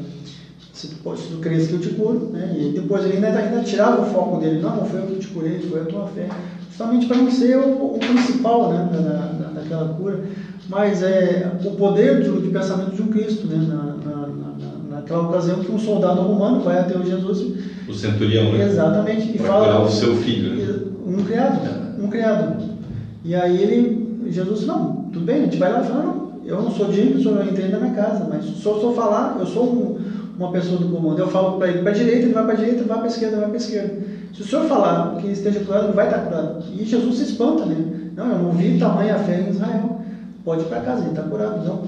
se 0.74 0.88
tu, 0.88 0.96
pode, 0.98 1.20
se 1.22 1.28
tu 1.30 1.38
crês 1.38 1.68
que 1.68 1.74
eu 1.74 1.80
te 1.80 1.90
curo, 1.90 2.30
né? 2.32 2.54
e 2.58 2.70
depois 2.70 3.04
ele 3.06 3.16
ainda, 3.16 3.38
ainda 3.38 3.62
tirava 3.64 4.02
o 4.02 4.06
foco 4.06 4.38
dele, 4.40 4.60
não, 4.62 4.76
não 4.78 4.86
foi 4.86 5.02
eu 5.02 5.06
que 5.06 5.20
te 5.20 5.28
curei, 5.28 5.60
foi 5.60 5.82
a 5.82 5.86
tua 5.86 6.06
fé, 6.08 6.28
justamente 6.76 7.06
para 7.08 7.18
não 7.18 7.32
ser 7.32 7.58
o, 7.58 7.96
o 7.96 8.00
principal 8.00 8.70
né? 8.70 8.90
da, 8.92 9.00
da- 9.00 9.52
daquela 9.62 9.94
cura, 9.94 10.20
mas 10.68 11.02
é 11.02 11.50
o 11.64 11.72
poder 11.72 12.22
de, 12.22 12.30
de 12.42 12.50
pensamento 12.50 12.94
de 12.94 13.02
um 13.02 13.08
Cristo, 13.08 13.48
né? 13.48 13.56
na, 13.66 13.76
na, 13.76 14.28
na, 14.28 14.96
naquela 14.98 15.22
ocasião 15.30 15.60
que 15.60 15.72
um 15.72 15.80
soldado 15.80 16.22
romano 16.22 16.60
vai 16.60 16.78
até 16.80 16.98
o 16.98 17.06
Jesus 17.06 17.46
O 17.88 17.94
centurião, 17.94 18.52
né? 18.52 18.66
Exatamente. 18.66 19.34
E 19.34 19.38
fala 19.38 19.82
o 19.82 19.90
seu 19.90 20.16
filho, 20.18 20.54
né? 20.54 20.80
um 21.08 21.24
criado, 21.24 21.60
um 22.04 22.08
criado. 22.10 22.62
E 23.24 23.34
aí 23.34 23.62
ele, 23.64 24.28
Jesus 24.30 24.66
não, 24.68 25.06
tudo 25.14 25.24
bem, 25.26 25.42
a 25.42 25.44
gente 25.46 25.58
vai 25.58 25.72
lá 25.72 25.82
e 25.82 25.88
fala, 25.88 26.04
não, 26.04 26.26
eu 26.44 26.62
não 26.62 26.72
sou 26.72 26.88
digno, 26.88 27.16
o 27.18 27.20
senhor 27.24 27.36
não 27.36 27.48
entrei 27.48 27.70
na 27.70 27.80
minha 27.80 27.94
casa, 27.94 28.28
mas 28.30 28.44
se 28.44 28.66
eu 28.66 28.80
só 28.82 28.92
falar, 28.92 29.38
eu 29.40 29.46
sou 29.46 29.64
um- 29.66 29.98
uma 30.38 30.52
pessoa 30.52 30.78
do 30.78 30.90
comando. 30.90 31.18
Eu 31.20 31.30
falo 31.30 31.58
para 31.58 31.70
ele 31.70 31.80
para 31.82 31.92
a 31.92 31.94
direita, 31.94 32.26
ele 32.26 32.34
vai 32.34 32.44
para 32.44 32.54
a 32.54 32.58
direita, 32.58 32.84
vai 32.84 32.98
para 32.98 33.06
a 33.06 33.10
esquerda, 33.10 33.38
vai 33.38 33.46
para 33.46 33.54
a 33.54 33.58
esquerda. 33.58 34.04
Se 34.36 34.42
o 34.42 34.46
senhor 34.46 34.66
falar 34.66 35.16
que 35.22 35.28
esteja 35.28 35.62
curado, 35.62 35.86
ele 35.86 35.94
vai 35.94 36.06
estar 36.08 36.20
curado. 36.20 36.64
E 36.74 36.84
Jesus 36.86 37.18
se 37.18 37.24
espanta, 37.24 37.66
né? 37.66 38.12
Não, 38.16 38.32
eu 38.32 38.38
não 38.44 38.52
vi 38.52 38.78
tamanha 38.78 39.18
fé 39.20 39.42
em 39.42 39.50
Israel. 39.50 40.00
Pode 40.44 40.64
ir 40.64 40.66
para 40.66 40.82
casa, 40.82 41.02
ele 41.02 41.10
está 41.10 41.24
curado. 41.24 41.66
Não. 41.66 41.84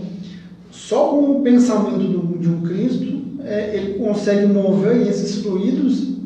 Só 0.72 1.10
com 1.10 1.39
o 1.39 1.41
pensamento 1.41 2.38
de 2.39 2.48
um 2.50 2.62
Cristo, 2.62 3.22
é, 3.43 3.76
ele 3.76 4.00
consegue 4.00 4.45
mover 4.48 5.06
esses 5.08 5.41
fluidos 5.43 6.02
e, 6.02 6.18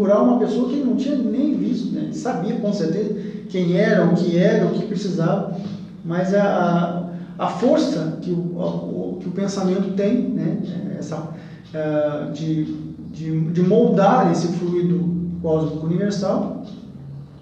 curar 0.00 0.22
uma 0.22 0.38
pessoa 0.38 0.68
que 0.68 0.76
ele 0.76 0.84
não 0.84 0.96
tinha 0.96 1.14
nem 1.14 1.54
visto, 1.54 1.92
né? 1.92 2.04
Ele 2.04 2.14
sabia 2.14 2.54
com 2.56 2.72
certeza 2.72 3.14
quem 3.50 3.76
era, 3.76 4.04
o 4.06 4.14
que 4.14 4.38
era, 4.38 4.64
o 4.64 4.70
que 4.70 4.86
precisava, 4.86 5.54
mas 6.02 6.32
a, 6.32 7.10
a, 7.38 7.44
a 7.44 7.48
força 7.48 8.16
que 8.22 8.30
o, 8.30 8.36
o- 8.36 9.18
que 9.20 9.28
o 9.28 9.32
pensamento 9.32 9.92
tem, 9.94 10.14
né? 10.22 10.56
Essa, 10.98 11.28
ah, 11.74 12.30
de, 12.32 12.64
de, 13.12 13.40
de 13.50 13.60
moldar 13.62 14.32
esse 14.32 14.48
fluido 14.48 15.19
cósmico 15.42 15.86
universal 15.86 16.64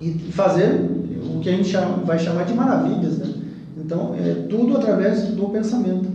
e 0.01 0.11
fazer 0.33 0.81
o 1.35 1.41
que 1.41 1.49
a 1.49 1.53
gente 1.53 1.69
chama- 1.69 1.97
vai 2.05 2.19
chamar 2.19 2.45
de 2.45 2.55
maravilhas, 2.55 3.19
né? 3.19 3.27
Então, 3.77 4.15
é 4.15 4.47
tudo 4.49 4.77
através 4.77 5.23
do 5.29 5.49
pensamento. 5.49 6.09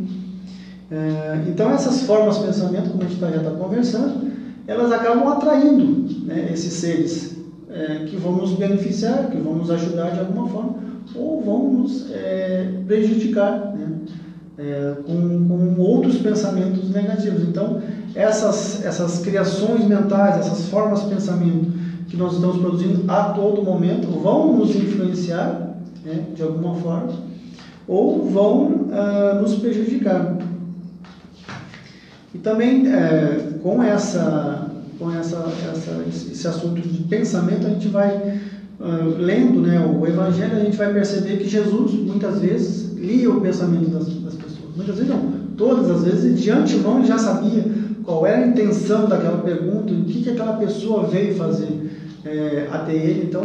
É, 0.91 1.43
então, 1.47 1.69
essas 1.71 2.03
formas 2.03 2.37
de 2.37 2.45
pensamento, 2.45 2.89
como 2.91 3.03
a 3.03 3.07
gente 3.07 3.19
tá- 3.19 3.31
já 3.31 3.37
está 3.37 3.51
conversando, 3.51 4.31
elas 4.67 4.91
acabam 4.91 5.27
atraindo 5.27 6.05
né, 6.25 6.49
esses 6.53 6.73
seres 6.73 7.33
é, 7.69 8.03
que 8.05 8.15
vão 8.15 8.33
nos 8.37 8.51
beneficiar, 8.53 9.29
que 9.29 9.37
vão 9.37 9.55
nos 9.55 9.71
ajudar 9.71 10.11
de 10.11 10.19
alguma 10.19 10.47
forma, 10.47 10.75
ou 11.15 11.41
vão 11.41 11.67
nos 11.71 12.05
é, 12.11 12.69
prejudicar 12.85 13.73
né, 13.73 13.91
é, 14.57 14.93
com, 15.07 15.47
com 15.47 15.79
outros 15.79 16.17
pensamentos 16.17 16.91
negativos. 16.91 17.41
Então, 17.41 17.79
essas, 18.13 18.83
essas 18.83 19.17
criações 19.19 19.83
mentais, 19.85 20.37
essas 20.37 20.67
formas 20.67 21.01
de 21.01 21.07
pensamento 21.07 21.67
que 22.13 22.17
nós 22.17 22.35
estamos 22.35 22.57
produzindo 22.57 23.11
a 23.11 23.23
todo 23.29 23.63
momento 23.63 24.05
vão 24.21 24.55
nos 24.55 24.75
influenciar 24.75 25.79
né, 26.05 26.25
de 26.35 26.43
alguma 26.43 26.75
forma 26.75 27.11
ou 27.87 28.29
vão 28.29 28.87
ah, 28.91 29.39
nos 29.41 29.55
prejudicar. 29.55 30.37
E 32.35 32.37
também 32.37 32.87
é, 32.87 33.57
com 33.63 33.81
essa 33.81 34.69
com 34.99 35.11
essa, 35.11 35.37
essa 35.71 36.03
esse 36.07 36.47
assunto 36.47 36.79
de 36.79 37.03
pensamento 37.05 37.65
a 37.65 37.69
gente 37.71 37.87
vai 37.87 38.39
ah, 38.79 39.15
lendo 39.17 39.59
né, 39.61 39.79
o 39.79 40.05
Evangelho 40.05 40.57
a 40.57 40.59
gente 40.59 40.77
vai 40.77 40.93
perceber 40.93 41.37
que 41.37 41.49
Jesus 41.49 41.93
muitas 41.93 42.39
vezes 42.39 42.93
lia 42.93 43.31
o 43.31 43.41
pensamento 43.41 43.89
das, 43.89 44.05
das 44.05 44.35
pessoas 44.35 44.75
muitas 44.75 44.97
vezes 44.97 45.09
não 45.09 45.33
todas 45.57 45.89
as 45.89 46.03
vezes 46.03 46.39
de 46.39 46.51
antemão 46.51 46.99
ele 46.99 47.07
já 47.07 47.17
sabia 47.17 47.65
qual 48.03 48.27
era 48.27 48.43
a 48.43 48.47
intenção 48.47 49.07
daquela 49.07 49.39
pergunta 49.39 49.91
o 49.91 50.03
que, 50.05 50.21
que 50.21 50.29
aquela 50.29 50.53
pessoa 50.53 51.07
veio 51.07 51.35
fazer 51.35 51.82
é, 52.25 52.67
até 52.71 52.93
ele 52.93 53.25
então 53.25 53.43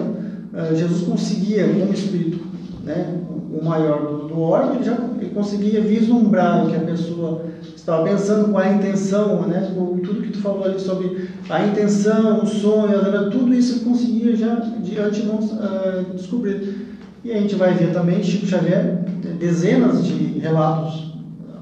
ah, 0.55 0.75
Jesus 0.75 1.03
conseguia 1.03 1.69
como 1.69 1.93
espírito 1.93 2.41
né, 2.85 3.19
o 3.53 3.65
maior 3.65 4.07
do, 4.07 4.29
do 4.29 4.41
órgão, 4.41 4.77
ele 4.77 4.85
já 4.85 4.97
ele 5.21 5.31
conseguia 5.31 5.81
vislumbrar 5.81 6.65
o 6.65 6.71
que 6.71 6.77
a 6.77 6.81
pessoa 6.81 7.45
estava 7.75 8.05
pensando, 8.05 8.51
qual 8.51 8.63
a 8.63 8.73
intenção, 8.73 9.43
né, 9.43 9.73
tudo 9.75 10.23
que 10.23 10.31
tu 10.31 10.41
falou 10.41 10.65
ali 10.65 10.79
sobre 10.79 11.29
a 11.49 11.67
intenção, 11.67 12.43
o 12.43 12.47
sonho, 12.47 13.31
tudo 13.31 13.55
isso 13.55 13.77
ele 13.77 13.85
conseguia 13.85 14.37
já 14.37 14.55
de 14.55 14.99
antemão 14.99 15.39
ah, 15.61 16.05
descobrir. 16.15 16.87
E 17.25 17.33
a 17.33 17.41
gente 17.41 17.57
vai 17.57 17.75
ver 17.75 17.93
também 17.93 18.23
Chico 18.23 18.47
Xavier, 18.47 19.05
dezenas 19.39 20.05
de 20.05 20.39
relatos 20.39 21.13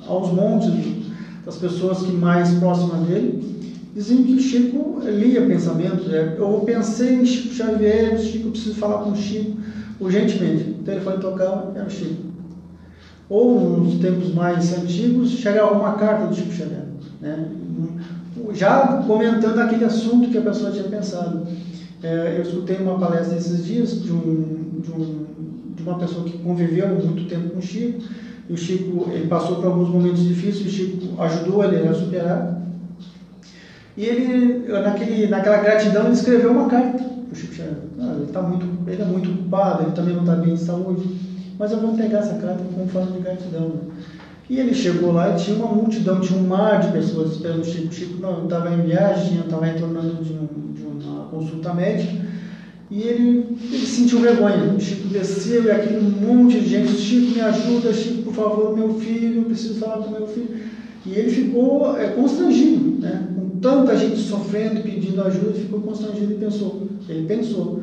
aos 0.07 0.33
montes 0.33 0.71
das 1.45 1.57
pessoas 1.57 1.99
que 1.99 2.13
mais 2.13 2.51
próximas 2.55 3.01
dele, 3.07 3.56
diziam 3.97 4.23
que 4.25 4.39
Chico 4.39 5.01
lia 5.05 5.47
pensamentos. 5.47 6.07
né? 6.07 6.37
Eu 6.39 6.61
pensei 6.67 7.15
em 7.15 7.25
Chico 7.25 7.55
Xavier, 7.55 8.19
Chico, 8.19 8.49
eu 8.49 8.51
preciso 8.53 8.75
falar 8.75 9.03
com 9.03 9.11
o 9.11 9.17
Chico 9.17 9.57
urgentemente. 9.99 10.77
O 10.81 10.85
telefone 10.85 11.19
tocava, 11.19 11.73
era 11.75 11.87
o 11.87 11.91
Chico. 11.91 12.27
Ou 13.29 13.79
nos 13.79 13.99
tempos 13.99 14.35
mais 14.35 14.77
antigos, 14.77 15.31
chegava 15.31 15.73
uma 15.73 15.95
carta 15.95 16.27
do 16.27 16.35
Chico 16.35 16.53
Xavier, 16.53 16.85
né? 17.21 17.49
já 18.53 19.03
comentando 19.07 19.59
aquele 19.59 19.85
assunto 19.85 20.29
que 20.29 20.39
a 20.39 20.43
pessoa 20.43 20.71
tinha 20.71 20.85
pensado. 20.85 21.47
É, 22.03 22.35
eu 22.37 22.43
escutei 22.43 22.77
uma 22.77 22.99
palestra 22.99 23.37
esses 23.37 23.65
dias 23.65 24.03
de, 24.03 24.13
um, 24.13 24.81
de, 24.83 24.93
um, 24.93 25.27
de 25.75 25.83
uma 25.83 25.99
pessoa 25.99 26.25
que 26.25 26.39
conviveu 26.39 26.89
muito 26.89 27.27
tempo 27.27 27.49
com 27.49 27.59
o 27.59 27.63
Chico, 27.63 28.03
e 28.49 28.53
o 28.53 28.57
Chico 28.57 29.11
ele 29.11 29.27
passou 29.27 29.57
por 29.57 29.67
alguns 29.67 29.89
momentos 29.89 30.23
difíceis, 30.23 30.67
o 30.67 30.71
Chico 30.71 31.23
ajudou 31.23 31.65
ele 31.65 31.89
a 31.89 31.95
superar. 31.95 32.66
E 33.97 34.05
ele, 34.05 34.69
naquele, 34.69 35.27
naquela 35.27 35.59
gratidão, 35.59 36.05
ele 36.05 36.13
escreveu 36.13 36.51
uma 36.51 36.69
carta 36.69 37.03
para 37.03 37.33
o 37.33 37.35
Chico 37.35 37.55
Xavier. 37.55 37.77
Ah, 37.99 38.15
ele, 38.19 38.31
tá 38.31 38.43
muito, 38.43 38.67
ele 38.91 39.03
é 39.03 39.05
muito 39.05 39.31
ocupado, 39.31 39.85
ele 39.85 39.93
também 39.93 40.15
não 40.15 40.23
está 40.23 40.35
bem 40.35 40.55
de 40.55 40.61
saúde, 40.61 41.09
mas 41.59 41.73
eu 41.73 41.81
vou 41.81 41.97
pegar 41.97 42.19
essa 42.19 42.35
carta 42.35 42.63
como 42.75 42.87
forma 42.89 43.13
de 43.13 43.21
gratidão. 43.21 43.69
né? 43.69 43.81
E 44.49 44.61
ele 44.61 44.75
chegou 44.75 45.13
lá 45.13 45.31
e 45.31 45.43
tinha 45.43 45.57
uma 45.57 45.75
multidão, 45.75 46.21
tinha 46.21 46.39
um 46.39 46.47
mar 46.47 46.81
de 46.81 46.93
pessoas 46.93 47.33
esperando 47.33 47.63
o 47.63 47.65
Chico. 47.65 47.89
O 47.89 47.93
Chico 47.93 48.43
estava 48.45 48.75
em 48.75 48.83
viagem, 48.83 49.41
estava 49.41 49.65
retornando 49.65 50.23
de, 50.23 50.33
um, 50.33 50.73
de 50.73 50.83
uma 51.07 51.25
consulta 51.25 51.75
médica. 51.75 52.27
E 52.89 53.03
ele, 53.03 53.59
ele 53.73 53.87
sentiu 53.87 54.21
vergonha. 54.21 54.73
O 54.73 54.81
Chico 54.81 55.09
desceu 55.09 55.65
e 55.65 55.71
aquele 55.71 56.01
monte 56.01 56.61
de 56.61 56.69
gente, 56.69 56.93
Chico 56.93 57.35
me 57.35 57.41
ajuda, 57.41 57.93
Chico, 57.93 58.23
por 58.23 58.35
favor, 58.35 58.77
meu 58.77 58.95
filho, 59.01 59.41
eu 59.41 59.45
preciso 59.47 59.81
falar 59.81 60.05
com 60.05 60.13
meu 60.13 60.29
filho. 60.29 60.61
E 61.05 61.11
ele 61.11 61.31
ficou 61.31 61.99
é, 61.99 62.09
constrangido, 62.11 63.01
né? 63.01 63.27
com 63.35 63.46
tanta 63.61 63.97
gente 63.97 64.19
sofrendo 64.19 64.83
pedindo 64.83 65.23
ajuda, 65.23 65.53
ficou 65.53 65.81
constrangido 65.81 66.33
e 66.33 66.37
pensou, 66.37 66.83
ele 67.09 67.27
pensou, 67.27 67.81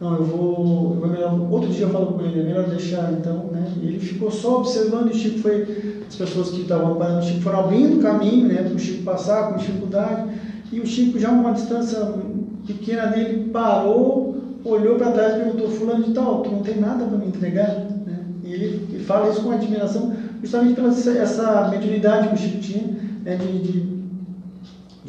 não, 0.00 0.14
eu 0.14 0.24
vou, 0.24 0.94
eu 0.94 1.00
vou 1.00 1.08
melhor, 1.08 1.52
outro 1.52 1.68
dia 1.68 1.84
eu 1.84 1.90
falo 1.90 2.06
com 2.06 2.22
ele, 2.22 2.40
é 2.40 2.42
melhor 2.42 2.68
deixar 2.68 3.12
então, 3.12 3.50
né? 3.52 3.70
E 3.82 3.86
ele 3.86 3.98
ficou 3.98 4.30
só 4.30 4.58
observando 4.58 5.08
e 5.08 5.10
o 5.10 5.14
Chico 5.14 5.40
foi, 5.40 6.02
as 6.08 6.16
pessoas 6.16 6.50
que 6.50 6.62
estavam 6.62 6.96
parando 6.96 7.18
o 7.18 7.22
Chico 7.22 7.42
foram 7.42 7.60
abrindo 7.60 7.98
o 7.98 8.02
caminho, 8.02 8.48
né, 8.48 8.62
para 8.62 8.74
o 8.74 8.78
Chico 8.78 9.02
passar 9.02 9.50
com 9.50 9.58
dificuldade, 9.58 10.30
e 10.72 10.80
o 10.80 10.86
Chico 10.86 11.18
já 11.18 11.28
a 11.28 11.32
uma 11.32 11.52
distância 11.52 12.14
pequena 12.66 13.06
dele 13.08 13.50
parou, 13.50 14.36
olhou 14.64 14.96
para 14.96 15.10
trás 15.10 15.34
e 15.34 15.40
perguntou, 15.40 15.70
fulano 15.70 16.04
de 16.04 16.12
tal, 16.12 16.42
tu 16.42 16.50
não 16.50 16.62
tem 16.62 16.80
nada 16.80 17.04
para 17.04 17.18
me 17.18 17.26
entregar? 17.26 17.68
Né? 18.06 18.20
E 18.44 18.52
ele, 18.52 18.86
ele, 18.90 19.04
fala 19.04 19.30
isso 19.30 19.42
com 19.42 19.50
admiração, 19.50 20.14
justamente 20.40 20.74
pela 20.74 20.88
essa 20.88 21.68
mediunidade 21.68 22.28
que 22.28 22.34
o 22.34 22.38
Chico 22.38 22.58
tinha, 22.58 22.86
né, 23.22 23.36
de, 23.36 23.58
de, 23.58 23.80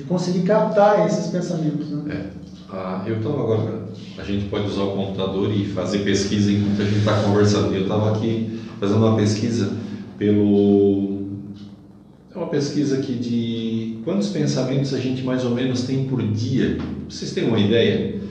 de 0.01 0.07
conseguir 0.07 0.41
captar 0.41 1.05
esses 1.05 1.27
pensamentos. 1.27 1.89
Né? 1.89 2.13
É. 2.15 2.41
Ah, 2.73 3.03
eu 3.05 3.17
estava 3.17 3.41
agora, 3.41 3.85
a 4.17 4.23
gente 4.23 4.45
pode 4.45 4.67
usar 4.67 4.83
o 4.83 4.91
computador 4.91 5.51
e 5.53 5.65
fazer 5.65 5.99
pesquisa 5.99 6.51
enquanto 6.51 6.81
a 6.81 6.85
gente 6.85 6.99
está 6.99 7.21
conversando. 7.23 7.73
Eu 7.73 7.83
estava 7.83 8.15
aqui 8.15 8.59
fazendo 8.79 9.05
uma 9.05 9.15
pesquisa 9.15 9.73
pelo. 10.17 11.21
É 12.33 12.37
uma 12.37 12.47
pesquisa 12.47 12.97
aqui 12.97 13.13
de 13.13 13.97
quantos 14.05 14.29
pensamentos 14.29 14.93
a 14.93 14.99
gente 14.99 15.21
mais 15.21 15.43
ou 15.43 15.51
menos 15.51 15.83
tem 15.83 16.05
por 16.05 16.21
dia. 16.23 16.77
Vocês 17.09 17.33
têm 17.33 17.45
uma 17.45 17.59
ideia? 17.59 18.21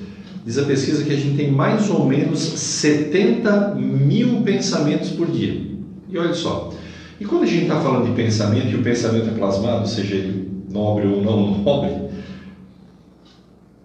Diz 0.44 0.56
a 0.56 0.62
pesquisa 0.62 1.04
que 1.04 1.12
a 1.12 1.16
gente 1.16 1.36
tem 1.36 1.52
mais 1.52 1.90
ou 1.90 2.06
menos 2.06 2.40
70 2.40 3.74
mil 3.74 4.40
pensamentos 4.40 5.10
por 5.10 5.30
dia. 5.30 5.68
E 6.08 6.16
olha 6.16 6.32
só, 6.32 6.72
e 7.20 7.26
quando 7.26 7.42
a 7.42 7.46
gente 7.46 7.64
está 7.64 7.78
falando 7.78 8.06
de 8.06 8.14
pensamento 8.14 8.68
e 8.68 8.76
o 8.76 8.82
pensamento 8.82 9.28
é 9.28 9.32
plasmado, 9.32 9.86
seja 9.86 10.14
ele 10.14 10.39
nobre 10.70 11.06
ou 11.06 11.22
não 11.22 11.58
nobre, 11.58 11.90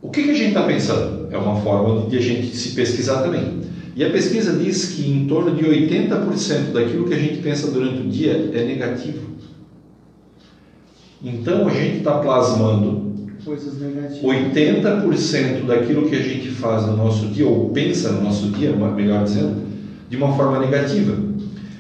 o 0.02 0.10
que, 0.10 0.24
que 0.24 0.32
a 0.32 0.36
gente 0.36 0.50
está 0.50 0.64
pensando? 0.64 1.28
É 1.32 1.38
uma 1.38 1.60
forma 1.62 2.08
de 2.08 2.18
a 2.18 2.22
gente 2.22 2.56
se 2.56 2.70
pesquisar 2.70 3.24
também. 3.24 3.66
E 3.96 4.04
a 4.04 4.12
pesquisa 4.12 4.58
diz 4.58 4.90
que 4.90 5.10
em 5.10 5.26
torno 5.26 5.56
de 5.56 5.64
80% 5.64 6.74
daquilo 6.74 7.08
que 7.08 7.14
a 7.14 7.20
gente 7.20 7.42
pensa 7.42 7.72
durante 7.72 8.02
o 8.02 8.10
dia 8.10 8.52
é 8.54 8.66
negativo. 8.66 9.36
Então 11.24 11.68
a 11.68 11.72
gente 11.72 11.98
está 11.98 12.20
plasmando 12.20 13.16
80% 13.46 15.66
daquilo 15.66 16.10
que 16.10 16.16
a 16.16 16.22
gente 16.22 16.50
faz 16.50 16.86
no 16.86 16.98
nosso 16.98 17.28
dia, 17.28 17.48
ou 17.48 17.70
pensa 17.70 18.12
no 18.12 18.24
nosso 18.24 18.50
dia, 18.50 18.76
melhor 18.76 19.24
dizendo, 19.24 19.64
de 20.10 20.18
uma 20.18 20.36
forma 20.36 20.60
negativa. 20.60 21.16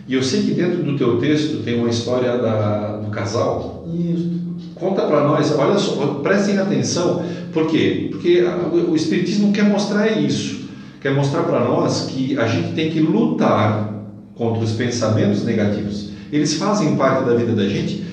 E 0.07 0.13
eu 0.13 0.23
sei 0.23 0.43
que 0.43 0.51
dentro 0.51 0.83
do 0.83 0.97
teu 0.97 1.19
texto 1.19 1.63
tem 1.63 1.79
uma 1.79 1.89
história 1.89 2.37
da, 2.37 2.97
do 2.97 3.09
casal. 3.09 3.87
Isso. 3.93 4.44
Conta 4.75 5.03
para 5.03 5.25
nós, 5.25 5.57
olha 5.57 5.77
só, 5.77 6.19
prestem 6.21 6.57
atenção, 6.57 7.23
por 7.53 7.67
quê? 7.67 8.09
Porque 8.11 8.43
o 8.43 8.93
Espiritismo 8.93 9.53
quer 9.53 9.63
mostrar 9.63 10.07
isso, 10.07 10.65
quer 10.99 11.15
mostrar 11.15 11.43
para 11.43 11.63
nós 11.63 12.07
que 12.09 12.37
a 12.37 12.45
gente 12.45 12.73
tem 12.73 12.91
que 12.91 12.99
lutar 12.99 14.03
contra 14.35 14.61
os 14.61 14.73
pensamentos 14.73 15.45
negativos. 15.45 16.09
Eles 16.29 16.55
fazem 16.55 16.97
parte 16.97 17.25
da 17.25 17.35
vida 17.35 17.53
da 17.53 17.67
gente 17.69 18.03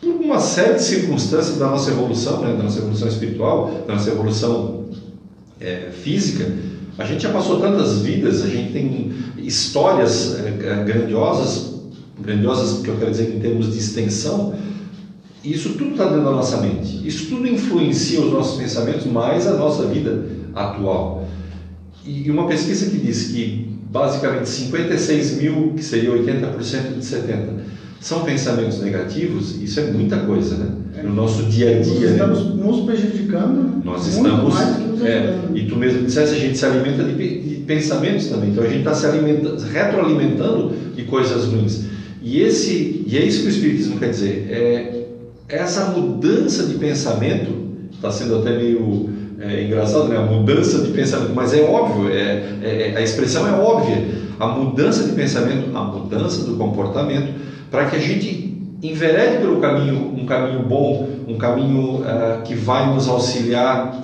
por 0.00 0.14
uma 0.14 0.40
série 0.40 0.74
de 0.74 0.82
circunstâncias 0.82 1.58
da 1.58 1.66
nossa 1.66 1.90
evolução, 1.90 2.40
né? 2.40 2.54
da 2.56 2.62
nossa 2.62 2.78
evolução 2.78 3.08
espiritual, 3.08 3.84
da 3.86 3.94
nossa 3.94 4.10
evolução 4.10 4.86
é, 5.60 5.90
física. 5.92 6.50
A 6.96 7.04
gente 7.04 7.22
já 7.22 7.30
passou 7.30 7.60
tantas 7.60 7.98
vidas, 7.98 8.42
a 8.42 8.48
gente 8.48 8.72
tem 8.72 9.12
histórias 9.36 10.38
é, 10.38 10.84
grandiosas, 10.84 11.74
grandiosas 12.18 12.80
que 12.82 12.88
eu 12.88 12.96
quero 12.96 13.10
dizer 13.10 13.36
em 13.36 13.40
termos 13.40 13.72
de 13.72 13.78
extensão, 13.78 14.54
isso 15.44 15.70
tudo 15.70 15.92
está 15.92 16.04
dentro 16.04 16.24
da 16.24 16.30
nossa 16.32 16.60
mente. 16.60 17.06
Isso 17.06 17.28
tudo 17.28 17.46
influencia 17.46 18.20
os 18.20 18.32
nossos 18.32 18.60
pensamentos, 18.60 19.06
mais 19.06 19.46
a 19.46 19.54
nossa 19.54 19.86
vida 19.86 20.26
atual. 20.54 21.28
E 22.04 22.30
uma 22.30 22.46
pesquisa 22.46 22.90
que 22.90 22.98
diz 22.98 23.28
que 23.28 23.68
basicamente 23.90 24.48
56 24.48 25.40
mil, 25.40 25.72
que 25.76 25.84
seria 25.84 26.10
80% 26.10 26.98
de 26.98 27.04
70, 27.04 27.78
são 28.00 28.24
pensamentos 28.24 28.80
negativos, 28.80 29.60
isso 29.60 29.80
é 29.80 29.90
muita 29.90 30.18
coisa, 30.18 30.56
né? 30.56 31.02
No 31.02 31.14
nosso 31.14 31.44
dia 31.44 31.78
a 31.78 31.80
dia. 31.80 31.94
Nós 31.94 32.10
estamos 32.10 32.44
né? 32.44 32.64
nos 32.64 32.84
prejudicando. 32.84 33.84
Nós 33.84 34.06
estamos. 34.06 34.54
Mais 34.54 34.76
que 34.76 34.82
nos 34.82 35.02
é, 35.02 35.38
e 35.54 35.66
tu 35.66 35.76
mesmo 35.76 36.04
disseste, 36.04 36.36
a 36.36 36.38
gente 36.38 36.58
se 36.58 36.64
alimenta 36.64 37.04
de, 37.04 37.14
de 37.14 37.54
pensamentos 37.62 38.26
também. 38.26 38.50
Então 38.50 38.64
a 38.64 38.68
gente 38.68 38.78
está 38.78 38.94
se 38.94 39.06
alimentando, 39.06 39.62
retroalimentando 39.62 40.74
de 40.94 41.02
coisas 41.04 41.44
ruins. 41.44 41.84
E, 42.22 42.40
esse, 42.40 43.04
e 43.06 43.16
é 43.16 43.24
isso 43.24 43.42
que 43.42 43.46
o 43.46 43.50
Espiritismo 43.50 43.98
quer 43.98 44.10
dizer. 44.10 44.48
É, 44.50 44.97
essa 45.48 45.86
mudança 45.86 46.66
de 46.66 46.74
pensamento 46.74 47.68
está 47.92 48.10
sendo 48.10 48.38
até 48.38 48.56
meio 48.56 49.10
é, 49.40 49.64
engraçado, 49.64 50.08
né? 50.08 50.16
A 50.16 50.22
mudança 50.22 50.78
de 50.78 50.90
pensamento, 50.92 51.32
mas 51.34 51.54
é 51.54 51.62
óbvio, 51.62 52.10
é, 52.10 52.58
é, 52.62 52.94
a 52.96 53.00
expressão 53.00 53.46
é 53.46 53.52
óbvia. 53.52 54.04
A 54.38 54.46
mudança 54.48 55.04
de 55.04 55.12
pensamento, 55.12 55.76
a 55.76 55.82
mudança 55.82 56.44
do 56.44 56.56
comportamento, 56.56 57.32
para 57.70 57.86
que 57.86 57.96
a 57.96 57.98
gente 57.98 58.48
enverede 58.82 59.38
pelo 59.38 59.60
caminho, 59.60 60.14
um 60.16 60.26
caminho 60.26 60.62
bom, 60.62 61.08
um 61.26 61.36
caminho 61.36 62.00
uh, 62.00 62.42
que 62.44 62.54
vai 62.54 62.92
nos 62.92 63.08
auxiliar. 63.08 64.02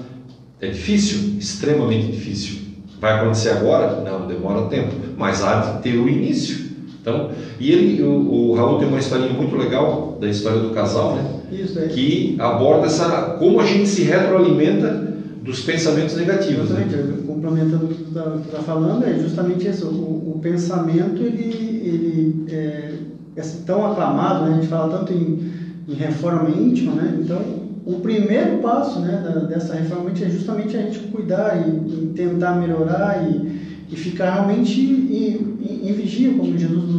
É 0.61 0.69
difícil, 0.69 1.37
extremamente 1.39 2.11
difícil. 2.11 2.59
Vai 3.01 3.15
acontecer 3.15 3.51
agora? 3.51 4.01
Não, 4.01 4.27
demora 4.27 4.67
tempo, 4.69 4.93
mas 5.17 5.43
há 5.43 5.61
de 5.61 5.83
ter 5.83 5.99
o 5.99 6.09
início. 6.09 6.64
Então, 7.05 7.29
e 7.61 7.71
ele, 7.71 8.03
o, 8.03 8.09
o 8.09 8.55
Raul 8.55 8.79
tem 8.79 8.89
uma 8.89 8.99
historinha 8.99 9.35
muito 9.35 9.55
legal 9.57 10.17
da 10.19 10.27
história 10.27 10.61
do 10.61 10.71
casal, 10.71 11.17
né? 11.17 11.25
Isso, 11.53 11.79
é. 11.79 11.89
Que 11.89 12.35
aborda 12.41 12.87
essa 12.87 13.37
como 13.39 13.61
a 13.61 13.67
gente 13.67 13.87
se 13.87 14.05
retroalimenta 14.05 15.13
dos 15.43 15.61
pensamentos 15.61 16.17
negativos. 16.17 16.71
Né? 16.71 16.87
Exatamente, 16.89 17.13
né? 17.13 17.23
complementando 17.27 17.85
o 17.85 17.89
que 17.89 18.05
você 18.05 18.19
está 18.19 18.57
tá 18.57 18.63
falando, 18.63 19.05
é 19.05 19.19
justamente 19.19 19.69
isso. 19.69 19.87
O, 19.87 20.37
o 20.37 20.39
pensamento, 20.41 21.23
ele, 21.23 21.83
ele 21.85 22.45
é, 22.49 22.95
é 23.37 23.43
tão 23.67 23.93
aclamado, 23.93 24.47
né? 24.47 24.53
a 24.53 24.55
gente 24.55 24.69
fala 24.69 24.97
tanto 24.97 25.13
em, 25.13 25.53
em 25.87 25.95
reforma 25.95 26.49
íntima, 26.49 26.95
né? 26.95 27.19
Então, 27.21 27.39
o 27.85 28.01
primeiro 28.01 28.63
passo 28.63 29.01
né, 29.01 29.23
da, 29.23 29.41
dessa 29.41 29.75
reforma 29.75 30.09
íntima 30.09 30.29
é 30.29 30.31
justamente 30.31 30.75
a 30.75 30.81
gente 30.81 31.01
cuidar 31.01 31.69
e, 31.69 31.71
e 31.71 32.13
tentar 32.15 32.55
melhorar 32.55 33.31
e 33.31 33.75
e 33.95 33.97
ficar 33.97 34.35
realmente 34.35 34.81
em, 34.81 35.57
em, 35.61 35.89
em 35.89 35.93
vigia, 35.93 36.33
como 36.35 36.57
Jesus 36.57 36.94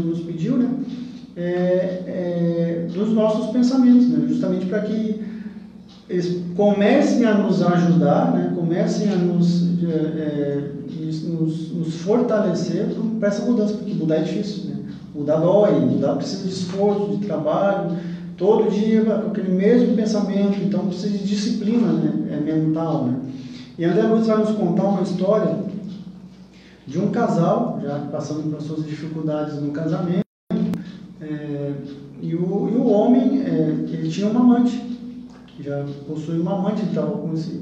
né? 0.54 0.70
É, 1.38 1.42
é, 2.08 2.88
dos 2.94 3.10
nossos 3.10 3.52
pensamentos, 3.52 4.08
né? 4.08 4.26
justamente 4.28 4.66
para 4.68 4.82
que 4.82 5.22
eles 6.10 6.44
comecem 6.56 7.26
a 7.26 7.34
nos 7.34 7.62
ajudar, 7.62 8.32
né? 8.34 8.54
comecem 8.56 9.12
a 9.12 9.16
nos, 9.16 9.64
é, 9.84 9.94
é 9.94 10.72
nos, 11.28 11.72
nos, 11.72 11.96
fortalecer 11.96 12.88
para 13.20 13.28
essa 13.28 13.46
mudança, 13.46 13.74
porque 13.74 13.94
mudar 13.94 14.18
é 14.18 14.24
difícil. 14.24 14.70
Né? 14.70 14.76
Mudar 15.14 15.38
dói, 15.38 15.80
mudar 15.80 16.16
precisa 16.16 16.44
de 16.44 16.54
esforço, 16.54 17.18
de 17.18 17.26
trabalho, 17.26 17.98
todo 18.38 18.70
dia 18.70 19.04
com 19.04 19.32
aquele 19.32 19.52
mesmo 19.52 19.96
pensamento, 19.96 20.58
então 20.64 20.88
precisa 20.88 21.18
de 21.18 21.24
disciplina 21.24 21.92
né? 21.92 22.38
é 22.38 22.40
mental. 22.40 23.06
Né? 23.06 23.20
E 23.78 23.86
André 23.86 24.04
Luiz 24.04 24.28
vai 24.28 24.38
nos 24.38 24.52
contar 24.52 24.84
uma 24.84 25.02
história 25.02 25.58
de 26.88 27.00
um 27.00 27.10
casal, 27.10 27.80
já 27.82 28.00
passando 28.12 28.50
por 28.50 28.62
suas 28.62 28.86
dificuldades 28.86 29.60
no 29.60 29.72
casamento, 29.72 30.25
e, 32.22 32.36
o, 32.36 32.70
e 32.72 32.76
o 32.76 32.88
homem, 32.88 33.42
é, 33.42 33.76
ele 33.92 34.10
tinha 34.10 34.28
uma 34.28 34.42
amante, 34.42 34.82
já 35.60 35.84
possui 36.08 36.40
uma 36.40 36.58
amante, 36.58 36.84
estava 36.84 37.12
com 37.12 37.34
esse, 37.34 37.62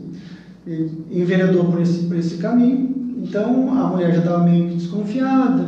ele 0.66 1.06
enveredou 1.12 1.66
por 1.66 1.82
esse, 1.82 2.08
por 2.08 2.18
esse 2.18 2.38
caminho, 2.38 3.16
então 3.18 3.70
a 3.72 3.88
mulher 3.88 4.14
já 4.14 4.20
estava 4.20 4.44
meio 4.44 4.76
desconfiada, 4.76 5.68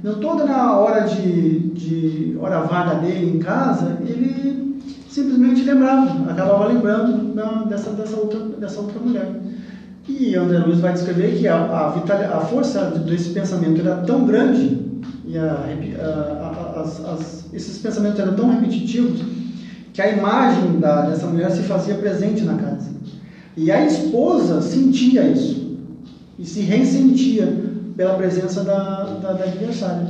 então 0.00 0.14
toda 0.20 0.44
na 0.44 0.78
hora 0.78 1.02
de, 1.02 1.70
de 1.70 2.36
hora 2.40 2.60
vaga 2.60 2.96
dele 2.96 3.36
em 3.36 3.38
casa, 3.38 3.98
ele 4.06 4.80
simplesmente 5.08 5.62
lembrava, 5.62 6.30
acabava 6.30 6.66
lembrando 6.66 7.34
dessa, 7.68 7.90
dessa, 7.90 8.16
outra, 8.16 8.40
dessa 8.40 8.80
outra 8.80 8.98
mulher. 9.00 9.30
E 10.06 10.34
André 10.34 10.58
Luiz 10.58 10.80
vai 10.80 10.92
descrever 10.92 11.38
que 11.38 11.48
a, 11.48 11.56
a, 11.56 11.90
vital, 11.92 12.18
a 12.18 12.40
força 12.40 12.90
desse 13.06 13.30
pensamento 13.30 13.80
era 13.80 13.96
tão 13.98 14.26
grande 14.26 14.84
e 15.24 15.38
a, 15.38 15.64
a, 16.00 16.43
as, 16.74 17.04
as, 17.04 17.44
esses 17.52 17.78
pensamentos 17.78 18.18
eram 18.18 18.34
tão 18.34 18.50
repetitivos 18.50 19.20
que 19.92 20.02
a 20.02 20.08
imagem 20.10 20.80
da, 20.80 21.02
dessa 21.02 21.26
mulher 21.26 21.50
se 21.50 21.62
fazia 21.62 21.94
presente 21.94 22.42
na 22.42 22.54
casa. 22.54 22.90
E 23.56 23.70
a 23.70 23.86
esposa 23.86 24.60
sentia 24.60 25.22
isso 25.28 25.78
e 26.38 26.44
se 26.44 26.60
ressentia 26.60 27.46
pela 27.96 28.14
presença 28.14 28.64
da, 28.64 29.04
da, 29.22 29.32
da 29.32 29.44
adversária. 29.44 30.08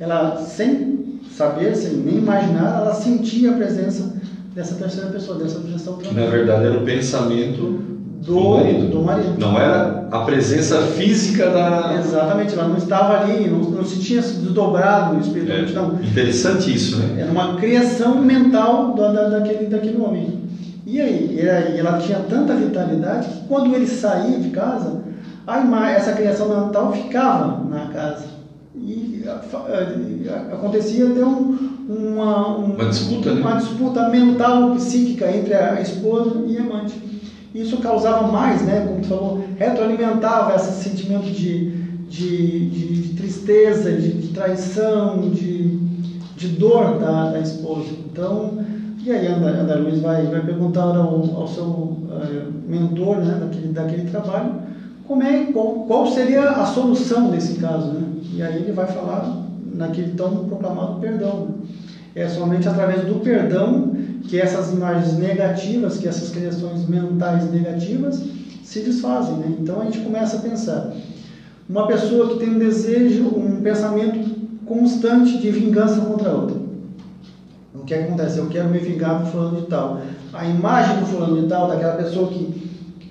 Ela, 0.00 0.38
sem 0.38 1.20
saber, 1.30 1.74
sem 1.76 1.94
nem 1.98 2.16
imaginar, 2.16 2.80
ela 2.80 2.94
sentia 2.94 3.50
a 3.50 3.54
presença 3.54 4.14
dessa 4.54 4.74
terceira 4.76 5.10
pessoa, 5.10 5.38
dessa, 5.38 5.90
outra 5.90 6.12
Na 6.12 6.26
verdade, 6.26 6.66
era 6.66 6.78
o 6.78 6.84
pensamento 6.84 7.82
do, 8.22 8.32
do 8.32 8.50
marido. 8.50 8.88
do 8.88 9.02
marido. 9.02 9.38
Não 9.38 9.58
era 9.58 10.01
a 10.12 10.18
presença 10.26 10.78
física 10.82 11.48
da. 11.48 11.96
Exatamente, 11.98 12.52
ela 12.54 12.68
não 12.68 12.76
estava 12.76 13.18
ali, 13.18 13.48
não, 13.48 13.60
não 13.60 13.84
se 13.84 13.98
tinha 13.98 14.20
se 14.20 14.36
desdobrado 14.36 15.18
espiritualmente, 15.18 15.72
É, 15.72 15.74
não. 15.74 15.94
Interessante 16.02 16.72
isso, 16.72 16.98
né? 16.98 17.16
Era 17.22 17.30
uma 17.32 17.54
criação 17.56 18.22
mental 18.22 18.94
da, 18.94 19.10
da- 19.10 19.28
daquele, 19.30 19.66
daquele 19.66 19.96
homem. 19.96 20.42
E 20.84 21.00
aí, 21.00 21.36
e 21.40 21.48
aí, 21.48 21.78
ela 21.78 21.96
tinha 21.98 22.18
tanta 22.20 22.54
vitalidade 22.54 23.26
que 23.28 23.46
quando 23.48 23.74
ele 23.74 23.86
saía 23.86 24.38
de 24.38 24.48
casa, 24.50 25.00
a 25.46 25.58
ima- 25.60 25.88
essa 25.88 26.12
criação 26.12 26.46
mental 26.48 26.92
ficava 26.92 27.64
na 27.68 27.86
casa. 27.86 28.26
E 28.74 29.22
acontecia 30.50 31.06
até 31.06 31.24
um, 31.24 31.56
uma, 31.88 32.56
um- 32.56 32.72
Uma 32.74 32.86
disputa, 32.86 33.32
né? 33.32 33.40
uma 33.40 33.54
disputa 33.54 34.08
mental, 34.08 34.72
psíquica 34.72 35.30
entre 35.30 35.54
a 35.54 35.80
esposa 35.80 36.42
e 36.46 36.58
a 36.58 36.62
amante. 36.62 37.11
Isso 37.54 37.78
causava 37.78 38.26
mais, 38.26 38.62
né, 38.62 38.80
como 38.86 39.00
tu 39.02 39.08
falou, 39.08 39.44
retroalimentava 39.56 40.54
esse 40.56 40.82
sentimento 40.82 41.30
de, 41.30 41.70
de, 42.08 42.66
de- 42.70 42.92
de 43.02 43.08
tristeza, 43.14 43.92
de, 43.92 44.12
de 44.12 44.28
traição, 44.28 45.20
de, 45.30 45.76
de 46.36 46.48
dor 46.48 46.98
da, 46.98 47.30
da 47.30 47.40
esposa. 47.40 47.90
Então, 48.10 48.58
e 49.04 49.10
aí 49.10 49.26
André, 49.26 49.50
André 49.50 49.74
Luiz 49.76 50.00
vai, 50.00 50.22
vai 50.26 50.40
perguntar 50.42 50.96
ao, 50.96 51.36
ao 51.36 51.46
seu 51.48 51.96
eh, 52.10 52.42
mentor 52.66 53.16
né, 53.18 53.36
daquele, 53.40 53.68
daquele 53.68 54.10
trabalho 54.10 54.52
como 55.06 55.22
é, 55.22 55.46
qual, 55.52 55.66
qual 55.86 56.06
seria 56.06 56.48
a 56.50 56.64
solução 56.64 57.28
desse 57.30 57.54
caso. 57.54 57.88
Né? 57.92 58.02
E 58.34 58.42
aí 58.42 58.56
ele 58.62 58.72
vai 58.72 58.86
falar 58.86 59.42
naquele 59.74 60.12
tão 60.12 60.44
proclamado 60.46 61.00
perdão. 61.00 61.40
né? 61.48 61.54
É 62.14 62.28
somente 62.28 62.68
através 62.68 63.02
do 63.04 63.16
perdão 63.16 63.90
que 64.24 64.40
essas 64.40 64.72
imagens 64.72 65.18
negativas, 65.18 65.98
que 65.98 66.08
essas 66.08 66.30
criações 66.30 66.86
mentais 66.86 67.50
negativas 67.50 68.22
se 68.62 68.80
desfazem. 68.80 69.36
Né? 69.36 69.56
Então 69.60 69.80
a 69.80 69.84
gente 69.84 70.00
começa 70.00 70.36
a 70.36 70.40
pensar. 70.40 70.92
Uma 71.68 71.86
pessoa 71.86 72.28
que 72.28 72.38
tem 72.38 72.50
um 72.50 72.58
desejo, 72.58 73.24
um 73.28 73.60
pensamento 73.60 74.18
constante 74.64 75.38
de 75.38 75.50
vingança 75.50 76.00
contra 76.00 76.30
a 76.30 76.34
outra. 76.34 76.56
O 77.74 77.84
que 77.84 77.94
acontece? 77.94 78.38
Eu 78.38 78.46
quero 78.46 78.68
me 78.68 78.78
vingar 78.78 79.22
do 79.22 79.30
fulano 79.30 79.60
de 79.60 79.66
tal. 79.66 80.00
A 80.32 80.46
imagem 80.46 81.00
do 81.00 81.06
fulano 81.06 81.40
de 81.40 81.48
tal, 81.48 81.68
daquela 81.68 81.94
pessoa 81.94 82.28
que, 82.28 82.46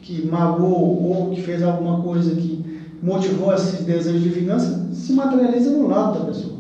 que 0.02 0.26
magoou 0.28 1.04
ou 1.04 1.30
que 1.32 1.42
fez 1.42 1.62
alguma 1.62 2.02
coisa 2.02 2.36
que 2.36 2.64
motivou 3.02 3.54
esse 3.54 3.84
desejo 3.84 4.20
de 4.20 4.30
vingança, 4.30 4.88
se 4.94 5.14
materializa 5.14 5.72
no 5.72 5.88
lado 5.88 6.20
da 6.20 6.26
pessoa. 6.26 6.54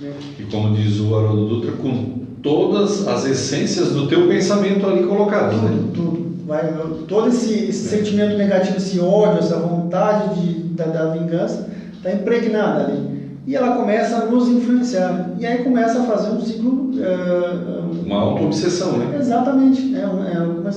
né? 0.00 0.12
E 0.38 0.44
como 0.44 0.74
diz 0.74 0.98
o 1.00 1.14
Haroldo 1.14 1.48
Dutra, 1.48 1.72
com 1.72 2.11
todas 2.42 3.06
as 3.06 3.24
essências 3.26 3.92
do 3.92 4.08
teu 4.08 4.26
pensamento 4.28 4.86
ali 4.86 5.04
colocadas, 5.04 5.60
né? 5.62 5.70
Tudo, 5.70 5.92
tudo. 5.92 6.32
Vai, 6.46 6.74
todo 7.06 7.28
esse, 7.28 7.52
esse 7.66 7.88
sentimento 7.88 8.36
negativo, 8.36 8.76
esse 8.76 8.98
ódio, 8.98 9.38
essa 9.38 9.56
vontade 9.58 10.40
de, 10.40 10.52
da, 10.74 10.86
da 10.86 11.06
vingança, 11.12 11.68
está 11.94 12.12
impregnada 12.12 12.84
ali. 12.84 13.12
E 13.46 13.54
ela 13.56 13.76
começa 13.76 14.16
a 14.16 14.26
nos 14.26 14.48
influenciar. 14.48 15.30
E 15.38 15.46
aí 15.46 15.62
começa 15.64 16.00
a 16.00 16.04
fazer 16.04 16.30
um 16.30 16.40
ciclo. 16.40 16.90
eh, 17.00 18.04
Uma 18.04 18.16
auto-obsessão, 18.16 18.98
né? 18.98 19.16
Exatamente. 19.18 19.94
É, 19.96 20.06
um- 20.06 20.22
é, 20.24 20.72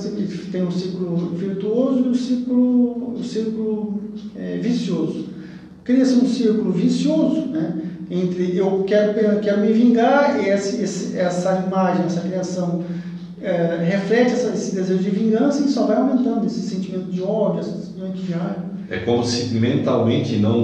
tem 0.50 0.62
um 0.64 0.70
ciclo 0.70 1.16
virtuoso 1.34 2.04
e 2.06 2.08
um 2.08 2.14
ciclo, 2.14 3.14
um 3.18 3.22
ciclo 3.22 4.00
eh, 4.36 4.58
vicioso. 4.60 5.26
Cria-se 5.84 6.14
um 6.16 6.26
círculo 6.26 6.72
vicioso, 6.72 7.46
né? 7.46 7.72
Entre 8.10 8.56
eu 8.56 8.84
quero, 8.86 9.18
eu 9.18 9.40
quero 9.40 9.60
me 9.60 9.72
vingar 9.72 10.40
e 10.40 10.48
esse, 10.48 10.80
esse- 10.82 11.16
essa 11.18 11.62
imagem, 11.66 12.04
essa 12.06 12.20
criação 12.20 12.82
eh, 13.42 13.84
reflete 13.88 14.32
essa- 14.32 14.52
esse 14.52 14.74
desejo 14.74 15.00
de 15.02 15.10
vingança 15.10 15.62
e 15.62 15.68
só 15.68 15.86
vai 15.86 15.96
aumentando 15.96 16.46
esse 16.46 16.60
sentimento 16.60 17.10
de 17.10 17.22
ódio, 17.22 17.60
esse 17.60 17.86
sentimento 17.86 18.14
de 18.14 18.32
raiva. 18.32 18.64
É 18.88 18.98
como 18.98 19.24
se 19.24 19.52
mentalmente, 19.54 20.36
não, 20.36 20.62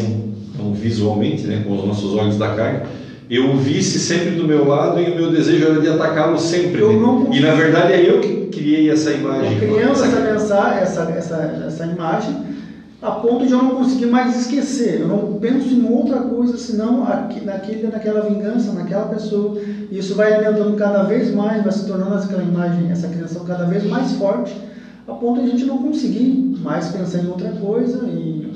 não 0.57 0.73
visualmente, 0.73 1.47
né, 1.47 1.63
com 1.67 1.77
os 1.77 1.85
nossos 1.85 2.15
olhos 2.15 2.37
da 2.39 2.55
carne, 2.55 2.81
eu 3.29 3.51
o 3.51 3.57
visse 3.57 3.99
sempre 3.99 4.31
do 4.31 4.47
meu 4.47 4.67
lado 4.67 5.01
e 5.01 5.11
o 5.11 5.15
meu 5.17 5.31
desejo 5.31 5.65
era 5.67 5.81
de 5.81 5.89
atacá-lo 5.89 6.39
sempre. 6.39 6.81
Eu 6.81 6.93
né? 6.93 6.99
não 6.99 7.33
E 7.33 7.41
na 7.41 7.53
verdade 7.55 7.93
é 7.93 8.09
eu 8.09 8.21
que 8.21 8.47
criei 8.53 8.89
essa 8.91 9.11
imagem. 9.13 9.59
criando 9.59 9.93
essa 9.93 10.75
essa, 10.81 11.03
essa, 11.11 11.63
essa 11.67 11.87
imagem, 11.87 12.35
a 13.03 13.11
ponto 13.11 13.45
de 13.47 13.53
eu 13.53 13.59
não 13.61 13.71
conseguir 13.75 14.07
mais 14.07 14.39
esquecer. 14.39 15.01
Eu 15.01 15.09
não 15.09 15.35
penso 15.41 15.75
em 15.75 15.85
outra 15.85 16.21
coisa 16.21 16.57
senão 16.57 17.05
naquele, 17.45 17.89
naquela 17.89 18.21
vingança, 18.21 18.73
naquela 18.73 19.07
pessoa. 19.07 19.59
E 19.91 19.99
isso 19.99 20.15
vai 20.15 20.33
alimentando 20.33 20.77
cada 20.77 21.03
vez 21.03 21.35
mais, 21.35 21.63
vai 21.63 21.73
se 21.73 21.85
tornando 21.85 22.15
aquela 22.15 22.43
imagem, 22.45 22.91
essa 22.91 23.09
criação 23.09 23.45
cada 23.45 23.65
vez 23.65 23.85
mais 23.85 24.13
forte, 24.13 24.57
a 25.07 25.13
ponto 25.13 25.41
de 25.43 25.49
a 25.49 25.51
gente 25.51 25.65
não 25.65 25.79
conseguir 25.79 26.55
mais 26.63 26.89
pensar 26.89 27.19
em 27.19 27.27
outra 27.27 27.49
coisa 27.51 28.07
e 28.09 28.53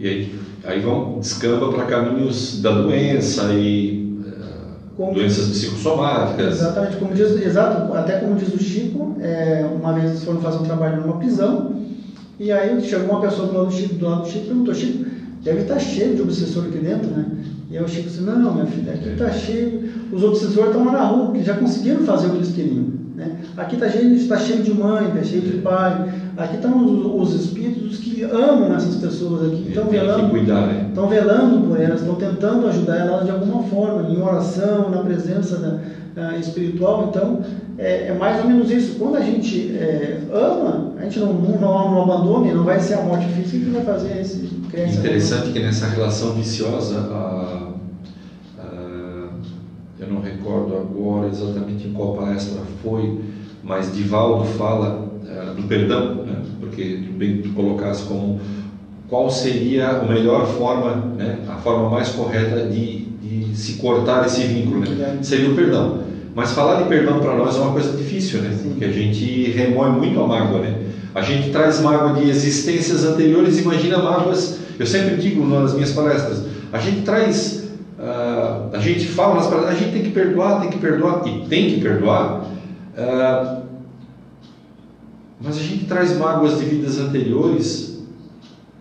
E 0.00 0.06
aí, 0.06 0.34
aí 0.64 0.80
vão, 0.80 1.18
descamba 1.20 1.70
para 1.70 1.84
caminhos 1.84 2.62
da 2.62 2.70
doença 2.72 3.52
e 3.52 4.16
eh, 4.26 4.30
Como- 4.96 5.12
doenças 5.12 5.48
psicossomáticas. 5.48 6.54
Exatamente, 6.54 6.96
como 6.96 7.12
diz, 7.12 7.30
exato, 7.44 7.92
até 7.92 8.16
como 8.16 8.36
diz 8.36 8.52
o 8.54 8.58
Chico, 8.58 9.16
é, 9.20 9.66
uma 9.70 9.92
vez 9.92 10.08
eles 10.10 10.24
foram 10.24 10.40
fazer 10.40 10.58
um 10.58 10.62
trabalho 10.62 11.02
numa 11.02 11.18
prisão, 11.18 11.81
e 12.42 12.50
aí 12.50 12.80
chegou 12.82 13.10
uma 13.10 13.20
pessoa 13.20 13.46
do 13.46 13.54
lado 13.54 13.66
do 13.66 13.72
Chico, 13.72 13.94
do 13.94 14.04
lado 14.04 14.22
do 14.22 14.28
Chico 14.28 14.46
e 14.46 14.48
perguntou, 14.48 14.74
Chico, 14.74 15.04
deve 15.44 15.60
estar 15.60 15.78
cheio 15.78 16.16
de 16.16 16.22
obsessor 16.22 16.64
aqui 16.64 16.78
dentro, 16.78 17.08
né? 17.08 17.24
E 17.70 17.78
aí 17.78 17.84
o 17.84 17.88
Chico 17.88 18.08
disse, 18.08 18.20
não, 18.22 18.54
minha 18.54 18.66
filha, 18.66 18.94
aqui 18.94 19.10
está 19.10 19.30
cheio, 19.30 19.88
os 20.10 20.24
obsessores 20.24 20.70
estão 20.70 20.84
lá 20.86 20.92
na 20.92 21.04
rua, 21.04 21.26
porque 21.26 21.44
já 21.44 21.54
conseguiram 21.54 22.00
fazer 22.00 22.26
o 22.26 22.30
que 22.30 22.36
eles 22.38 22.52
queriam. 22.52 22.86
Né? 23.14 23.36
Aqui 23.56 23.76
está 23.76 23.88
cheio, 23.88 24.12
está 24.14 24.36
cheio 24.36 24.60
de 24.60 24.74
mãe, 24.74 25.06
está 25.06 25.22
cheio 25.22 25.42
de 25.42 25.58
pai, 25.58 26.12
aqui 26.36 26.56
estão 26.56 26.84
os, 26.84 27.30
os 27.30 27.44
espíritos 27.44 27.98
que 27.98 28.24
amam 28.24 28.74
essas 28.74 28.96
pessoas 28.96 29.52
aqui, 29.52 29.68
estão 29.68 29.86
que 29.86 29.92
velando 29.92 30.28
cuidar, 30.28 30.66
né? 30.66 30.86
estão 30.88 31.06
velando 31.06 31.68
por 31.68 31.80
elas, 31.80 32.00
estão 32.00 32.16
tentando 32.16 32.66
ajudar 32.66 32.96
elas 32.96 33.24
de 33.24 33.30
alguma 33.30 33.62
forma, 33.62 34.10
em 34.10 34.20
oração, 34.20 34.90
na 34.90 34.98
presença 34.98 35.58
da, 35.58 35.78
ah, 36.16 36.36
espiritual. 36.36 37.08
Então, 37.08 37.40
é, 37.78 38.08
é 38.08 38.12
mais 38.12 38.40
ou 38.40 38.46
menos 38.46 38.70
isso. 38.70 38.98
Quando 38.98 39.16
a 39.16 39.20
gente 39.20 39.76
é, 39.76 40.18
ama, 40.32 40.92
a 40.98 41.04
gente 41.04 41.18
não, 41.20 41.32
não, 41.32 41.60
não, 41.60 41.90
não 41.90 42.02
abandona, 42.02 42.48
e 42.48 42.52
não 42.52 42.64
vai 42.64 42.78
ser 42.80 42.94
a 42.94 43.02
morte 43.02 43.26
física 43.26 43.64
que 43.64 43.70
vai 43.70 43.82
fazer 43.82 44.20
esse 44.20 44.52
esse 44.74 44.98
Interessante 44.98 45.50
que 45.50 45.60
nessa 45.60 45.86
relação 45.86 46.32
viciosa, 46.32 46.98
a- 46.98 47.68
a- 48.58 49.28
eu 50.00 50.06
não 50.08 50.20
recordo 50.20 50.74
agora 50.74 51.28
exatamente 51.28 51.86
em 51.86 51.92
qual 51.92 52.14
palestra 52.14 52.60
foi, 52.82 53.18
mas 53.62 53.92
Divaldo 53.92 54.44
fala 54.44 55.08
eh, 55.28 55.52
do 55.54 55.62
perdão, 55.64 56.14
né? 56.24 56.36
porque 56.58 56.98
bem 57.12 57.42
tu 57.42 57.50
colocasse 57.50 58.04
como 58.04 58.38
qual 59.08 59.30
seria 59.30 59.88
a 59.90 60.04
melhor 60.04 60.46
forma, 60.46 60.94
né? 61.16 61.40
a 61.48 61.56
forma 61.56 61.88
mais 61.90 62.08
correta 62.08 62.66
de, 62.66 63.04
de 63.22 63.54
se 63.54 63.74
cortar 63.74 64.24
esse 64.26 64.42
vínculo, 64.44 64.80
né? 64.80 65.18
seria 65.22 65.50
o 65.50 65.54
perdão. 65.54 65.98
Mas 66.34 66.52
falar 66.52 66.82
de 66.82 66.88
perdão 66.88 67.20
para 67.20 67.36
nós 67.36 67.56
é 67.56 67.58
uma 67.60 67.72
coisa 67.72 67.96
difícil, 67.96 68.40
né? 68.40 68.56
Porque 68.62 68.84
a 68.84 68.92
gente 68.92 69.50
remoe 69.50 69.90
muito 69.90 70.20
a 70.20 70.26
mágoa, 70.26 70.60
né? 70.60 70.82
A 71.14 71.20
gente 71.20 71.50
traz 71.50 71.80
mágoa 71.80 72.14
de 72.14 72.28
existências 72.28 73.04
anteriores, 73.04 73.58
imagina 73.58 73.98
mágoas. 73.98 74.58
Eu 74.78 74.86
sempre 74.86 75.16
digo 75.16 75.46
nas 75.46 75.74
minhas 75.74 75.92
palestras, 75.92 76.44
a 76.72 76.78
gente 76.78 77.02
traz, 77.02 77.64
ah, 77.98 78.70
a 78.72 78.78
gente 78.78 79.06
fala 79.06 79.34
nas 79.34 79.46
palestras, 79.46 79.76
a 79.76 79.78
gente 79.78 79.92
tem 79.92 80.02
que 80.02 80.10
perdoar, 80.10 80.60
tem 80.60 80.70
que 80.70 80.78
perdoar 80.78 81.22
e 81.26 81.46
tem 81.46 81.70
que 81.70 81.80
perdoar. 81.80 82.46
ah, 82.96 83.62
mas 85.44 85.58
a 85.58 85.60
gente 85.60 85.86
traz 85.86 86.16
mágoas 86.16 86.58
de 86.58 86.64
vidas 86.64 86.98
anteriores 86.98 87.98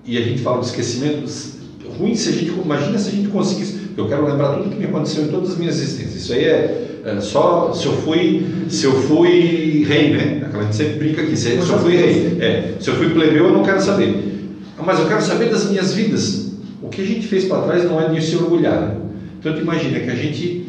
e 0.06 0.18
a 0.18 0.22
gente 0.22 0.42
fala 0.42 0.60
de 0.60 0.68
esquecimentos 0.68 1.56
ruim 1.98 2.16
se 2.16 2.30
a 2.30 2.32
gente 2.32 2.52
imagina 2.52 2.98
se 2.98 3.10
a 3.10 3.12
gente 3.12 3.30
conseguisse 3.30 3.90
eu 3.98 4.08
quero 4.08 4.26
lembrar 4.26 4.56
tudo 4.56 4.70
que 4.70 4.76
me 4.76 4.86
aconteceu 4.86 5.26
em 5.26 5.28
todas 5.30 5.52
as 5.52 5.58
minhas 5.58 5.76
existências 5.80 6.16
isso 6.16 6.34
aí 6.34 6.46
é, 6.46 6.81
é 7.04 7.20
só 7.20 7.74
se 7.74 7.86
eu 7.86 7.94
fui 7.94 8.46
se 8.70 8.86
eu 8.86 8.94
fui 8.94 9.84
rei 9.88 10.12
né 10.12 10.44
aquela 10.46 10.64
gente 10.64 10.76
sempre 10.76 10.94
brinca 11.00 11.22
aqui 11.22 11.36
se, 11.36 11.56
eu 11.56 11.80
fui 11.80 11.96
rei 11.96 12.38
é 12.40 12.76
se 12.80 12.90
eu 12.90 12.96
fui 12.96 13.10
plebeu 13.10 13.48
eu 13.48 13.54
não 13.54 13.64
quero 13.64 13.82
saber 13.82 14.56
mas 14.84 15.00
eu 15.00 15.08
quero 15.08 15.22
saber 15.22 15.50
das 15.50 15.70
minhas 15.70 15.94
vidas 15.94 16.52
o 16.82 16.90
que 16.90 17.02
a 17.02 17.06
gente 17.06 17.28
fez 17.28 17.46
para 17.46 17.62
trás 17.64 17.86
não 17.86 18.00
é 18.00 18.10
de 18.10 18.22
se 18.24 18.36
orgulhar 18.36 18.82
né? 18.82 18.96
então 19.40 19.58
imagina 19.58 20.00
que 20.00 20.10
a 20.10 20.16
gente 20.16 20.62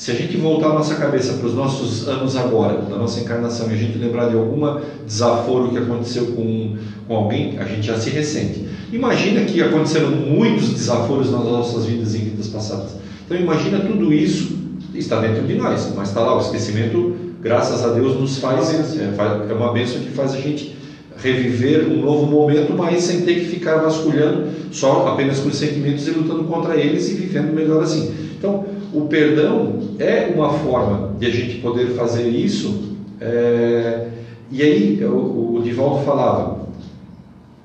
se 0.00 0.10
a 0.10 0.14
gente 0.14 0.34
voltar 0.38 0.68
a 0.70 0.72
nossa 0.72 0.94
cabeça 0.94 1.34
para 1.34 1.46
os 1.46 1.52
nossos 1.52 2.08
anos 2.08 2.34
agora, 2.34 2.80
da 2.80 2.96
nossa 2.96 3.20
encarnação, 3.20 3.70
e 3.70 3.74
a 3.74 3.76
gente 3.76 3.98
lembrar 3.98 4.30
de 4.30 4.34
alguma 4.34 4.80
desaforo 5.04 5.68
que 5.68 5.76
aconteceu 5.76 6.28
com, 6.28 6.74
com 7.06 7.14
alguém, 7.14 7.58
a 7.58 7.64
gente 7.64 7.86
já 7.86 7.98
se 7.98 8.08
ressente. 8.08 8.66
Imagina 8.90 9.44
que 9.44 9.62
aconteceram 9.62 10.10
muitos 10.10 10.70
desaforos 10.70 11.30
nas 11.30 11.44
nossas 11.44 11.84
vidas 11.84 12.14
em 12.14 12.20
vidas 12.20 12.48
passadas. 12.48 12.92
Então 13.26 13.36
imagina 13.36 13.80
tudo 13.80 14.10
isso 14.10 14.59
está 14.94 15.20
dentro 15.20 15.42
de 15.42 15.54
nós, 15.54 15.92
mas 15.96 16.08
está 16.08 16.20
lá 16.20 16.36
o 16.36 16.40
esquecimento, 16.40 17.14
graças 17.40 17.84
a 17.84 17.92
Deus 17.92 18.18
nos 18.18 18.38
faz, 18.38 18.72
é, 18.98 19.12
é 19.50 19.52
uma 19.54 19.72
bênção 19.72 20.00
que 20.00 20.10
faz 20.10 20.34
a 20.34 20.38
gente 20.38 20.76
reviver 21.16 21.86
um 21.86 22.00
novo 22.00 22.26
momento, 22.26 22.72
mas 22.76 23.02
sem 23.02 23.22
ter 23.22 23.34
que 23.34 23.46
ficar 23.46 23.76
vasculhando 23.76 24.48
só 24.72 25.08
apenas 25.08 25.40
com 25.40 25.48
os 25.48 25.56
sentimentos 25.56 26.06
e 26.08 26.10
lutando 26.10 26.44
contra 26.44 26.76
eles 26.76 27.08
e 27.10 27.14
vivendo 27.14 27.52
melhor 27.52 27.82
assim. 27.82 28.14
Então, 28.38 28.64
o 28.92 29.02
perdão 29.02 29.78
é 29.98 30.32
uma 30.34 30.50
forma 30.50 31.14
de 31.18 31.26
a 31.26 31.30
gente 31.30 31.56
poder 31.58 31.88
fazer 31.88 32.28
isso. 32.28 32.96
é, 33.20 34.06
E 34.50 34.62
aí, 34.62 35.04
o, 35.04 35.56
o 35.56 35.62
Divaldo 35.62 36.04
falava: 36.04 36.60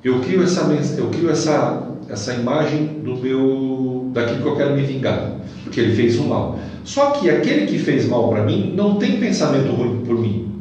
eu 0.03 0.19
crio 0.19 0.43
essa 0.43 0.61
eu 0.97 1.07
crio 1.07 1.31
essa 1.31 1.84
essa 2.09 2.33
imagem 2.33 2.85
do 3.03 3.15
meu 3.15 4.09
daquilo 4.13 4.41
que 4.41 4.47
eu 4.47 4.55
quero 4.55 4.75
me 4.75 4.83
vingar, 4.83 5.39
porque 5.63 5.79
ele 5.79 5.95
fez 5.95 6.19
um 6.19 6.27
mal. 6.27 6.59
Só 6.83 7.11
que 7.11 7.29
aquele 7.29 7.65
que 7.65 7.79
fez 7.79 8.07
mal 8.07 8.29
para 8.29 8.43
mim 8.43 8.73
não 8.75 8.95
tem 8.95 9.19
pensamento 9.19 9.71
ruim 9.71 10.03
por 10.05 10.19
mim. 10.19 10.51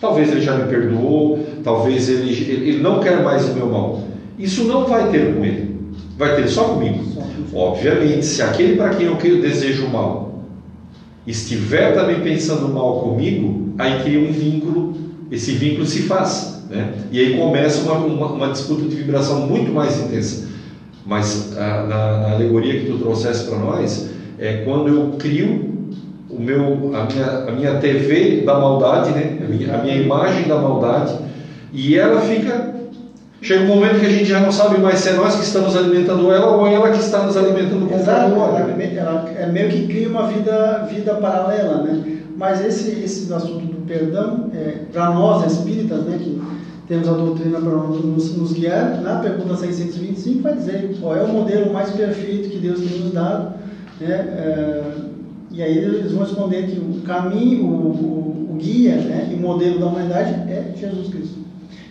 Talvez 0.00 0.30
ele 0.30 0.40
já 0.40 0.56
me 0.56 0.68
perdoou, 0.68 1.46
talvez 1.62 2.08
ele, 2.08 2.32
ele 2.32 2.82
não 2.82 2.98
quer 3.00 3.22
mais 3.22 3.48
o 3.48 3.54
meu 3.54 3.68
mal. 3.68 4.04
Isso 4.38 4.64
não 4.64 4.86
vai 4.86 5.10
ter 5.10 5.34
com 5.34 5.44
ele, 5.44 5.76
vai 6.18 6.34
ter 6.34 6.48
só 6.48 6.64
comigo. 6.64 7.04
Obviamente, 7.54 8.26
se 8.26 8.42
aquele 8.42 8.76
para 8.76 8.90
quem 8.90 9.06
eu 9.06 9.16
desejo 9.16 9.88
mal 9.88 10.42
estiver 11.26 11.94
também 11.94 12.20
pensando 12.20 12.68
mal 12.68 13.00
comigo, 13.00 13.74
aí 13.78 14.02
cria 14.02 14.18
um 14.18 14.32
vínculo, 14.32 14.96
esse 15.30 15.52
vínculo 15.52 15.86
se 15.86 16.02
faz. 16.02 16.64
Né? 16.68 16.94
E 17.12 17.20
aí 17.20 17.36
começa 17.36 17.82
uma, 17.82 17.98
uma, 17.98 18.26
uma 18.32 18.48
disputa 18.48 18.82
de 18.82 18.96
vibração 18.96 19.46
muito 19.46 19.70
mais 19.72 20.00
intensa. 20.00 20.48
Mas 21.04 21.56
a, 21.56 21.82
na, 21.82 22.18
na, 22.18 22.32
alegoria 22.32 22.80
que 22.80 22.86
tu 22.86 22.98
trouxeste 22.98 23.48
para 23.48 23.58
nós, 23.58 24.10
é 24.38 24.62
quando 24.64 24.88
eu 24.88 25.16
crio 25.18 25.72
o 26.30 26.40
meu, 26.40 26.92
a, 26.94 27.04
minha, 27.04 27.26
a 27.48 27.50
minha 27.52 27.74
TV 27.76 28.42
da 28.42 28.58
maldade, 28.58 29.10
né? 29.10 29.38
a, 29.44 29.48
minha, 29.48 29.74
a 29.74 29.78
minha 29.78 29.96
imagem 29.96 30.48
da 30.48 30.56
maldade, 30.56 31.16
e 31.72 31.98
ela 31.98 32.20
fica. 32.20 32.72
Chega 33.40 33.64
um 33.64 33.66
momento 33.66 33.98
que 33.98 34.06
a 34.06 34.08
gente 34.08 34.26
já 34.26 34.38
não 34.38 34.52
sabe 34.52 34.80
mais 34.80 35.00
se 35.00 35.08
é 35.08 35.14
nós 35.14 35.34
que 35.34 35.42
estamos 35.42 35.76
alimentando 35.76 36.30
ela 36.30 36.56
ou 36.56 36.64
ela 36.64 36.92
que 36.92 37.00
está 37.00 37.24
nos 37.24 37.36
alimentando 37.36 37.88
com 37.88 37.94
Exato, 37.94 38.32
ela, 38.32 38.58
ela 38.96 39.32
é 39.36 39.46
meio 39.46 39.68
que 39.68 39.88
cria 39.88 40.08
uma 40.08 40.28
vida, 40.28 40.86
vida 40.88 41.14
paralela, 41.14 41.82
né? 41.82 42.18
Mas 42.36 42.64
esse, 42.64 43.02
esse 43.02 43.32
assunto 43.32 43.66
do 43.66 43.84
perdão, 43.84 44.48
é, 44.54 44.84
para 44.92 45.10
nós 45.10 45.52
espíritas, 45.52 46.04
né, 46.04 46.18
que 46.20 46.40
temos 46.88 47.08
a 47.08 47.12
doutrina 47.12 47.60
para 47.60 47.76
nos, 47.76 48.36
nos, 48.36 48.52
guiar, 48.52 49.00
na 49.00 49.20
pergunta 49.20 49.56
625 49.56 50.42
vai 50.42 50.56
dizer 50.56 50.96
qual 51.00 51.16
é 51.16 51.22
o 51.22 51.28
modelo 51.28 51.72
mais 51.72 51.90
perfeito 51.90 52.50
que 52.50 52.58
Deus 52.58 52.80
tem 52.80 53.00
nos 53.00 53.12
dado, 53.12 53.54
né? 54.00 54.12
É, 54.12 54.82
e 55.52 55.62
aí 55.62 55.78
eles 55.78 56.12
vão 56.12 56.22
responder 56.22 56.66
que 56.66 56.78
o 56.78 57.02
caminho, 57.02 57.66
o, 57.66 58.48
o, 58.48 58.52
o 58.52 58.56
guia 58.56 58.96
né, 58.96 59.28
e 59.30 59.34
o 59.34 59.40
modelo 59.40 59.78
da 59.78 59.86
humanidade 59.86 60.30
é 60.50 60.72
Jesus 60.74 61.08
Cristo. 61.08 61.42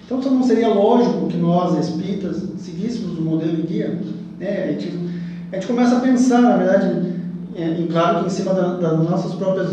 Então, 0.03 0.19
não 0.31 0.43
seria 0.43 0.67
lógico 0.67 1.27
que 1.27 1.37
nós, 1.37 1.77
espíritas, 1.77 2.43
seguíssemos 2.57 3.17
o 3.17 3.21
modelo 3.21 3.59
e 3.59 3.61
guia? 3.61 3.99
Né? 4.39 4.65
A, 4.65 4.71
gente, 4.71 4.99
a 5.51 5.55
gente 5.55 5.67
começa 5.67 5.97
a 5.97 5.99
pensar, 6.01 6.41
na 6.41 6.57
verdade, 6.57 7.13
é, 7.55 7.87
claro 7.89 8.21
que 8.21 8.25
em 8.25 8.29
cima 8.29 8.53
da, 8.53 8.75
das 8.75 8.97
nossas 8.97 9.33
próprias, 9.35 9.71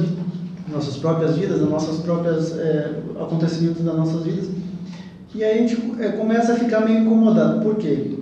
nossas 0.70 0.96
próprias 0.98 1.36
vidas, 1.36 1.58
das 1.58 1.68
nossas 1.68 1.96
próprias 2.00 2.56
é, 2.58 2.92
acontecimentos 3.18 3.82
das 3.82 3.96
nossas 3.96 4.22
vidas, 4.22 4.48
e 5.34 5.44
aí 5.44 5.58
a 5.58 5.66
gente 5.66 5.92
é, 6.00 6.08
começa 6.10 6.52
a 6.52 6.56
ficar 6.56 6.80
meio 6.80 7.00
incomodado. 7.00 7.62
Por 7.62 7.76
quê? 7.76 8.12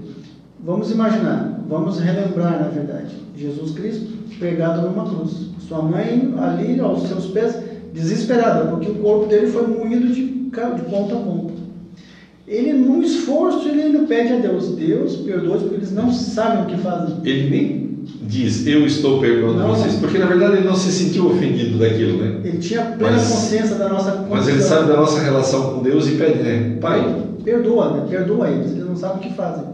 Vamos 0.65 0.91
imaginar, 0.91 1.61
vamos 1.69 1.99
relembrar, 2.01 2.61
na 2.61 2.69
verdade, 2.69 3.15
Jesus 3.37 3.73
Cristo 3.73 4.17
pregado 4.39 4.83
numa 4.83 5.05
cruz. 5.05 5.51
Sua 5.69 5.83
mãe 5.83 6.35
ali 6.39 6.79
aos 6.81 7.09
seus 7.09 7.27
pés, 7.27 7.57
desesperada, 7.93 8.71
porque 8.71 8.91
o 8.91 8.97
corpo 8.97 9.27
dele 9.27 9.47
foi 9.47 9.67
moído 9.67 10.09
de, 10.09 10.27
de 10.27 10.83
ponta 10.91 11.15
a 11.15 11.19
ponta. 11.19 11.55
Ele, 12.47 12.73
num 12.73 13.03
esforço, 13.03 13.69
ele 13.69 13.83
ainda 13.83 14.07
pede 14.07 14.33
a 14.33 14.39
Deus: 14.39 14.69
Deus, 14.77 15.17
perdoe 15.17 15.59
porque 15.59 15.75
eles 15.75 15.93
não 15.93 16.13
sabem 16.13 16.63
o 16.63 16.67
que 16.67 16.81
fazem. 16.83 17.17
Ele 17.25 17.51
nem 17.51 17.96
diz, 18.23 18.67
eu 18.67 18.87
estou 18.87 19.21
perdoando 19.21 19.59
não, 19.59 19.69
vocês, 19.69 19.95
porque 19.97 20.19
na 20.19 20.27
verdade 20.27 20.57
ele 20.57 20.67
não 20.67 20.75
se 20.75 20.91
sentiu 20.93 21.27
ofendido 21.27 21.79
daquilo, 21.79 22.23
né? 22.23 22.41
Ele 22.45 22.59
tinha 22.59 22.83
plena 22.83 23.17
mas, 23.17 23.29
consciência 23.29 23.77
da 23.77 23.89
nossa 23.89 24.13
condição. 24.13 24.37
Mas 24.37 24.49
ele 24.49 24.63
sabe 24.63 24.89
da 24.89 24.97
nossa 24.97 25.21
relação 25.21 25.75
com 25.75 25.83
Deus 25.83 26.07
e 26.09 26.13
pede, 26.13 26.43
né? 26.43 26.77
Pai. 26.81 27.27
Perdoa, 27.45 27.93
né? 27.93 28.07
Perdoa 28.09 28.49
eles, 28.49 28.73
eles 28.73 28.87
não 28.87 28.97
sabem 28.97 29.19
o 29.19 29.21
que 29.21 29.35
fazem. 29.35 29.65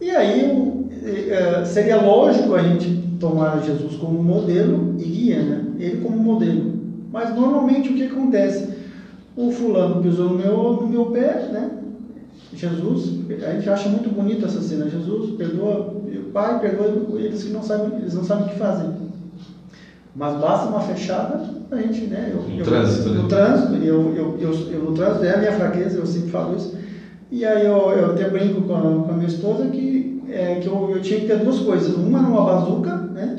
E 0.00 0.10
aí 0.10 0.88
é, 1.30 1.64
seria 1.64 2.00
lógico 2.00 2.54
a 2.54 2.62
gente 2.62 2.88
tomar 3.18 3.62
Jesus 3.62 3.96
como 3.96 4.22
modelo 4.22 4.94
e 4.98 5.04
guia, 5.04 5.42
né? 5.42 5.64
Ele 5.78 5.96
como 5.98 6.16
modelo. 6.16 6.78
Mas 7.12 7.34
normalmente 7.34 7.88
o 7.88 7.94
que 7.94 8.04
acontece? 8.04 8.68
O 9.36 9.50
fulano 9.50 10.02
pisou 10.02 10.30
no 10.30 10.38
meu, 10.38 10.72
no 10.80 10.88
meu 10.88 11.06
pé, 11.06 11.48
né? 11.52 11.70
Jesus, 12.52 13.20
a 13.46 13.52
gente 13.52 13.68
acha 13.68 13.88
muito 13.88 14.08
bonita 14.08 14.46
essa 14.46 14.62
cena. 14.62 14.88
Jesus 14.88 15.36
perdoa, 15.36 15.94
o 16.04 16.30
pai 16.32 16.60
perdoa 16.60 17.20
eles 17.20 17.44
que 17.44 17.52
não 17.52 17.62
sabem, 17.62 17.98
eles 17.98 18.14
não 18.14 18.24
sabem 18.24 18.46
o 18.46 18.48
que 18.48 18.58
fazem. 18.58 18.90
Mas 20.16 20.40
basta 20.40 20.68
uma 20.68 20.80
fechada, 20.80 21.40
a 21.70 21.76
gente, 21.76 22.06
né? 22.06 22.32
Eu, 22.32 22.42
no 22.42 22.58
eu, 22.58 22.64
trânsito, 22.64 23.10
né? 23.10 23.22
No 23.22 23.28
trânsito, 23.28 23.74
eu, 23.74 24.14
eu, 24.16 24.36
eu, 24.40 24.52
eu, 24.72 24.84
no 24.84 24.94
trânsito 24.94 25.24
é 25.24 25.34
a 25.34 25.38
minha 25.38 25.52
fraqueza, 25.52 25.98
eu 25.98 26.06
sempre 26.06 26.30
falo 26.30 26.56
isso. 26.56 26.76
E 27.30 27.44
aí 27.44 27.66
eu, 27.66 27.76
eu 27.92 28.06
até 28.12 28.28
brinco 28.30 28.62
com 28.62 28.74
a, 28.74 28.80
com 28.80 29.10
a 29.10 29.14
minha 29.14 29.28
esposa 29.28 29.66
que, 29.66 30.22
é, 30.30 30.56
que 30.56 30.66
eu, 30.66 30.90
eu 30.90 31.02
tinha 31.02 31.20
que 31.20 31.26
ter 31.26 31.38
duas 31.38 31.58
coisas. 31.60 31.94
Uma 31.94 32.20
numa 32.20 32.44
bazuca, 32.44 32.96
né? 32.96 33.36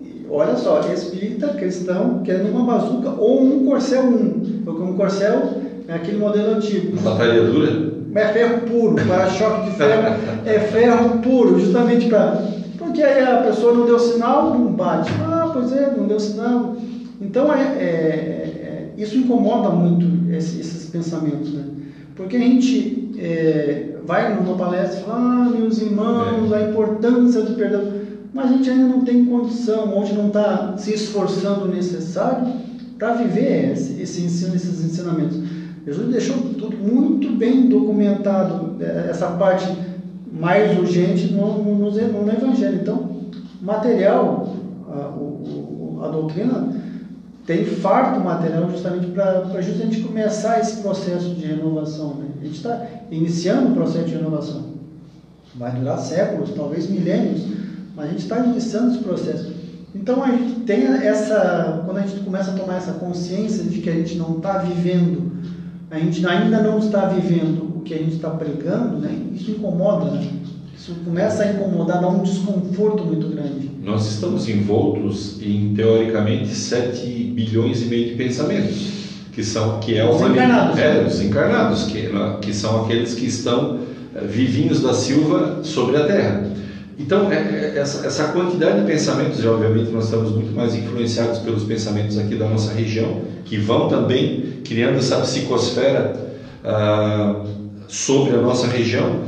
E 0.00 0.24
olha 0.30 0.56
só, 0.56 0.80
espírita, 0.80 1.48
cristão, 1.48 2.22
querendo 2.22 2.50
uma 2.50 2.64
bazuca 2.64 3.10
ou 3.10 3.42
um 3.42 3.66
corcel 3.66 4.04
1. 4.04 4.62
Porque 4.64 4.82
um 4.82 4.96
corcel 4.96 5.60
é 5.88 5.94
aquele 5.94 6.18
modelo 6.18 6.54
antigo. 6.54 6.96
Batalha 7.02 7.44
dura? 7.44 7.93
É 8.14 8.28
ferro 8.28 8.60
puro, 8.60 8.94
para-choque 9.06 9.70
de 9.70 9.76
ferro 9.76 10.16
é 10.44 10.58
ferro 10.60 11.18
puro, 11.18 11.58
justamente 11.58 12.08
para. 12.08 12.42
Porque 12.78 13.02
aí 13.02 13.22
a 13.22 13.42
pessoa 13.42 13.74
não 13.74 13.86
deu 13.86 13.98
sinal, 13.98 14.50
não 14.50 14.72
bate. 14.72 15.10
Ah, 15.20 15.50
pois 15.52 15.72
é, 15.72 15.94
não 15.96 16.06
deu 16.06 16.20
sinal. 16.20 16.76
Então 17.20 17.52
é, 17.52 17.60
é, 17.60 17.84
é 17.84 18.92
isso 18.96 19.16
incomoda 19.16 19.70
muito 19.70 20.32
esse, 20.32 20.60
esses 20.60 20.90
pensamentos, 20.90 21.52
né? 21.52 21.64
Porque 22.14 22.36
a 22.36 22.40
gente 22.40 23.12
é, 23.18 23.96
vai 24.06 24.34
numa 24.34 24.56
palestra 24.56 25.00
e 25.00 25.04
fala, 25.04 25.18
ah, 25.18 25.50
meus 25.50 25.80
irmãos, 25.80 26.52
é. 26.52 26.56
a 26.56 26.70
importância 26.70 27.42
do 27.42 27.54
perdão, 27.54 27.82
mas 28.32 28.46
a 28.46 28.48
gente 28.54 28.70
ainda 28.70 28.86
não 28.86 29.00
tem 29.00 29.24
condição, 29.24 29.96
hoje 29.98 30.12
não 30.12 30.28
está 30.28 30.76
se 30.76 30.94
esforçando 30.94 31.64
o 31.64 31.68
necessário 31.68 32.46
para 32.98 33.14
viver 33.14 33.72
esse, 33.72 34.00
esse 34.00 34.22
ensino, 34.22 34.54
esses 34.54 34.84
ensinamentos. 34.84 35.36
Jesus 35.86 36.10
deixou 36.10 36.36
tudo 36.58 36.76
muito 36.76 37.36
bem 37.36 37.68
documentado, 37.68 38.82
é, 38.82 39.08
essa 39.10 39.28
parte 39.28 39.66
mais 40.32 40.76
urgente 40.78 41.32
no, 41.32 41.62
no, 41.62 41.90
no 41.90 42.32
Evangelho. 42.32 42.80
Então, 42.80 43.10
material, 43.60 44.56
a, 44.88 46.06
a 46.06 46.08
doutrina 46.08 46.68
tem 47.46 47.64
farto 47.64 48.20
material 48.20 48.70
justamente 48.70 49.08
para 49.08 49.60
justamente 49.60 50.00
começar 50.00 50.58
esse 50.60 50.80
processo 50.80 51.30
de 51.34 51.46
renovação. 51.46 52.14
Né? 52.14 52.26
A 52.40 52.44
gente 52.44 52.56
está 52.56 52.86
iniciando 53.10 53.68
o 53.68 53.74
processo 53.74 54.06
de 54.06 54.14
renovação. 54.14 54.74
Vai 55.54 55.70
durar 55.72 55.98
séculos, 55.98 56.50
talvez 56.54 56.88
milênios, 56.88 57.42
mas 57.94 58.06
a 58.06 58.08
gente 58.08 58.22
está 58.22 58.38
iniciando 58.38 58.94
esse 58.94 59.04
processo. 59.04 59.52
Então 59.94 60.24
a 60.24 60.30
gente 60.30 60.60
tem 60.60 60.84
essa, 60.86 61.82
quando 61.84 61.98
a 61.98 62.00
gente 62.00 62.24
começa 62.24 62.50
a 62.50 62.54
tomar 62.54 62.76
essa 62.76 62.92
consciência 62.94 63.62
de 63.62 63.80
que 63.80 63.90
a 63.90 63.92
gente 63.92 64.16
não 64.16 64.38
está 64.38 64.58
vivendo 64.58 65.33
a 65.94 65.98
gente 66.00 66.26
ainda 66.26 66.60
não 66.60 66.78
está 66.78 67.06
vivendo 67.06 67.76
o 67.76 67.80
que 67.82 67.94
a 67.94 67.98
gente 67.98 68.16
está 68.16 68.30
pregando, 68.30 68.98
né? 68.98 69.16
isso 69.32 69.52
incomoda, 69.52 70.10
né? 70.10 70.28
isso 70.76 70.92
começa 71.04 71.44
a 71.44 71.52
incomodar, 71.52 72.00
dá 72.00 72.08
um 72.08 72.22
desconforto 72.22 73.04
muito 73.04 73.28
grande. 73.28 73.70
Nós 73.80 74.10
estamos 74.10 74.48
envoltos 74.48 75.40
em, 75.40 75.72
teoricamente, 75.72 76.48
7 76.48 77.06
bilhões 77.32 77.82
e 77.82 77.84
meio 77.86 78.08
de 78.08 78.14
pensamentos, 78.16 78.92
que 79.32 79.44
são 79.44 79.78
que 79.78 79.96
é 79.96 80.08
os 80.08 80.20
encarnados, 80.20 80.78
é, 80.78 80.94
né? 80.94 81.06
os 81.06 81.20
encarnados, 81.20 81.84
que, 81.84 82.10
que 82.42 82.52
são 82.52 82.84
aqueles 82.84 83.14
que 83.14 83.26
estão 83.26 83.78
eh, 84.16 84.24
vivinhos 84.26 84.80
da 84.80 84.92
Silva 84.92 85.60
sobre 85.62 85.96
a 85.96 86.06
Terra. 86.06 86.50
Então, 86.98 87.30
é, 87.32 87.36
é, 87.36 87.78
essa, 87.78 88.28
quantidade 88.28 88.80
de 88.80 88.86
pensamentos, 88.86 89.42
e 89.42 89.46
obviamente 89.46 89.90
nós 89.90 90.04
estamos 90.04 90.30
muito 90.32 90.54
mais 90.54 90.74
influenciados 90.74 91.38
pelos 91.40 91.64
pensamentos 91.64 92.18
aqui 92.18 92.36
da 92.36 92.48
nossa 92.48 92.72
região, 92.72 93.22
que 93.44 93.56
vão 93.56 93.88
também 93.88 94.60
criando 94.64 94.98
essa 94.98 95.18
psicosfera 95.18 96.14
ah, 96.64 97.42
sobre 97.88 98.36
a 98.36 98.40
nossa 98.40 98.68
região, 98.68 99.22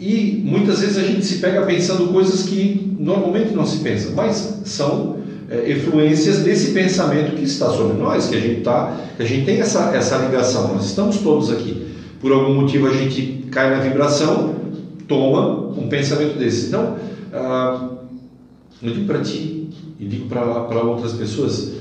e 0.00 0.42
muitas 0.44 0.80
vezes 0.80 0.98
a 0.98 1.02
gente 1.02 1.24
se 1.24 1.36
pega 1.36 1.62
pensando 1.62 2.12
coisas 2.12 2.42
que 2.42 2.96
normalmente 2.98 3.54
não 3.54 3.64
se 3.64 3.78
pensa, 3.78 4.12
mas 4.16 4.62
são 4.64 5.18
é, 5.48 5.70
influências 5.70 6.38
desse 6.38 6.72
pensamento 6.72 7.36
que 7.36 7.44
está 7.44 7.70
sobre 7.70 7.96
nós, 7.96 8.26
que 8.26 8.34
a 8.34 8.40
gente 8.40 8.62
tá, 8.62 8.96
que 9.16 9.22
a 9.22 9.26
gente 9.26 9.44
tem 9.44 9.60
essa, 9.60 9.94
essa 9.94 10.16
ligação, 10.16 10.74
nós 10.74 10.86
estamos 10.86 11.18
todos 11.18 11.52
aqui. 11.52 11.86
Por 12.20 12.32
algum 12.32 12.54
motivo 12.54 12.88
a 12.88 12.92
gente 12.92 13.44
cai 13.50 13.70
na 13.70 13.80
vibração, 13.80 14.56
toma 15.06 15.68
um 15.78 15.88
pensamento 15.88 16.36
desse. 16.38 16.66
Então, 16.66 16.96
ah, 17.32 17.90
eu 18.82 18.92
digo 18.92 19.06
para 19.06 19.20
ti 19.20 19.70
e 19.98 20.06
digo 20.06 20.28
para 20.28 20.82
outras 20.82 21.12
pessoas: 21.12 21.72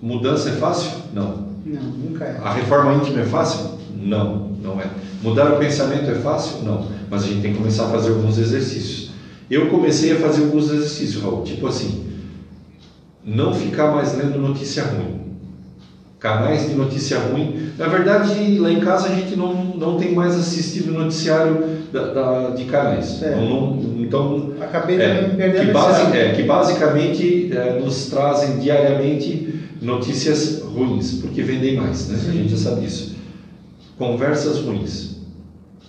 mudança 0.00 0.50
é 0.50 0.52
fácil? 0.52 0.92
Não. 1.12 1.50
Não, 1.64 1.82
nunca 1.82 2.24
é. 2.24 2.40
A 2.42 2.52
reforma 2.52 2.94
íntima 2.94 3.20
é 3.20 3.26
fácil? 3.26 3.78
Não, 3.94 4.50
não 4.62 4.80
é. 4.80 4.86
Mudar 5.22 5.52
o 5.52 5.58
pensamento 5.58 6.10
é 6.10 6.14
fácil? 6.14 6.62
Não. 6.62 6.86
Mas 7.10 7.24
a 7.24 7.26
gente 7.26 7.42
tem 7.42 7.52
que 7.52 7.58
começar 7.58 7.86
a 7.86 7.90
fazer 7.90 8.10
alguns 8.10 8.38
exercícios. 8.38 9.10
Eu 9.50 9.68
comecei 9.68 10.12
a 10.12 10.16
fazer 10.16 10.44
alguns 10.44 10.70
exercícios, 10.70 11.22
Raul, 11.22 11.42
tipo 11.42 11.66
assim, 11.66 12.06
não 13.24 13.52
ficar 13.52 13.90
mais 13.92 14.16
lendo 14.16 14.38
notícia 14.38 14.84
ruim. 14.84 15.20
canais 16.20 16.68
de 16.68 16.74
notícia 16.74 17.18
ruim. 17.18 17.72
Na 17.76 17.88
verdade, 17.88 18.58
lá 18.58 18.70
em 18.70 18.80
casa 18.80 19.08
a 19.08 19.14
gente 19.14 19.34
não, 19.36 19.52
não 19.54 19.96
tem 19.96 20.14
mais 20.14 20.36
assistido 20.36 20.92
noticiário 20.92 21.80
da, 21.92 22.12
da 22.12 22.50
de 22.50 22.64
canais. 22.66 23.22
É. 23.22 23.34
Não, 23.34 23.74
não, 23.74 23.82
então, 24.10 24.54
Acabei 24.60 25.00
é, 25.00 25.22
perdendo 25.36 25.66
que, 25.66 25.72
base, 25.72 26.16
é, 26.18 26.32
que 26.32 26.42
basicamente 26.42 27.50
é, 27.56 27.78
nos 27.78 28.06
trazem 28.06 28.58
diariamente 28.58 29.54
notícias 29.80 30.60
ruins, 30.62 31.12
porque 31.20 31.42
vendem 31.42 31.76
mais, 31.76 32.08
né? 32.08 32.18
a 32.28 32.32
gente 32.32 32.48
já 32.48 32.56
sabe 32.56 32.80
disso. 32.80 33.14
Conversas 33.96 34.58
ruins. 34.58 35.20